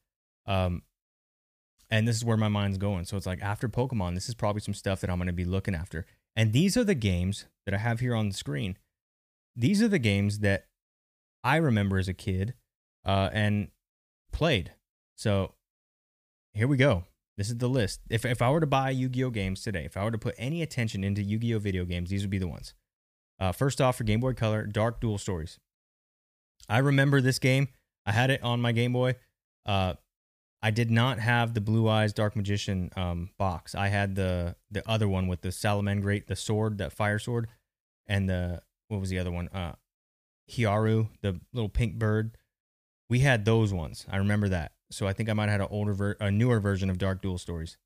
Um, 0.45 0.83
and 1.89 2.07
this 2.07 2.15
is 2.15 2.25
where 2.25 2.37
my 2.37 2.47
mind's 2.47 2.77
going. 2.77 3.05
So 3.05 3.17
it's 3.17 3.25
like 3.25 3.41
after 3.41 3.69
Pokemon, 3.69 4.15
this 4.15 4.27
is 4.27 4.35
probably 4.35 4.61
some 4.61 4.73
stuff 4.73 5.01
that 5.01 5.09
I'm 5.09 5.17
going 5.17 5.27
to 5.27 5.33
be 5.33 5.45
looking 5.45 5.75
after. 5.75 6.05
And 6.35 6.53
these 6.53 6.77
are 6.77 6.83
the 6.83 6.95
games 6.95 7.45
that 7.65 7.75
I 7.75 7.77
have 7.77 7.99
here 7.99 8.15
on 8.15 8.29
the 8.29 8.33
screen. 8.33 8.77
These 9.55 9.81
are 9.81 9.87
the 9.87 9.99
games 9.99 10.39
that 10.39 10.65
I 11.43 11.57
remember 11.57 11.97
as 11.97 12.07
a 12.07 12.13
kid 12.13 12.53
uh, 13.05 13.29
and 13.33 13.69
played. 14.31 14.73
So 15.15 15.53
here 16.53 16.67
we 16.67 16.77
go. 16.77 17.05
This 17.37 17.49
is 17.49 17.57
the 17.57 17.69
list. 17.69 18.01
If, 18.09 18.25
if 18.25 18.41
I 18.41 18.49
were 18.49 18.59
to 18.59 18.67
buy 18.67 18.89
Yu 18.89 19.09
Gi 19.09 19.23
Oh 19.25 19.29
games 19.29 19.61
today, 19.61 19.85
if 19.85 19.95
I 19.95 20.03
were 20.03 20.11
to 20.11 20.17
put 20.17 20.35
any 20.37 20.61
attention 20.61 21.03
into 21.03 21.21
Yu 21.21 21.37
Gi 21.37 21.55
Oh 21.55 21.59
video 21.59 21.85
games, 21.85 22.09
these 22.09 22.21
would 22.21 22.29
be 22.29 22.39
the 22.39 22.47
ones. 22.47 22.73
Uh, 23.39 23.51
first 23.51 23.79
off, 23.81 23.97
for 23.97 24.03
Game 24.03 24.19
Boy 24.19 24.33
Color, 24.33 24.65
Dark 24.65 24.99
Duel 24.99 25.17
Stories. 25.17 25.59
I 26.69 26.79
remember 26.79 27.21
this 27.21 27.39
game. 27.39 27.69
I 28.05 28.11
had 28.11 28.29
it 28.29 28.41
on 28.43 28.61
my 28.61 28.71
Game 28.71 28.93
Boy. 28.93 29.15
Uh, 29.65 29.93
I 30.61 30.71
did 30.71 30.89
not 30.89 31.19
have 31.19 31.53
the 31.53 31.61
Blue 31.61 31.87
Eyes 31.87 32.13
Dark 32.13 32.35
Magician 32.35 32.89
um, 32.95 33.29
box. 33.37 33.75
I 33.75 33.89
had 33.89 34.15
the 34.15 34.55
the 34.71 34.87
other 34.89 35.07
one 35.07 35.27
with 35.27 35.41
the 35.41 35.49
Salamangreat, 35.49 36.25
the 36.27 36.35
sword, 36.35 36.79
that 36.79 36.91
fire 36.91 37.19
sword, 37.19 37.47
and 38.07 38.27
the 38.27 38.61
what 38.87 38.99
was 38.99 39.09
the 39.09 39.19
other 39.19 39.31
one? 39.31 39.49
Uh, 39.49 39.73
Hiaru, 40.49 41.09
the 41.21 41.39
little 41.53 41.69
pink 41.69 41.99
bird. 41.99 42.37
We 43.09 43.19
had 43.19 43.45
those 43.45 43.73
ones. 43.73 44.05
I 44.09 44.17
remember 44.17 44.49
that. 44.49 44.71
So 44.91 45.07
I 45.07 45.13
think 45.13 45.29
I 45.29 45.33
might 45.33 45.49
have 45.49 45.59
had 45.59 45.61
an 45.61 45.67
older, 45.69 45.93
ver- 45.93 46.17
a 46.19 46.31
newer 46.31 46.59
version 46.59 46.89
of 46.89 46.97
Dark 46.97 47.21
Duel 47.21 47.37
Stories. 47.37 47.77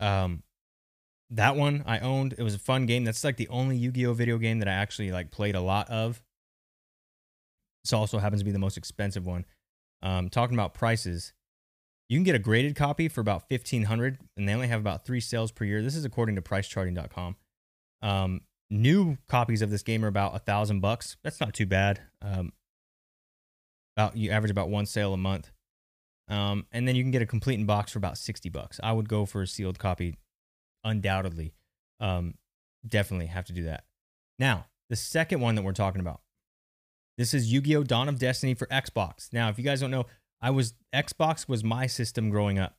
Um, 0.00 0.42
that 1.30 1.56
one 1.56 1.82
I 1.86 1.98
owned. 1.98 2.34
It 2.38 2.42
was 2.42 2.54
a 2.54 2.58
fun 2.58 2.86
game. 2.86 3.04
That's 3.04 3.24
like 3.24 3.36
the 3.36 3.48
only 3.48 3.76
Yu-Gi-Oh 3.76 4.14
video 4.14 4.38
game 4.38 4.60
that 4.60 4.68
I 4.68 4.72
actually 4.72 5.12
like 5.12 5.30
played 5.30 5.54
a 5.54 5.60
lot 5.60 5.88
of. 5.90 6.22
This 7.84 7.92
also 7.92 8.18
happens 8.18 8.40
to 8.40 8.44
be 8.44 8.52
the 8.52 8.58
most 8.58 8.76
expensive 8.76 9.26
one. 9.26 9.44
Um, 10.02 10.28
talking 10.28 10.54
about 10.54 10.74
prices, 10.74 11.32
you 12.08 12.16
can 12.16 12.24
get 12.24 12.34
a 12.34 12.38
graded 12.38 12.76
copy 12.76 13.08
for 13.08 13.20
about 13.20 13.48
fifteen 13.48 13.84
hundred, 13.84 14.18
and 14.36 14.48
they 14.48 14.54
only 14.54 14.68
have 14.68 14.80
about 14.80 15.04
three 15.04 15.20
sales 15.20 15.50
per 15.50 15.64
year. 15.64 15.82
This 15.82 15.96
is 15.96 16.04
according 16.04 16.36
to 16.36 16.42
PriceCharting.com. 16.42 17.36
Um, 18.00 18.40
new 18.70 19.18
copies 19.28 19.62
of 19.62 19.70
this 19.70 19.82
game 19.82 20.04
are 20.04 20.08
about 20.08 20.34
a 20.34 20.38
thousand 20.38 20.80
bucks. 20.80 21.16
That's 21.22 21.40
not 21.40 21.54
too 21.54 21.66
bad. 21.66 22.00
Um, 22.22 22.52
about 23.96 24.16
you 24.16 24.30
average 24.30 24.50
about 24.50 24.68
one 24.68 24.86
sale 24.86 25.12
a 25.12 25.18
month. 25.18 25.50
Um, 26.28 26.66
and 26.72 26.86
then 26.86 26.94
you 26.94 27.02
can 27.02 27.10
get 27.10 27.22
a 27.22 27.26
complete 27.26 27.58
in 27.58 27.66
box 27.66 27.92
for 27.92 27.98
about 27.98 28.18
60 28.18 28.48
bucks. 28.50 28.78
I 28.82 28.92
would 28.92 29.08
go 29.08 29.24
for 29.24 29.42
a 29.42 29.46
sealed 29.46 29.78
copy, 29.78 30.18
undoubtedly. 30.88 31.54
Um, 32.00 32.34
definitely 32.86 33.26
have 33.26 33.44
to 33.46 33.52
do 33.52 33.64
that. 33.64 33.84
Now, 34.38 34.66
the 34.88 34.96
second 34.96 35.40
one 35.40 35.54
that 35.54 35.62
we're 35.62 35.72
talking 35.72 36.00
about. 36.00 36.20
This 37.16 37.34
is 37.34 37.52
Yu-Gi-Oh! 37.52 37.82
Dawn 37.82 38.08
of 38.08 38.18
Destiny 38.18 38.54
for 38.54 38.66
Xbox. 38.66 39.32
Now, 39.32 39.48
if 39.48 39.58
you 39.58 39.64
guys 39.64 39.80
don't 39.80 39.90
know, 39.90 40.06
I 40.40 40.50
was 40.50 40.74
Xbox 40.94 41.48
was 41.48 41.64
my 41.64 41.86
system 41.86 42.30
growing 42.30 42.58
up. 42.58 42.76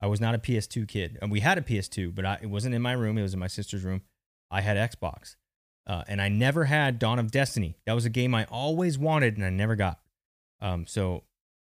I 0.00 0.06
was 0.06 0.20
not 0.20 0.36
a 0.36 0.38
PS2 0.38 0.86
kid, 0.86 1.18
and 1.20 1.30
we 1.30 1.40
had 1.40 1.58
a 1.58 1.60
PS2, 1.60 2.14
but 2.14 2.24
I, 2.24 2.38
it 2.40 2.46
wasn't 2.46 2.76
in 2.76 2.82
my 2.82 2.92
room. 2.92 3.18
It 3.18 3.22
was 3.22 3.34
in 3.34 3.40
my 3.40 3.48
sister's 3.48 3.82
room. 3.82 4.02
I 4.48 4.60
had 4.60 4.76
Xbox, 4.76 5.34
uh, 5.88 6.04
and 6.06 6.22
I 6.22 6.28
never 6.28 6.66
had 6.66 7.00
Dawn 7.00 7.18
of 7.18 7.32
Destiny. 7.32 7.78
That 7.84 7.94
was 7.94 8.04
a 8.04 8.10
game 8.10 8.32
I 8.32 8.44
always 8.44 8.96
wanted, 8.96 9.36
and 9.36 9.44
I 9.44 9.50
never 9.50 9.74
got. 9.74 9.98
Um, 10.60 10.86
so 10.86 11.24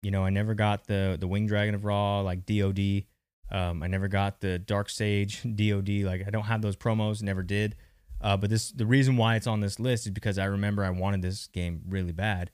you 0.03 0.11
know, 0.11 0.25
I 0.25 0.29
never 0.29 0.53
got 0.55 0.87
the 0.87 1.17
the 1.17 1.27
Winged 1.27 1.47
Dragon 1.47 1.73
of 1.73 1.85
Ra 1.85 2.19
like 2.19 2.45
DoD. 2.45 3.03
Um, 3.51 3.81
I 3.81 3.87
never 3.87 4.07
got 4.07 4.41
the 4.41 4.59
Dark 4.59 4.89
Sage 4.89 5.43
DoD. 5.43 5.89
Like 6.03 6.27
I 6.27 6.29
don't 6.29 6.45
have 6.45 6.61
those 6.61 6.75
promos. 6.75 7.21
Never 7.21 7.43
did. 7.43 7.75
Uh, 8.19 8.35
but 8.35 8.49
this 8.49 8.71
the 8.71 8.85
reason 8.85 9.15
why 9.15 9.35
it's 9.35 9.47
on 9.47 9.61
this 9.61 9.79
list 9.79 10.07
is 10.07 10.11
because 10.11 10.37
I 10.37 10.45
remember 10.45 10.83
I 10.83 10.89
wanted 10.89 11.21
this 11.21 11.47
game 11.47 11.81
really 11.87 12.11
bad. 12.11 12.51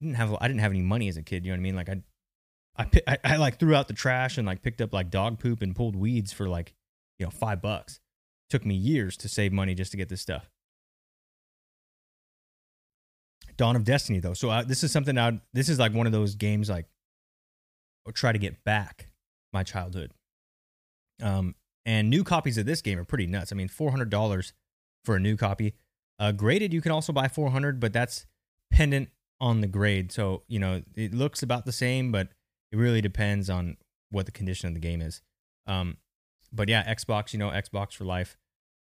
I 0.00 0.04
didn't 0.04 0.16
have 0.16 0.36
I 0.40 0.48
didn't 0.48 0.60
have 0.60 0.72
any 0.72 0.82
money 0.82 1.08
as 1.08 1.16
a 1.16 1.22
kid. 1.22 1.44
You 1.44 1.52
know 1.52 1.56
what 1.56 1.60
I 1.60 1.62
mean? 1.62 1.76
Like 1.76 1.88
I, 1.88 2.02
I, 2.76 2.86
I, 3.06 3.18
I 3.24 3.36
like 3.36 3.58
threw 3.58 3.74
out 3.74 3.88
the 3.88 3.94
trash 3.94 4.38
and 4.38 4.46
like 4.46 4.62
picked 4.62 4.80
up 4.80 4.92
like 4.92 5.10
dog 5.10 5.38
poop 5.38 5.60
and 5.62 5.74
pulled 5.74 5.96
weeds 5.96 6.32
for 6.32 6.48
like 6.48 6.74
you 7.18 7.26
know 7.26 7.30
five 7.30 7.60
bucks. 7.60 8.00
Took 8.48 8.64
me 8.64 8.74
years 8.74 9.16
to 9.18 9.28
save 9.28 9.52
money 9.52 9.74
just 9.74 9.90
to 9.92 9.96
get 9.96 10.08
this 10.08 10.20
stuff. 10.20 10.50
Dawn 13.56 13.76
of 13.76 13.84
Destiny 13.84 14.20
though. 14.20 14.34
So 14.34 14.50
uh, 14.50 14.62
this 14.62 14.84
is 14.84 14.92
something 14.92 15.18
I 15.18 15.40
this 15.52 15.68
is 15.68 15.78
like 15.78 15.92
one 15.92 16.06
of 16.06 16.12
those 16.12 16.36
games 16.36 16.70
like 16.70 16.86
I'll 18.06 18.12
try 18.12 18.32
to 18.32 18.38
get 18.38 18.64
back 18.64 19.08
my 19.52 19.62
childhood. 19.62 20.12
Um 21.22 21.54
and 21.84 22.10
new 22.10 22.24
copies 22.24 22.58
of 22.58 22.66
this 22.66 22.80
game 22.82 22.98
are 22.98 23.04
pretty 23.04 23.26
nuts. 23.26 23.52
I 23.52 23.56
mean, 23.56 23.68
$400 23.68 24.52
for 25.04 25.16
a 25.16 25.20
new 25.20 25.36
copy. 25.36 25.74
Uh 26.18 26.32
graded 26.32 26.72
you 26.72 26.80
can 26.80 26.92
also 26.92 27.12
buy 27.12 27.28
400, 27.28 27.80
but 27.80 27.92
that's 27.92 28.26
pendant 28.72 29.10
on 29.40 29.60
the 29.60 29.66
grade. 29.66 30.12
So, 30.12 30.42
you 30.46 30.58
know, 30.58 30.82
it 30.94 31.12
looks 31.14 31.42
about 31.42 31.66
the 31.66 31.72
same, 31.72 32.12
but 32.12 32.28
it 32.70 32.76
really 32.76 33.00
depends 33.00 33.50
on 33.50 33.76
what 34.10 34.26
the 34.26 34.32
condition 34.32 34.68
of 34.68 34.74
the 34.74 34.80
game 34.80 35.00
is. 35.00 35.22
Um 35.66 35.96
but 36.52 36.68
yeah, 36.68 36.92
Xbox, 36.92 37.32
you 37.32 37.38
know, 37.38 37.50
Xbox 37.50 37.94
for 37.94 38.04
life. 38.04 38.36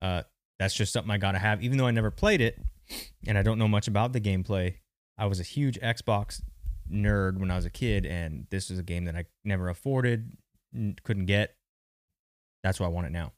Uh 0.01 0.23
that's 0.59 0.73
just 0.73 0.91
something 0.91 1.11
I 1.11 1.17
got 1.17 1.31
to 1.33 1.39
have 1.39 1.63
even 1.63 1.77
though 1.77 1.87
I 1.87 1.91
never 1.91 2.11
played 2.11 2.41
it 2.41 2.59
and 3.25 3.37
I 3.37 3.43
don't 3.43 3.57
know 3.57 3.67
much 3.67 3.87
about 3.87 4.13
the 4.13 4.21
gameplay. 4.21 4.75
I 5.17 5.25
was 5.25 5.39
a 5.39 5.43
huge 5.43 5.79
Xbox 5.79 6.41
nerd 6.91 7.37
when 7.37 7.51
I 7.51 7.55
was 7.55 7.65
a 7.65 7.69
kid, 7.69 8.05
and 8.05 8.47
this 8.49 8.69
was 8.69 8.79
a 8.79 8.83
game 8.83 9.05
that 9.05 9.15
I 9.15 9.25
never 9.43 9.69
afforded, 9.69 10.31
couldn't 11.03 11.25
get. 11.25 11.55
That's 12.63 12.79
why 12.79 12.87
I 12.87 12.89
want 12.89 13.07
it 13.07 13.11
now. 13.11 13.33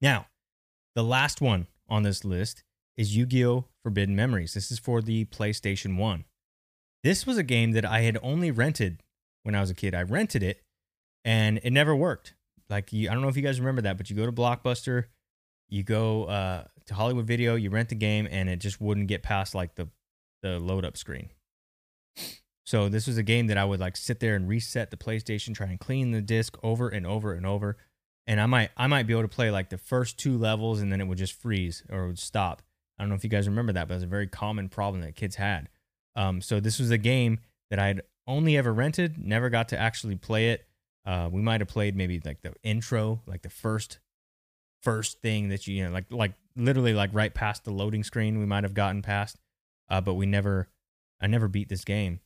Now, 0.00 0.26
the 0.94 1.04
last 1.04 1.40
one 1.40 1.66
on 1.88 2.02
this 2.02 2.24
list 2.24 2.62
is 2.96 3.16
Yu 3.16 3.26
Gi 3.26 3.44
Oh! 3.46 3.64
Forbidden 3.82 4.16
Memories. 4.16 4.54
This 4.54 4.70
is 4.70 4.78
for 4.78 5.02
the 5.02 5.26
PlayStation 5.26 5.98
1. 5.98 6.24
This 7.02 7.26
was 7.26 7.36
a 7.36 7.42
game 7.42 7.72
that 7.72 7.84
I 7.84 8.00
had 8.00 8.18
only 8.22 8.50
rented 8.50 9.02
when 9.42 9.54
I 9.54 9.60
was 9.60 9.70
a 9.70 9.74
kid. 9.74 9.94
I 9.94 10.02
rented 10.02 10.42
it 10.42 10.62
and 11.24 11.60
it 11.62 11.70
never 11.70 11.94
worked. 11.94 12.34
Like, 12.70 12.90
I 12.94 13.12
don't 13.12 13.20
know 13.20 13.28
if 13.28 13.36
you 13.36 13.42
guys 13.42 13.60
remember 13.60 13.82
that, 13.82 13.98
but 13.98 14.08
you 14.08 14.16
go 14.16 14.24
to 14.24 14.32
Blockbuster, 14.32 15.04
you 15.68 15.82
go 15.82 16.24
uh, 16.24 16.64
to 16.86 16.94
Hollywood 16.94 17.26
Video, 17.26 17.56
you 17.56 17.70
rent 17.70 17.90
the 17.90 17.94
game, 17.94 18.26
and 18.30 18.48
it 18.48 18.56
just 18.56 18.80
wouldn't 18.80 19.08
get 19.08 19.22
past 19.22 19.54
like 19.54 19.74
the 19.74 19.88
the 20.42 20.58
load 20.58 20.84
up 20.84 20.96
screen. 20.96 21.30
So 22.66 22.88
this 22.88 23.06
was 23.06 23.18
a 23.18 23.22
game 23.22 23.46
that 23.48 23.58
I 23.58 23.64
would 23.64 23.80
like 23.80 23.96
sit 23.96 24.20
there 24.20 24.34
and 24.36 24.48
reset 24.48 24.90
the 24.90 24.96
PlayStation, 24.96 25.54
try 25.54 25.66
and 25.68 25.80
clean 25.80 26.10
the 26.10 26.22
disc 26.22 26.56
over 26.62 26.88
and 26.88 27.06
over 27.06 27.32
and 27.32 27.46
over, 27.46 27.76
and 28.26 28.40
I 28.40 28.46
might 28.46 28.70
I 28.76 28.86
might 28.86 29.06
be 29.06 29.12
able 29.12 29.22
to 29.22 29.28
play 29.28 29.50
like 29.50 29.70
the 29.70 29.78
first 29.78 30.18
two 30.18 30.38
levels, 30.38 30.80
and 30.80 30.90
then 30.90 31.00
it 31.00 31.06
would 31.06 31.18
just 31.18 31.34
freeze 31.34 31.82
or 31.90 32.04
it 32.04 32.06
would 32.08 32.18
stop. 32.18 32.62
I 32.98 33.02
don't 33.02 33.08
know 33.08 33.16
if 33.16 33.24
you 33.24 33.30
guys 33.30 33.48
remember 33.48 33.72
that, 33.72 33.88
but 33.88 33.94
it 33.94 33.96
was 33.96 34.04
a 34.04 34.08
very 34.08 34.26
common 34.26 34.68
problem 34.68 35.02
that 35.02 35.16
kids 35.16 35.36
had. 35.36 35.68
Um, 36.16 36.40
so 36.40 36.60
this 36.60 36.78
was 36.78 36.90
a 36.90 36.98
game 36.98 37.40
that 37.70 37.78
I'd 37.78 38.02
only 38.26 38.56
ever 38.56 38.72
rented, 38.72 39.18
never 39.18 39.50
got 39.50 39.68
to 39.70 39.78
actually 39.78 40.16
play 40.16 40.50
it. 40.50 40.66
Uh, 41.04 41.28
we 41.30 41.42
might 41.42 41.60
have 41.60 41.68
played 41.68 41.96
maybe 41.96 42.20
like 42.24 42.40
the 42.42 42.54
intro, 42.62 43.20
like 43.26 43.42
the 43.42 43.50
first 43.50 43.98
first 44.82 45.20
thing 45.20 45.48
that 45.48 45.66
you, 45.66 45.76
you 45.76 45.84
know, 45.84 45.90
like 45.90 46.06
like 46.10 46.34
literally 46.56 46.94
like 46.94 47.10
right 47.12 47.34
past 47.34 47.64
the 47.64 47.72
loading 47.72 48.04
screen. 48.04 48.38
We 48.38 48.46
might 48.46 48.64
have 48.64 48.74
gotten 48.74 49.02
past, 49.02 49.38
uh, 49.88 50.00
but 50.00 50.14
we 50.14 50.26
never. 50.26 50.68
I 51.20 51.26
never 51.26 51.48
beat 51.48 51.68
this 51.68 51.84
game, 51.84 52.20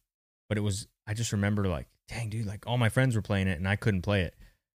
but 0.48 0.58
it 0.58 0.62
was. 0.62 0.88
I 1.06 1.14
just 1.14 1.32
remember 1.32 1.68
like, 1.68 1.86
dang 2.08 2.30
dude, 2.30 2.46
like 2.46 2.66
all 2.66 2.78
my 2.78 2.88
friends 2.88 3.14
were 3.14 3.22
playing 3.22 3.48
it 3.48 3.58
and 3.58 3.68
I 3.68 3.76
couldn't 3.76 4.02
play 4.02 4.22
it. 4.22 4.34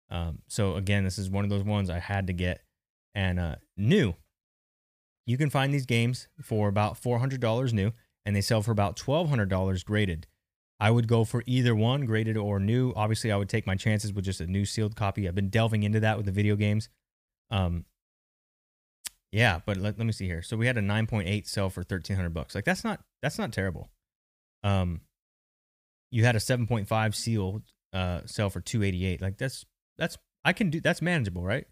Um, 0.09 0.39
so 0.47 0.75
again, 0.75 1.03
this 1.03 1.17
is 1.17 1.29
one 1.29 1.43
of 1.43 1.49
those 1.49 1.63
ones 1.63 1.89
I 1.89 1.99
had 1.99 2.27
to 2.27 2.33
get 2.33 2.61
and 3.13 3.39
uh, 3.39 3.55
new. 3.77 4.15
You 5.25 5.37
can 5.37 5.49
find 5.49 5.73
these 5.73 5.85
games 5.85 6.27
for 6.41 6.67
about 6.67 6.97
four 6.97 7.19
hundred 7.19 7.39
dollars 7.41 7.73
new, 7.73 7.91
and 8.25 8.35
they 8.35 8.41
sell 8.41 8.61
for 8.61 8.71
about 8.71 8.97
$1,200 8.97 9.85
graded. 9.85 10.27
I 10.79 10.91
would 10.91 11.07
go 11.07 11.23
for 11.23 11.43
either 11.45 11.75
one, 11.75 12.05
graded 12.05 12.37
or 12.37 12.59
new. 12.59 12.93
Obviously, 12.95 13.31
I 13.31 13.35
would 13.35 13.49
take 13.49 13.67
my 13.67 13.75
chances 13.75 14.13
with 14.13 14.23
just 14.23 14.39
a 14.39 14.47
new 14.47 14.65
sealed 14.65 14.95
copy. 14.95 15.27
I've 15.27 15.35
been 15.35 15.49
delving 15.49 15.83
into 15.83 15.99
that 15.99 16.17
with 16.17 16.25
the 16.25 16.31
video 16.31 16.55
games. 16.55 16.89
Um, 17.51 17.85
yeah, 19.31 19.59
but 19.65 19.77
let, 19.77 19.97
let 19.97 20.05
me 20.05 20.13
see 20.13 20.25
here. 20.25 20.41
So 20.41 20.57
we 20.57 20.67
had 20.67 20.77
a 20.77 20.81
9.8 20.81 21.47
sell 21.47 21.69
for 21.69 21.81
1300 21.81 22.33
bucks. 22.33 22.55
Like 22.55 22.65
that's 22.65 22.83
not 22.83 23.01
that's 23.21 23.37
not 23.37 23.51
terrible. 23.51 23.89
Um 24.63 25.01
you 26.11 26.25
had 26.25 26.35
a 26.35 26.39
7.5 26.39 27.15
seal 27.15 27.61
uh 27.93 28.21
sell 28.25 28.49
for 28.49 28.61
288. 28.61 29.21
Like 29.21 29.37
that's 29.37 29.65
that's 29.99 30.17
I 30.43 30.53
can 30.53 30.69
do 30.69 30.81
that's 30.81 31.01
manageable, 31.01 31.43
right? 31.43 31.65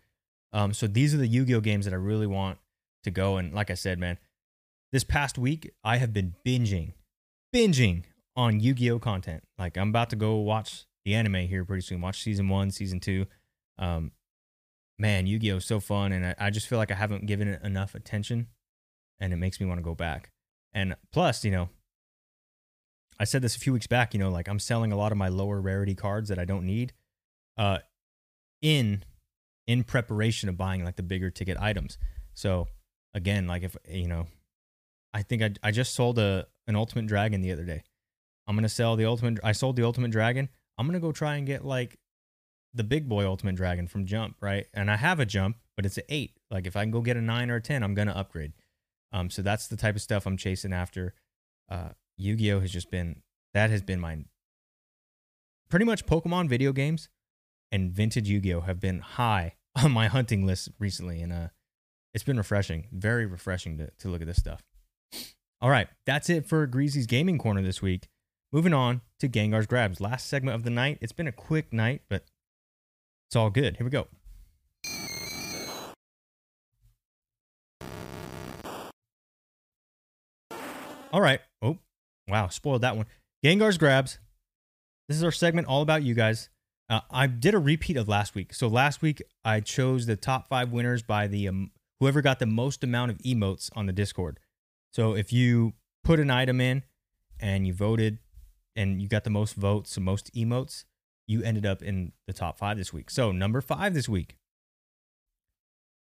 Um 0.53 0.73
so 0.73 0.87
these 0.87 1.13
are 1.13 1.17
the 1.17 1.27
Yu-Gi-Oh 1.27 1.61
games 1.61 1.85
that 1.85 1.93
I 1.93 1.97
really 1.97 2.27
want 2.27 2.59
to 3.03 3.11
go 3.11 3.37
and 3.37 3.53
like 3.53 3.71
I 3.71 3.75
said, 3.75 3.99
man, 3.99 4.17
this 4.91 5.03
past 5.03 5.37
week 5.37 5.71
I 5.83 5.97
have 5.97 6.13
been 6.13 6.35
binging 6.45 6.93
binging 7.55 8.03
on 8.35 8.59
Yu-Gi-Oh 8.59 8.99
content. 8.99 9.43
Like 9.57 9.77
I'm 9.77 9.89
about 9.89 10.09
to 10.11 10.15
go 10.15 10.35
watch 10.35 10.85
the 11.05 11.15
anime 11.15 11.47
here 11.47 11.65
pretty 11.65 11.81
soon. 11.81 12.01
Watch 12.01 12.21
season 12.21 12.49
1, 12.49 12.71
season 12.71 12.99
2. 12.99 13.25
Um 13.79 14.11
man, 14.99 15.27
Yu 15.27 15.39
Gi 15.39 15.51
Oh 15.51 15.57
is 15.57 15.65
so 15.65 15.79
fun, 15.79 16.11
and 16.11 16.25
I, 16.25 16.35
I 16.39 16.49
just 16.49 16.67
feel 16.67 16.77
like 16.77 16.91
I 16.91 16.95
haven't 16.95 17.25
given 17.25 17.47
it 17.47 17.61
enough 17.63 17.95
attention, 17.95 18.47
and 19.19 19.33
it 19.33 19.37
makes 19.37 19.59
me 19.59 19.65
want 19.65 19.79
to 19.79 19.83
go 19.83 19.95
back. 19.95 20.31
And 20.73 20.95
plus, 21.11 21.43
you 21.43 21.51
know, 21.51 21.69
I 23.19 23.23
said 23.23 23.41
this 23.41 23.55
a 23.55 23.59
few 23.59 23.73
weeks 23.73 23.87
back. 23.87 24.13
You 24.13 24.19
know, 24.19 24.29
like 24.29 24.47
I'm 24.47 24.59
selling 24.59 24.91
a 24.91 24.97
lot 24.97 25.11
of 25.11 25.17
my 25.17 25.29
lower 25.29 25.61
rarity 25.61 25.95
cards 25.95 26.29
that 26.29 26.39
I 26.39 26.45
don't 26.45 26.65
need, 26.65 26.93
uh, 27.57 27.79
in 28.61 29.03
in 29.67 29.83
preparation 29.83 30.49
of 30.49 30.57
buying 30.57 30.83
like 30.83 30.95
the 30.95 31.03
bigger 31.03 31.29
ticket 31.29 31.57
items. 31.59 31.97
So 32.33 32.67
again, 33.13 33.47
like 33.47 33.63
if 33.63 33.75
you 33.89 34.07
know, 34.07 34.27
I 35.13 35.21
think 35.23 35.41
I 35.41 35.51
I 35.63 35.71
just 35.71 35.93
sold 35.93 36.19
a 36.19 36.47
an 36.67 36.75
Ultimate 36.75 37.07
Dragon 37.07 37.41
the 37.41 37.51
other 37.51 37.65
day. 37.65 37.83
I'm 38.47 38.55
gonna 38.55 38.69
sell 38.69 38.95
the 38.95 39.05
Ultimate. 39.05 39.39
I 39.43 39.51
sold 39.51 39.75
the 39.75 39.83
Ultimate 39.83 40.11
Dragon. 40.11 40.49
I'm 40.77 40.87
gonna 40.87 40.99
go 40.99 41.11
try 41.11 41.35
and 41.35 41.45
get 41.45 41.65
like 41.65 41.97
the 42.73 42.83
big 42.83 43.09
boy 43.09 43.25
Ultimate 43.25 43.55
Dragon 43.55 43.87
from 43.87 44.05
Jump, 44.05 44.35
right? 44.41 44.67
And 44.73 44.89
I 44.91 44.97
have 44.97 45.19
a 45.19 45.25
Jump, 45.25 45.57
but 45.75 45.85
it's 45.85 45.97
an 45.97 46.03
eight. 46.09 46.37
Like 46.51 46.65
if 46.67 46.75
I 46.75 46.83
can 46.83 46.91
go 46.91 47.01
get 47.01 47.17
a 47.17 47.21
nine 47.21 47.49
or 47.49 47.55
a 47.55 47.61
ten, 47.61 47.83
I'm 47.83 47.93
gonna 47.93 48.11
upgrade. 48.11 48.53
Um, 49.11 49.29
so 49.29 49.41
that's 49.41 49.67
the 49.67 49.77
type 49.77 49.95
of 49.95 50.01
stuff 50.01 50.25
I'm 50.25 50.37
chasing 50.37 50.73
after. 50.73 51.13
Uh, 51.69 51.89
Yu-Gi-Oh 52.17 52.59
has 52.59 52.71
just 52.71 52.89
been 52.89 53.21
that 53.53 53.69
has 53.69 53.81
been 53.81 53.99
my 53.99 54.17
pretty 55.69 55.85
much 55.85 56.05
Pokemon 56.05 56.47
video 56.49 56.71
games 56.71 57.09
and 57.71 57.91
vintage 57.91 58.29
Yu-Gi-Oh 58.29 58.61
have 58.61 58.79
been 58.79 58.99
high 58.99 59.55
on 59.83 59.91
my 59.91 60.07
hunting 60.07 60.45
list 60.45 60.69
recently, 60.79 61.21
and 61.21 61.31
uh, 61.31 61.47
it's 62.13 62.23
been 62.23 62.37
refreshing, 62.37 62.87
very 62.91 63.25
refreshing 63.25 63.77
to 63.77 63.91
to 63.99 64.09
look 64.09 64.21
at 64.21 64.27
this 64.27 64.37
stuff. 64.37 64.63
All 65.59 65.69
right, 65.69 65.87
that's 66.05 66.29
it 66.29 66.47
for 66.47 66.67
Greasy's 66.67 67.07
Gaming 67.07 67.37
Corner 67.37 67.61
this 67.61 67.81
week. 67.81 68.07
Moving 68.51 68.73
on 68.73 69.01
to 69.19 69.27
Gengar's 69.27 69.65
Grabs, 69.65 69.99
last 69.99 70.27
segment 70.27 70.55
of 70.55 70.63
the 70.63 70.69
night. 70.69 70.99
It's 71.01 71.11
been 71.11 71.27
a 71.27 71.31
quick 71.31 71.73
night, 71.73 72.03
but 72.09 72.23
it's 73.27 73.35
all 73.35 73.49
good. 73.49 73.77
Here 73.77 73.85
we 73.85 73.91
go. 73.91 74.07
All 81.11 81.21
right. 81.21 81.39
Oh, 81.61 81.77
wow. 82.27 82.47
Spoiled 82.47 82.81
that 82.81 82.95
one. 82.95 83.05
Gengar's 83.43 83.77
grabs. 83.77 84.19
This 85.07 85.17
is 85.17 85.23
our 85.23 85.31
segment 85.31 85.67
all 85.67 85.81
about 85.81 86.03
you 86.03 86.13
guys. 86.13 86.49
Uh, 86.89 87.01
I 87.11 87.27
did 87.27 87.53
a 87.53 87.59
repeat 87.59 87.97
of 87.97 88.07
last 88.07 88.33
week. 88.33 88.53
So 88.53 88.67
last 88.67 89.01
week 89.01 89.21
I 89.43 89.59
chose 89.59 90.05
the 90.05 90.15
top 90.15 90.47
five 90.47 90.71
winners 90.71 91.03
by 91.03 91.27
the 91.27 91.47
um, 91.47 91.71
whoever 91.99 92.21
got 92.21 92.39
the 92.39 92.45
most 92.45 92.83
amount 92.83 93.11
of 93.11 93.17
emotes 93.19 93.69
on 93.75 93.87
the 93.87 93.93
Discord. 93.93 94.39
So 94.93 95.13
if 95.13 95.33
you 95.33 95.73
put 96.03 96.19
an 96.19 96.31
item 96.31 96.61
in 96.61 96.83
and 97.39 97.67
you 97.67 97.73
voted 97.73 98.19
and 98.75 99.01
you 99.01 99.09
got 99.09 99.25
the 99.25 99.29
most 99.29 99.55
votes, 99.55 99.95
the 99.95 100.01
most 100.01 100.33
emotes, 100.33 100.85
you 101.27 101.43
ended 101.43 101.65
up 101.65 101.83
in 101.83 102.13
the 102.25 102.33
top 102.33 102.57
five 102.57 102.77
this 102.77 102.93
week. 102.93 103.09
So, 103.09 103.31
number 103.31 103.59
five 103.59 103.93
this 103.93 104.07
week, 104.07 104.37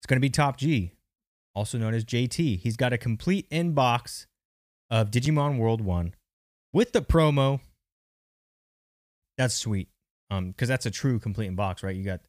it's 0.01 0.07
going 0.07 0.17
to 0.17 0.21
be 0.21 0.31
Top 0.31 0.57
G, 0.57 0.93
also 1.55 1.77
known 1.77 1.93
as 1.95 2.05
JT. 2.05 2.61
He's 2.61 2.77
got 2.77 2.93
a 2.93 2.99
complete 2.99 3.49
inbox 3.51 4.27
of 4.91 5.11
Digimon 5.11 5.59
World 5.59 5.83
1 5.83 6.15
with 6.73 6.93
the 6.93 7.03
promo. 7.03 7.61
That's 9.37 9.55
sweet. 9.55 9.89
Um, 10.33 10.49
because 10.49 10.69
that's 10.69 10.87
a 10.87 10.91
true 10.91 11.19
complete 11.19 11.55
inbox, 11.55 11.83
right? 11.83 11.95
You 11.95 12.05
got 12.05 12.21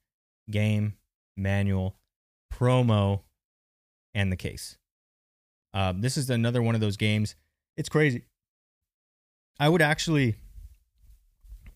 game, 0.51 0.95
manual, 1.38 1.95
promo, 2.54 3.22
and 4.14 4.30
the 4.30 4.36
case. 4.36 4.78
Uh, 5.74 5.93
this 5.95 6.18
is 6.18 6.30
another 6.30 6.62
one 6.62 6.76
of 6.76 6.82
those 6.82 6.97
games. 6.97 7.36
It's 7.78 7.88
crazy. 7.88 8.26
I 9.58 9.70
would 9.70 9.82
actually 9.82 10.36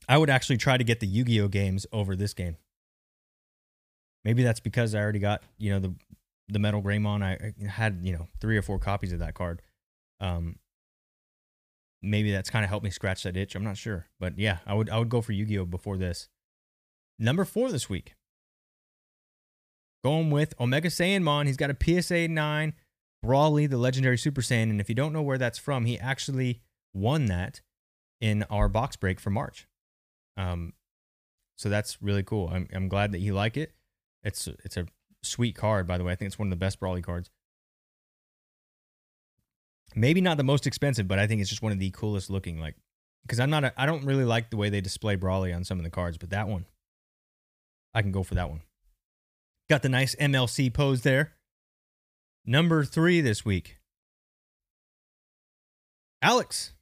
I 0.10 0.18
would 0.18 0.30
actually 0.30 0.58
try 0.58 0.78
to 0.78 0.84
get 0.84 1.00
the 1.00 1.08
Yu-Gi-Oh 1.08 1.48
games 1.48 1.86
over 1.94 2.16
this 2.16 2.34
game. 2.34 2.58
Maybe 4.26 4.44
that's 4.44 4.60
because 4.60 4.96
I 4.96 5.00
already 5.00 5.20
got, 5.20 5.44
you 5.58 5.72
know, 5.72 5.80
the 5.80 5.96
the 6.50 6.60
Metal 6.60 6.82
Greymon. 6.82 7.24
I 7.24 7.68
had, 7.68 8.00
you 8.02 8.12
know, 8.12 8.28
three 8.42 8.58
or 8.58 8.62
four 8.62 8.80
copies 8.80 9.14
of 9.14 9.20
that 9.20 9.34
card. 9.34 9.62
Um 10.20 10.58
maybe 12.02 12.32
that's 12.32 12.50
kind 12.50 12.64
of 12.64 12.70
helped 12.70 12.84
me 12.84 12.90
scratch 12.90 13.24
that 13.24 13.38
itch. 13.38 13.56
I'm 13.56 13.64
not 13.64 13.78
sure. 13.78 14.08
But 14.20 14.38
yeah, 14.38 14.60
I 14.66 14.74
would 14.74 14.90
I 14.90 15.00
would 15.00 15.10
go 15.10 15.22
for 15.22 15.32
Yu-Gi-Oh 15.32 15.66
before 15.66 15.98
this. 15.98 16.30
Number 17.20 17.46
4 17.46 17.72
this 17.72 17.90
week. 17.90 18.16
Going 20.04 20.30
with 20.30 20.54
Omega 20.60 20.90
Saiyanmon. 20.90 21.48
He's 21.48 21.58
got 21.58 21.72
a 21.72 22.02
PSA 22.02 22.28
9 22.28 22.74
Broly, 23.26 23.70
the 23.70 23.78
legendary 23.78 24.18
Super 24.18 24.42
Saiyan, 24.42 24.70
and 24.70 24.80
if 24.80 24.90
you 24.90 24.96
don't 24.96 25.12
know 25.12 25.22
where 25.22 25.38
that's 25.38 25.58
from, 25.58 25.86
he 25.86 26.00
actually 26.00 26.62
won 26.94 27.26
that 27.26 27.62
in 28.22 28.44
our 28.44 28.70
box 28.70 28.96
break 28.96 29.20
for 29.20 29.30
March. 29.30 29.68
Um, 30.38 30.74
so 31.58 31.70
that's 31.70 32.02
really 32.02 32.24
cool. 32.24 32.50
I'm 32.52 32.68
I'm 32.72 32.88
glad 32.88 33.12
that 33.12 33.20
you 33.20 33.34
like 33.34 33.58
it. 33.58 33.74
It's 34.24 34.48
it's 34.64 34.78
a 34.78 34.86
sweet 35.24 35.56
card, 35.56 35.88
by 35.88 35.98
the 35.98 36.04
way. 36.04 36.14
I 36.14 36.16
think 36.16 36.28
it's 36.28 36.40
one 36.40 36.48
of 36.48 36.52
the 36.52 36.56
best 36.56 36.80
Broly 36.80 37.04
cards. 37.04 37.30
Maybe 39.98 40.22
not 40.22 40.38
the 40.38 40.44
most 40.44 40.68
expensive, 40.68 41.08
but 41.08 41.18
I 41.18 41.26
think 41.26 41.42
it's 41.42 41.50
just 41.50 41.64
one 41.64 41.72
of 41.72 41.80
the 41.80 41.90
coolest 41.90 42.30
looking. 42.30 42.60
Like, 42.60 42.76
because 43.24 43.40
I'm 43.40 43.50
not, 43.50 43.64
a, 43.64 43.74
I 43.82 43.88
don't 43.88 44.06
really 44.06 44.26
like 44.26 44.52
the 44.52 44.58
way 44.58 44.70
they 44.70 44.80
display 44.80 45.18
Broly 45.18 45.56
on 45.56 45.64
some 45.64 45.80
of 45.80 45.84
the 45.84 45.90
cards, 45.90 46.20
but 46.20 46.30
that 46.30 46.48
one, 46.48 46.66
I 47.96 48.04
can 48.04 48.12
go 48.12 48.22
for 48.22 48.36
that 48.36 48.48
one. 48.48 48.62
Got 49.72 49.82
the 49.82 49.90
nice 49.90 50.14
MLC 50.16 50.72
pose 50.72 51.02
there. 51.02 51.34
Number 52.46 52.86
three 52.86 53.22
this 53.22 53.44
week, 53.44 53.80
Alex. 56.22 56.74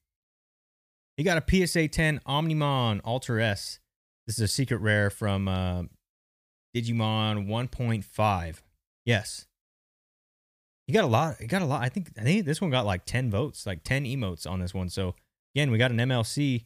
He 1.16 1.24
got 1.24 1.42
a 1.42 1.68
PSA 1.68 1.88
10 1.88 2.20
Omnimon 2.28 3.00
Alter 3.06 3.40
S. 3.40 3.80
This 4.28 4.36
is 4.36 4.42
a 4.42 4.48
secret 4.50 4.80
rare 4.80 5.10
from 5.10 5.48
uh, 5.48 5.84
Digimon 6.76 7.48
1.5. 7.48 8.56
Yes. 9.06 9.46
He 10.88 10.94
got 10.94 11.04
a 11.04 11.08
lot. 11.08 11.38
He 11.40 11.48
got 11.48 11.62
a 11.62 11.66
lot. 11.66 11.82
I 11.82 11.90
think 11.90 12.12
I 12.20 12.24
think 12.24 12.46
this 12.46 12.62
one 12.62 12.70
got 12.70 12.86
like 12.86 13.06
10 13.06 13.32
votes, 13.32 13.66
like 13.66 13.84
10 13.84 14.06
emotes 14.06 14.50
on 14.50 14.60
this 14.60 14.74
one. 14.74 14.90
So 14.90 15.16
again, 15.56 15.72
we 15.72 15.78
got 15.78 15.92
an 15.92 15.98
MLC 15.98 16.66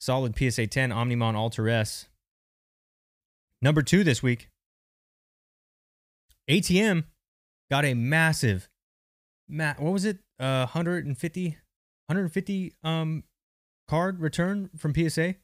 solid 0.00 0.36
PSA 0.36 0.68
10 0.68 0.90
Omnimon 0.90 1.34
Alter 1.34 1.68
S. 1.68 2.08
Number 3.60 3.82
two 3.82 4.04
this 4.04 4.22
week. 4.22 4.48
ATM 6.48 7.04
got 7.70 7.84
a 7.84 7.94
massive, 7.94 8.68
ma- 9.48 9.74
what 9.78 9.92
was 9.92 10.04
it? 10.04 10.18
Uh, 10.38 10.66
150, 10.66 11.44
150 12.06 12.74
um 12.82 13.24
card 13.88 14.20
return 14.20 14.70
from 14.76 14.94
PSA. 14.94 15.34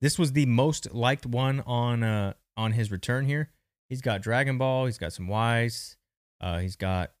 This 0.00 0.18
was 0.18 0.32
the 0.32 0.46
most 0.46 0.92
liked 0.92 1.24
one 1.24 1.60
on 1.60 2.02
uh 2.02 2.34
on 2.56 2.72
his 2.72 2.90
return 2.90 3.24
here. 3.26 3.50
He's 3.88 4.02
got 4.02 4.20
Dragon 4.20 4.58
Ball, 4.58 4.86
he's 4.86 4.98
got 4.98 5.12
some 5.12 5.28
Weiss, 5.28 5.96
uh, 6.40 6.58
he's 6.58 6.76
got 6.76 7.12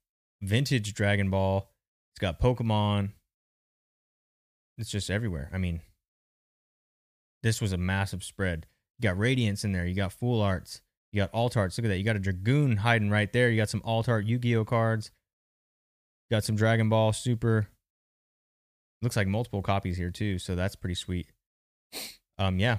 vintage 0.46 0.94
Dragon 0.94 1.30
Ball, 1.30 1.68
It's 2.14 2.20
got 2.20 2.40
Pokemon. 2.40 3.10
It's 4.78 4.90
just 4.90 5.10
everywhere. 5.10 5.50
I 5.52 5.58
mean, 5.58 5.80
this 7.42 7.60
was 7.60 7.72
a 7.72 7.78
massive 7.78 8.22
spread. 8.22 8.66
You 8.98 9.08
got 9.08 9.18
Radiance 9.18 9.64
in 9.64 9.72
there, 9.72 9.86
you 9.86 9.94
got 9.94 10.12
Full 10.12 10.40
Arts, 10.40 10.80
you 11.12 11.20
got 11.20 11.30
Alt 11.32 11.56
Arts. 11.56 11.76
Look 11.78 11.86
at 11.86 11.88
that. 11.88 11.98
You 11.98 12.04
got 12.04 12.16
a 12.16 12.20
Dragoon 12.20 12.78
hiding 12.78 13.10
right 13.10 13.32
there. 13.32 13.50
You 13.50 13.56
got 13.56 13.70
some 13.70 13.82
Alt 13.84 14.08
Art 14.08 14.26
Yu 14.26 14.38
Gi 14.38 14.56
Oh 14.56 14.64
cards. 14.64 15.10
You 16.28 16.36
got 16.36 16.44
some 16.44 16.56
Dragon 16.56 16.88
Ball 16.88 17.12
Super 17.12 17.68
looks 19.02 19.16
like 19.16 19.28
multiple 19.28 19.62
copies 19.62 19.96
here 19.96 20.10
too, 20.10 20.38
so 20.38 20.54
that's 20.54 20.76
pretty 20.76 20.94
sweet. 20.94 21.28
Um, 22.38 22.58
yeah, 22.58 22.78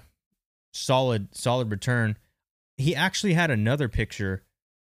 solid, 0.74 1.36
solid 1.36 1.72
return. 1.72 2.18
He 2.78 2.96
actually 2.96 3.34
had 3.34 3.50
another 3.50 3.88
picture 3.88 4.44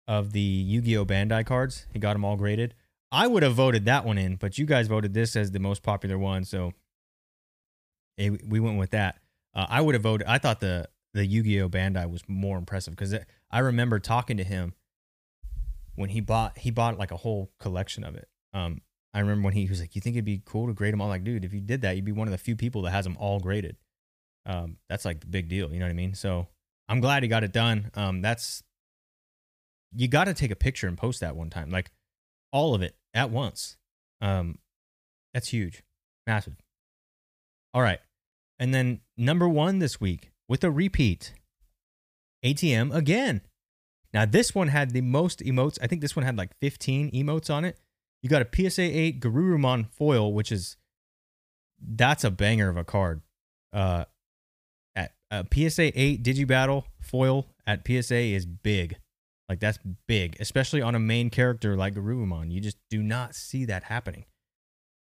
of 0.10 0.32
the 0.32 0.42
Yu-Gi-Oh 0.42 1.06
Bandai 1.06 1.46
cards. 1.46 1.86
He 1.94 2.00
got 2.00 2.14
them 2.14 2.26
all 2.26 2.36
graded. 2.36 2.74
I 3.12 3.28
would 3.28 3.44
have 3.44 3.54
voted 3.54 3.86
that 3.86 4.06
one 4.06 4.18
in, 4.18 4.36
but 4.38 4.58
you 4.58 4.66
guys 4.66 4.88
voted 4.88 5.14
this 5.14 5.36
as 5.36 5.52
the 5.52 5.60
most 5.60 5.84
popular 5.84 6.18
one, 6.18 6.44
so 6.44 6.74
we 8.18 8.60
went 8.60 8.80
with 8.80 8.90
that. 8.90 9.20
Uh, 9.54 9.68
I 9.70 9.82
would 9.82 9.96
have 9.96 10.04
voted. 10.04 10.28
I 10.28 10.40
thought 10.40 10.60
the 10.60 10.90
the 11.14 11.26
Yu-Gi-Oh 11.26 11.70
Bandai 11.70 12.10
was 12.10 12.22
more 12.28 12.58
impressive 12.58 12.96
because 12.96 13.16
I 13.50 13.60
remember 13.60 14.00
talking 14.00 14.38
to 14.38 14.44
him 14.44 14.74
when 15.96 16.10
he 16.10 16.22
bought 16.22 16.58
he 16.58 16.72
bought 16.72 16.98
like 16.98 17.12
a 17.12 17.18
whole 17.18 17.52
collection 17.60 18.04
of 18.04 18.16
it. 18.16 18.28
Um, 18.54 18.82
I 19.14 19.20
remember 19.20 19.46
when 19.46 19.54
he 19.54 19.68
was 19.68 19.80
like, 19.80 19.96
"You 19.96 20.02
think 20.02 20.16
it'd 20.16 20.26
be 20.26 20.42
cool 20.44 20.68
to 20.68 20.74
grade 20.74 20.94
them 20.94 21.02
all?" 21.02 21.08
Like, 21.08 21.24
dude, 21.24 21.46
if 21.46 21.54
you 21.54 21.62
did 21.62 21.82
that, 21.82 21.96
you'd 21.96 22.06
be 22.06 22.12
one 22.12 22.28
of 22.28 22.32
the 22.32 22.38
few 22.38 22.56
people 22.56 22.82
that 22.84 22.92
has 22.92 23.06
them 23.06 23.18
all 23.20 23.40
graded. 23.40 23.78
Um, 24.46 24.78
that's 24.90 25.06
like 25.06 25.22
the 25.22 25.28
big 25.28 25.50
deal. 25.50 25.72
You 25.72 25.80
know 25.80 25.86
what 25.86 25.92
I 25.92 25.94
mean? 25.94 26.16
So 26.16 26.48
I'm 26.88 27.00
glad 27.00 27.24
he 27.24 27.30
got 27.30 27.44
it 27.44 27.54
done. 27.54 27.92
Um, 27.96 28.22
that's 28.22 28.64
you 29.96 30.08
got 30.08 30.26
to 30.26 30.34
take 30.34 30.52
a 30.52 30.56
picture 30.56 30.88
and 30.88 30.98
post 30.98 31.20
that 31.22 31.36
one 31.36 31.50
time, 31.50 31.70
like 31.70 31.92
all 32.52 32.76
of 32.76 32.82
it 32.82 32.96
at 33.14 33.30
once. 33.30 33.78
Um, 34.22 34.60
that's 35.34 35.50
huge, 35.50 35.84
massive. 36.28 36.56
All 37.74 37.82
right, 37.82 38.00
and 38.58 38.74
then 38.74 39.02
number 39.18 39.48
one 39.48 39.80
this 39.80 40.02
week 40.02 40.32
with 40.48 40.64
a 40.64 40.72
repeat, 40.72 41.34
ATM 42.44 42.94
again. 42.94 43.42
Now 44.14 44.26
this 44.26 44.56
one 44.56 44.70
had 44.70 44.92
the 44.92 45.02
most 45.02 45.40
emotes. 45.40 45.78
I 45.82 45.88
think 45.88 46.02
this 46.02 46.16
one 46.16 46.26
had 46.26 46.38
like 46.38 46.52
15 46.62 47.12
emotes 47.12 47.54
on 47.54 47.64
it. 47.64 47.78
You 48.22 48.30
got 48.30 48.42
a 48.42 48.70
PSA 48.70 48.82
8 48.82 49.22
Garurumon 49.22 49.88
foil, 49.94 50.34
which 50.34 50.52
is 50.52 50.78
that's 51.82 52.24
a 52.24 52.32
banger 52.32 52.70
of 52.70 52.78
a 52.78 52.84
card. 52.84 53.22
Uh, 53.72 54.06
at 54.96 55.14
a 55.32 55.46
PSA 55.46 55.98
8 56.00 56.24
Digibattle 56.24 56.86
foil 57.02 57.48
at 57.66 57.88
PSA 57.88 58.16
is 58.18 58.46
big. 58.46 58.98
Like 59.50 59.60
that's 59.60 59.80
big, 60.08 60.38
especially 60.40 60.84
on 60.84 60.94
a 60.94 61.00
main 61.00 61.32
character 61.32 61.76
like 61.76 61.96
Garurumon. 61.96 62.52
You 62.52 62.62
just 62.62 62.78
do 62.92 63.02
not 63.02 63.34
see 63.34 63.66
that 63.66 63.84
happening. 63.84 64.26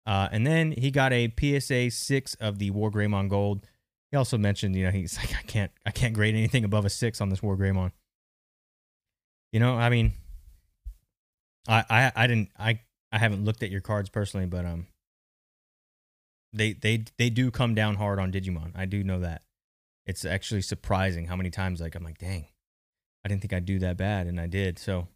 Uh, 0.07 0.27
and 0.33 0.47
then 0.47 0.73
he 0.73 0.91
got 0.91 1.13
a 1.13 1.31
PSA 1.39 1.91
6 1.91 2.35
of 2.37 2.59
the 2.59 2.71
War 2.71 2.91
Greymon 2.91 3.29
Gold. 3.29 3.67
He 4.11 4.17
also 4.17 4.39
mentioned, 4.39 4.75
you 4.75 4.85
know, 4.85 4.91
he's 4.91 5.19
like, 5.19 5.35
I 5.37 5.43
can't, 5.43 5.71
I 5.85 5.91
can't 5.91 6.15
grade 6.15 6.35
anything 6.35 6.65
above 6.65 6.87
a 6.87 6.91
six 6.91 7.21
on 7.21 7.29
this 7.29 7.43
War 7.43 7.59
Greymon. 7.59 7.93
You 9.53 9.61
know, 9.61 9.75
I 9.75 9.91
mean, 9.91 10.13
I, 11.69 11.85
I, 11.91 12.13
I 12.17 12.27
didn't, 12.27 12.49
I, 12.59 12.81
I 13.13 13.19
haven't 13.19 13.45
looked 13.45 13.63
at 13.63 13.71
your 13.71 13.83
cards 13.83 14.09
personally, 14.09 14.47
but 14.47 14.65
um, 14.65 14.87
they, 16.55 16.73
they, 16.73 17.05
they 17.19 17.29
do 17.29 17.51
come 17.51 17.75
down 17.75 17.97
hard 17.97 18.19
on 18.19 18.33
Digimon. 18.33 18.73
I 18.75 18.87
do 18.87 19.05
know 19.05 19.21
that. 19.21 19.43
It's 20.07 20.25
actually 20.25 20.63
surprising 20.63 21.27
how 21.27 21.37
many 21.37 21.51
times 21.51 21.83
like 21.83 21.95
I'm 21.95 22.03
like, 22.03 22.17
dang, 22.17 22.47
I 23.25 23.29
didn't 23.29 23.43
think 23.43 23.53
I'd 23.53 23.67
do 23.67 23.79
that 23.81 23.97
bad, 23.97 24.27
and 24.27 24.41
I 24.41 24.47
did. 24.47 24.79
So, 24.79 25.09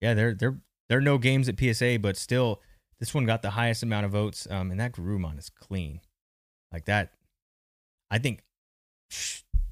yeah, 0.00 0.14
they're 0.14 0.34
they're 0.34 0.58
they're 0.88 1.00
no 1.00 1.18
games 1.18 1.48
at 1.48 1.58
PSA, 1.58 1.98
but 2.00 2.16
still, 2.16 2.60
this 2.98 3.14
one 3.14 3.26
got 3.26 3.42
the 3.42 3.50
highest 3.50 3.82
amount 3.82 4.06
of 4.06 4.12
votes. 4.12 4.46
Um, 4.50 4.70
and 4.70 4.80
that 4.80 4.92
Garurumon 4.92 5.38
is 5.38 5.50
clean, 5.50 6.00
like 6.72 6.86
that. 6.86 7.12
I 8.10 8.18
think 8.18 8.42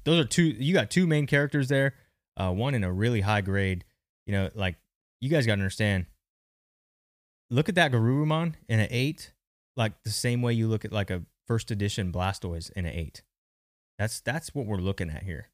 those 0.05 0.19
are 0.19 0.27
two. 0.27 0.43
You 0.43 0.73
got 0.73 0.89
two 0.89 1.07
main 1.07 1.27
characters 1.27 1.67
there. 1.67 1.95
Uh, 2.37 2.51
one 2.51 2.73
in 2.73 2.83
a 2.83 2.91
really 2.91 3.21
high 3.21 3.41
grade. 3.41 3.85
You 4.25 4.33
know, 4.33 4.49
like 4.55 4.77
you 5.21 5.29
guys 5.29 5.45
got 5.45 5.55
to 5.55 5.61
understand. 5.61 6.05
Look 7.51 7.67
at 7.67 7.75
that 7.75 7.91
Garurumon 7.91 8.53
in 8.67 8.79
an 8.79 8.87
eight, 8.91 9.33
like 9.75 10.03
the 10.03 10.11
same 10.11 10.41
way 10.41 10.53
you 10.53 10.67
look 10.67 10.85
at 10.85 10.91
like 10.91 11.09
a 11.09 11.23
first 11.47 11.71
edition 11.71 12.11
Blastoise 12.11 12.71
in 12.73 12.85
an 12.85 12.93
eight. 12.93 13.23
That's 13.97 14.21
that's 14.21 14.53
what 14.53 14.67
we're 14.67 14.77
looking 14.77 15.09
at 15.09 15.23
here. 15.23 15.49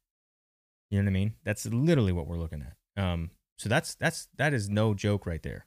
You 0.90 0.98
know 0.98 1.06
what 1.06 1.10
I 1.10 1.14
mean? 1.14 1.34
That's 1.44 1.66
literally 1.66 2.12
what 2.12 2.26
we're 2.26 2.38
looking 2.38 2.62
at. 2.62 3.02
Um, 3.02 3.30
so 3.58 3.68
that's 3.68 3.94
that's 3.94 4.28
that 4.36 4.54
is 4.54 4.68
no 4.68 4.94
joke 4.94 5.26
right 5.26 5.42
there, 5.42 5.66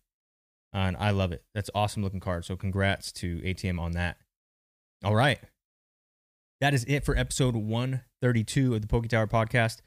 uh, 0.74 0.78
and 0.78 0.97
I 0.97 1.11
love 1.11 1.32
it. 1.32 1.43
That's 1.53 1.70
awesome 1.76 2.03
looking 2.03 2.20
card. 2.20 2.45
So 2.45 2.55
congrats 2.55 3.11
to 3.13 3.38
ATM 3.39 3.80
on 3.80 3.91
that. 3.91 4.17
All 5.03 5.15
right, 5.15 5.39
that 6.61 6.74
is 6.74 6.86
it 6.86 7.05
for 7.05 7.17
episode 7.17 7.55
132 7.55 8.76
of 8.76 8.82
the 8.82 8.88
Poke 8.88 9.07
Tower 9.07 9.28
podcast. 9.28 9.78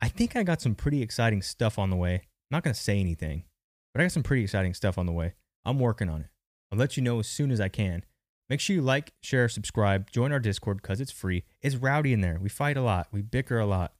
I 0.00 0.08
think 0.08 0.36
I 0.36 0.42
got 0.42 0.60
some 0.60 0.74
pretty 0.74 1.02
exciting 1.02 1.42
stuff 1.42 1.78
on 1.78 1.90
the 1.90 1.96
way. 1.96 2.14
I'm 2.14 2.56
not 2.56 2.64
to 2.64 2.74
say 2.74 3.00
anything, 3.00 3.44
but 3.92 4.00
I 4.00 4.04
got 4.04 4.12
some 4.12 4.22
pretty 4.22 4.42
exciting 4.42 4.74
stuff 4.74 4.98
on 4.98 5.06
the 5.06 5.12
way. 5.12 5.34
I'm 5.64 5.78
working 5.78 6.08
on 6.08 6.20
it. 6.20 6.26
I'll 6.70 6.78
let 6.78 6.96
you 6.96 7.02
know 7.02 7.18
as 7.18 7.26
soon 7.26 7.50
as 7.50 7.60
I 7.60 7.68
can. 7.68 8.04
Make 8.48 8.60
sure 8.60 8.76
you 8.76 8.82
like, 8.82 9.12
share, 9.22 9.48
subscribe, 9.48 10.10
join 10.10 10.32
our 10.32 10.38
Discord 10.38 10.80
because 10.80 11.00
it's 11.00 11.10
free. 11.10 11.44
It's 11.62 11.74
rowdy 11.74 12.12
in 12.12 12.20
there. 12.20 12.38
We 12.40 12.48
fight 12.48 12.76
a 12.76 12.82
lot, 12.82 13.08
we 13.10 13.22
bicker 13.22 13.58
a 13.58 13.66
lot. 13.66 13.94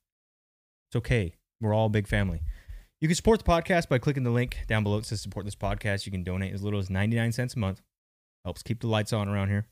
It's 0.89 0.97
okay. 0.97 1.35
We're 1.61 1.75
all 1.75 1.87
a 1.87 1.91
big 1.91 2.07
family. 2.07 2.43
You 3.01 3.09
can 3.09 3.15
support 3.15 3.45
the 3.45 3.51
podcast 3.51 3.89
by 3.89 3.99
clicking 3.99 4.23
the 4.23 4.31
link 4.31 4.59
down 4.69 4.83
below. 4.83 4.99
It 4.99 5.07
says 5.07 5.21
support 5.21 5.45
this 5.45 5.55
podcast. 5.55 6.07
You 6.07 6.13
can 6.13 6.23
donate 6.23 6.55
as 6.55 6.63
little 6.63 6.79
as 6.79 6.89
99 6.89 7.33
cents 7.33 7.55
a 7.55 7.59
month. 7.59 7.83
Helps 8.45 8.63
keep 8.63 8.81
the 8.81 8.87
lights 8.87 9.13
on 9.13 9.29
around 9.29 9.49
here. 9.49 9.67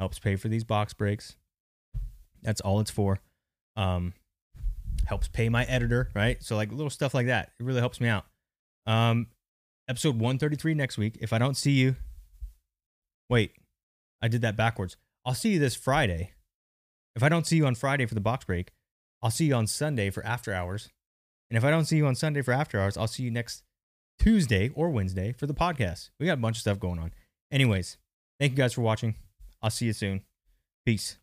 Helps 0.00 0.18
pay 0.18 0.36
for 0.36 0.48
these 0.48 0.64
box 0.64 0.92
breaks. 0.92 1.36
That's 2.42 2.60
all 2.60 2.80
it's 2.80 2.90
for. 2.90 3.20
Um, 3.76 4.14
helps 5.06 5.28
pay 5.28 5.48
my 5.48 5.64
editor, 5.64 6.10
right? 6.14 6.42
So 6.42 6.56
like 6.56 6.70
little 6.70 6.90
stuff 6.90 7.14
like 7.14 7.26
that. 7.26 7.52
It 7.58 7.64
really 7.64 7.80
helps 7.80 8.00
me 8.00 8.08
out. 8.08 8.24
Um, 8.86 9.28
episode 9.88 10.16
133 10.16 10.74
next 10.74 10.98
week. 10.98 11.18
If 11.20 11.32
I 11.32 11.38
don't 11.38 11.56
see 11.56 11.72
you, 11.72 11.96
wait, 13.28 13.52
I 14.22 14.28
did 14.28 14.42
that 14.42 14.56
backwards. 14.56 14.96
I'll 15.24 15.34
see 15.34 15.50
you 15.50 15.58
this 15.58 15.76
Friday. 15.76 16.32
If 17.14 17.22
I 17.22 17.28
don't 17.28 17.46
see 17.46 17.56
you 17.56 17.66
on 17.66 17.74
Friday 17.74 18.06
for 18.06 18.14
the 18.14 18.20
box 18.20 18.44
break, 18.44 18.72
I'll 19.22 19.30
see 19.30 19.46
you 19.46 19.54
on 19.54 19.66
Sunday 19.66 20.10
for 20.10 20.24
after 20.24 20.52
hours. 20.52 20.88
And 21.50 21.56
if 21.56 21.64
I 21.64 21.70
don't 21.70 21.86
see 21.86 21.96
you 21.96 22.06
on 22.06 22.14
Sunday 22.14 22.42
for 22.42 22.52
after 22.52 22.78
hours, 22.78 22.96
I'll 22.96 23.06
see 23.06 23.22
you 23.22 23.30
next 23.30 23.62
Tuesday 24.18 24.70
or 24.74 24.90
Wednesday 24.90 25.32
for 25.32 25.46
the 25.46 25.54
podcast. 25.54 26.10
We 26.18 26.26
got 26.26 26.34
a 26.34 26.40
bunch 26.40 26.56
of 26.56 26.60
stuff 26.60 26.78
going 26.78 26.98
on. 26.98 27.12
Anyways, 27.50 27.96
thank 28.38 28.52
you 28.52 28.58
guys 28.58 28.74
for 28.74 28.82
watching. 28.82 29.14
I'll 29.62 29.70
see 29.70 29.86
you 29.86 29.92
soon. 29.92 30.22
Peace. 30.84 31.16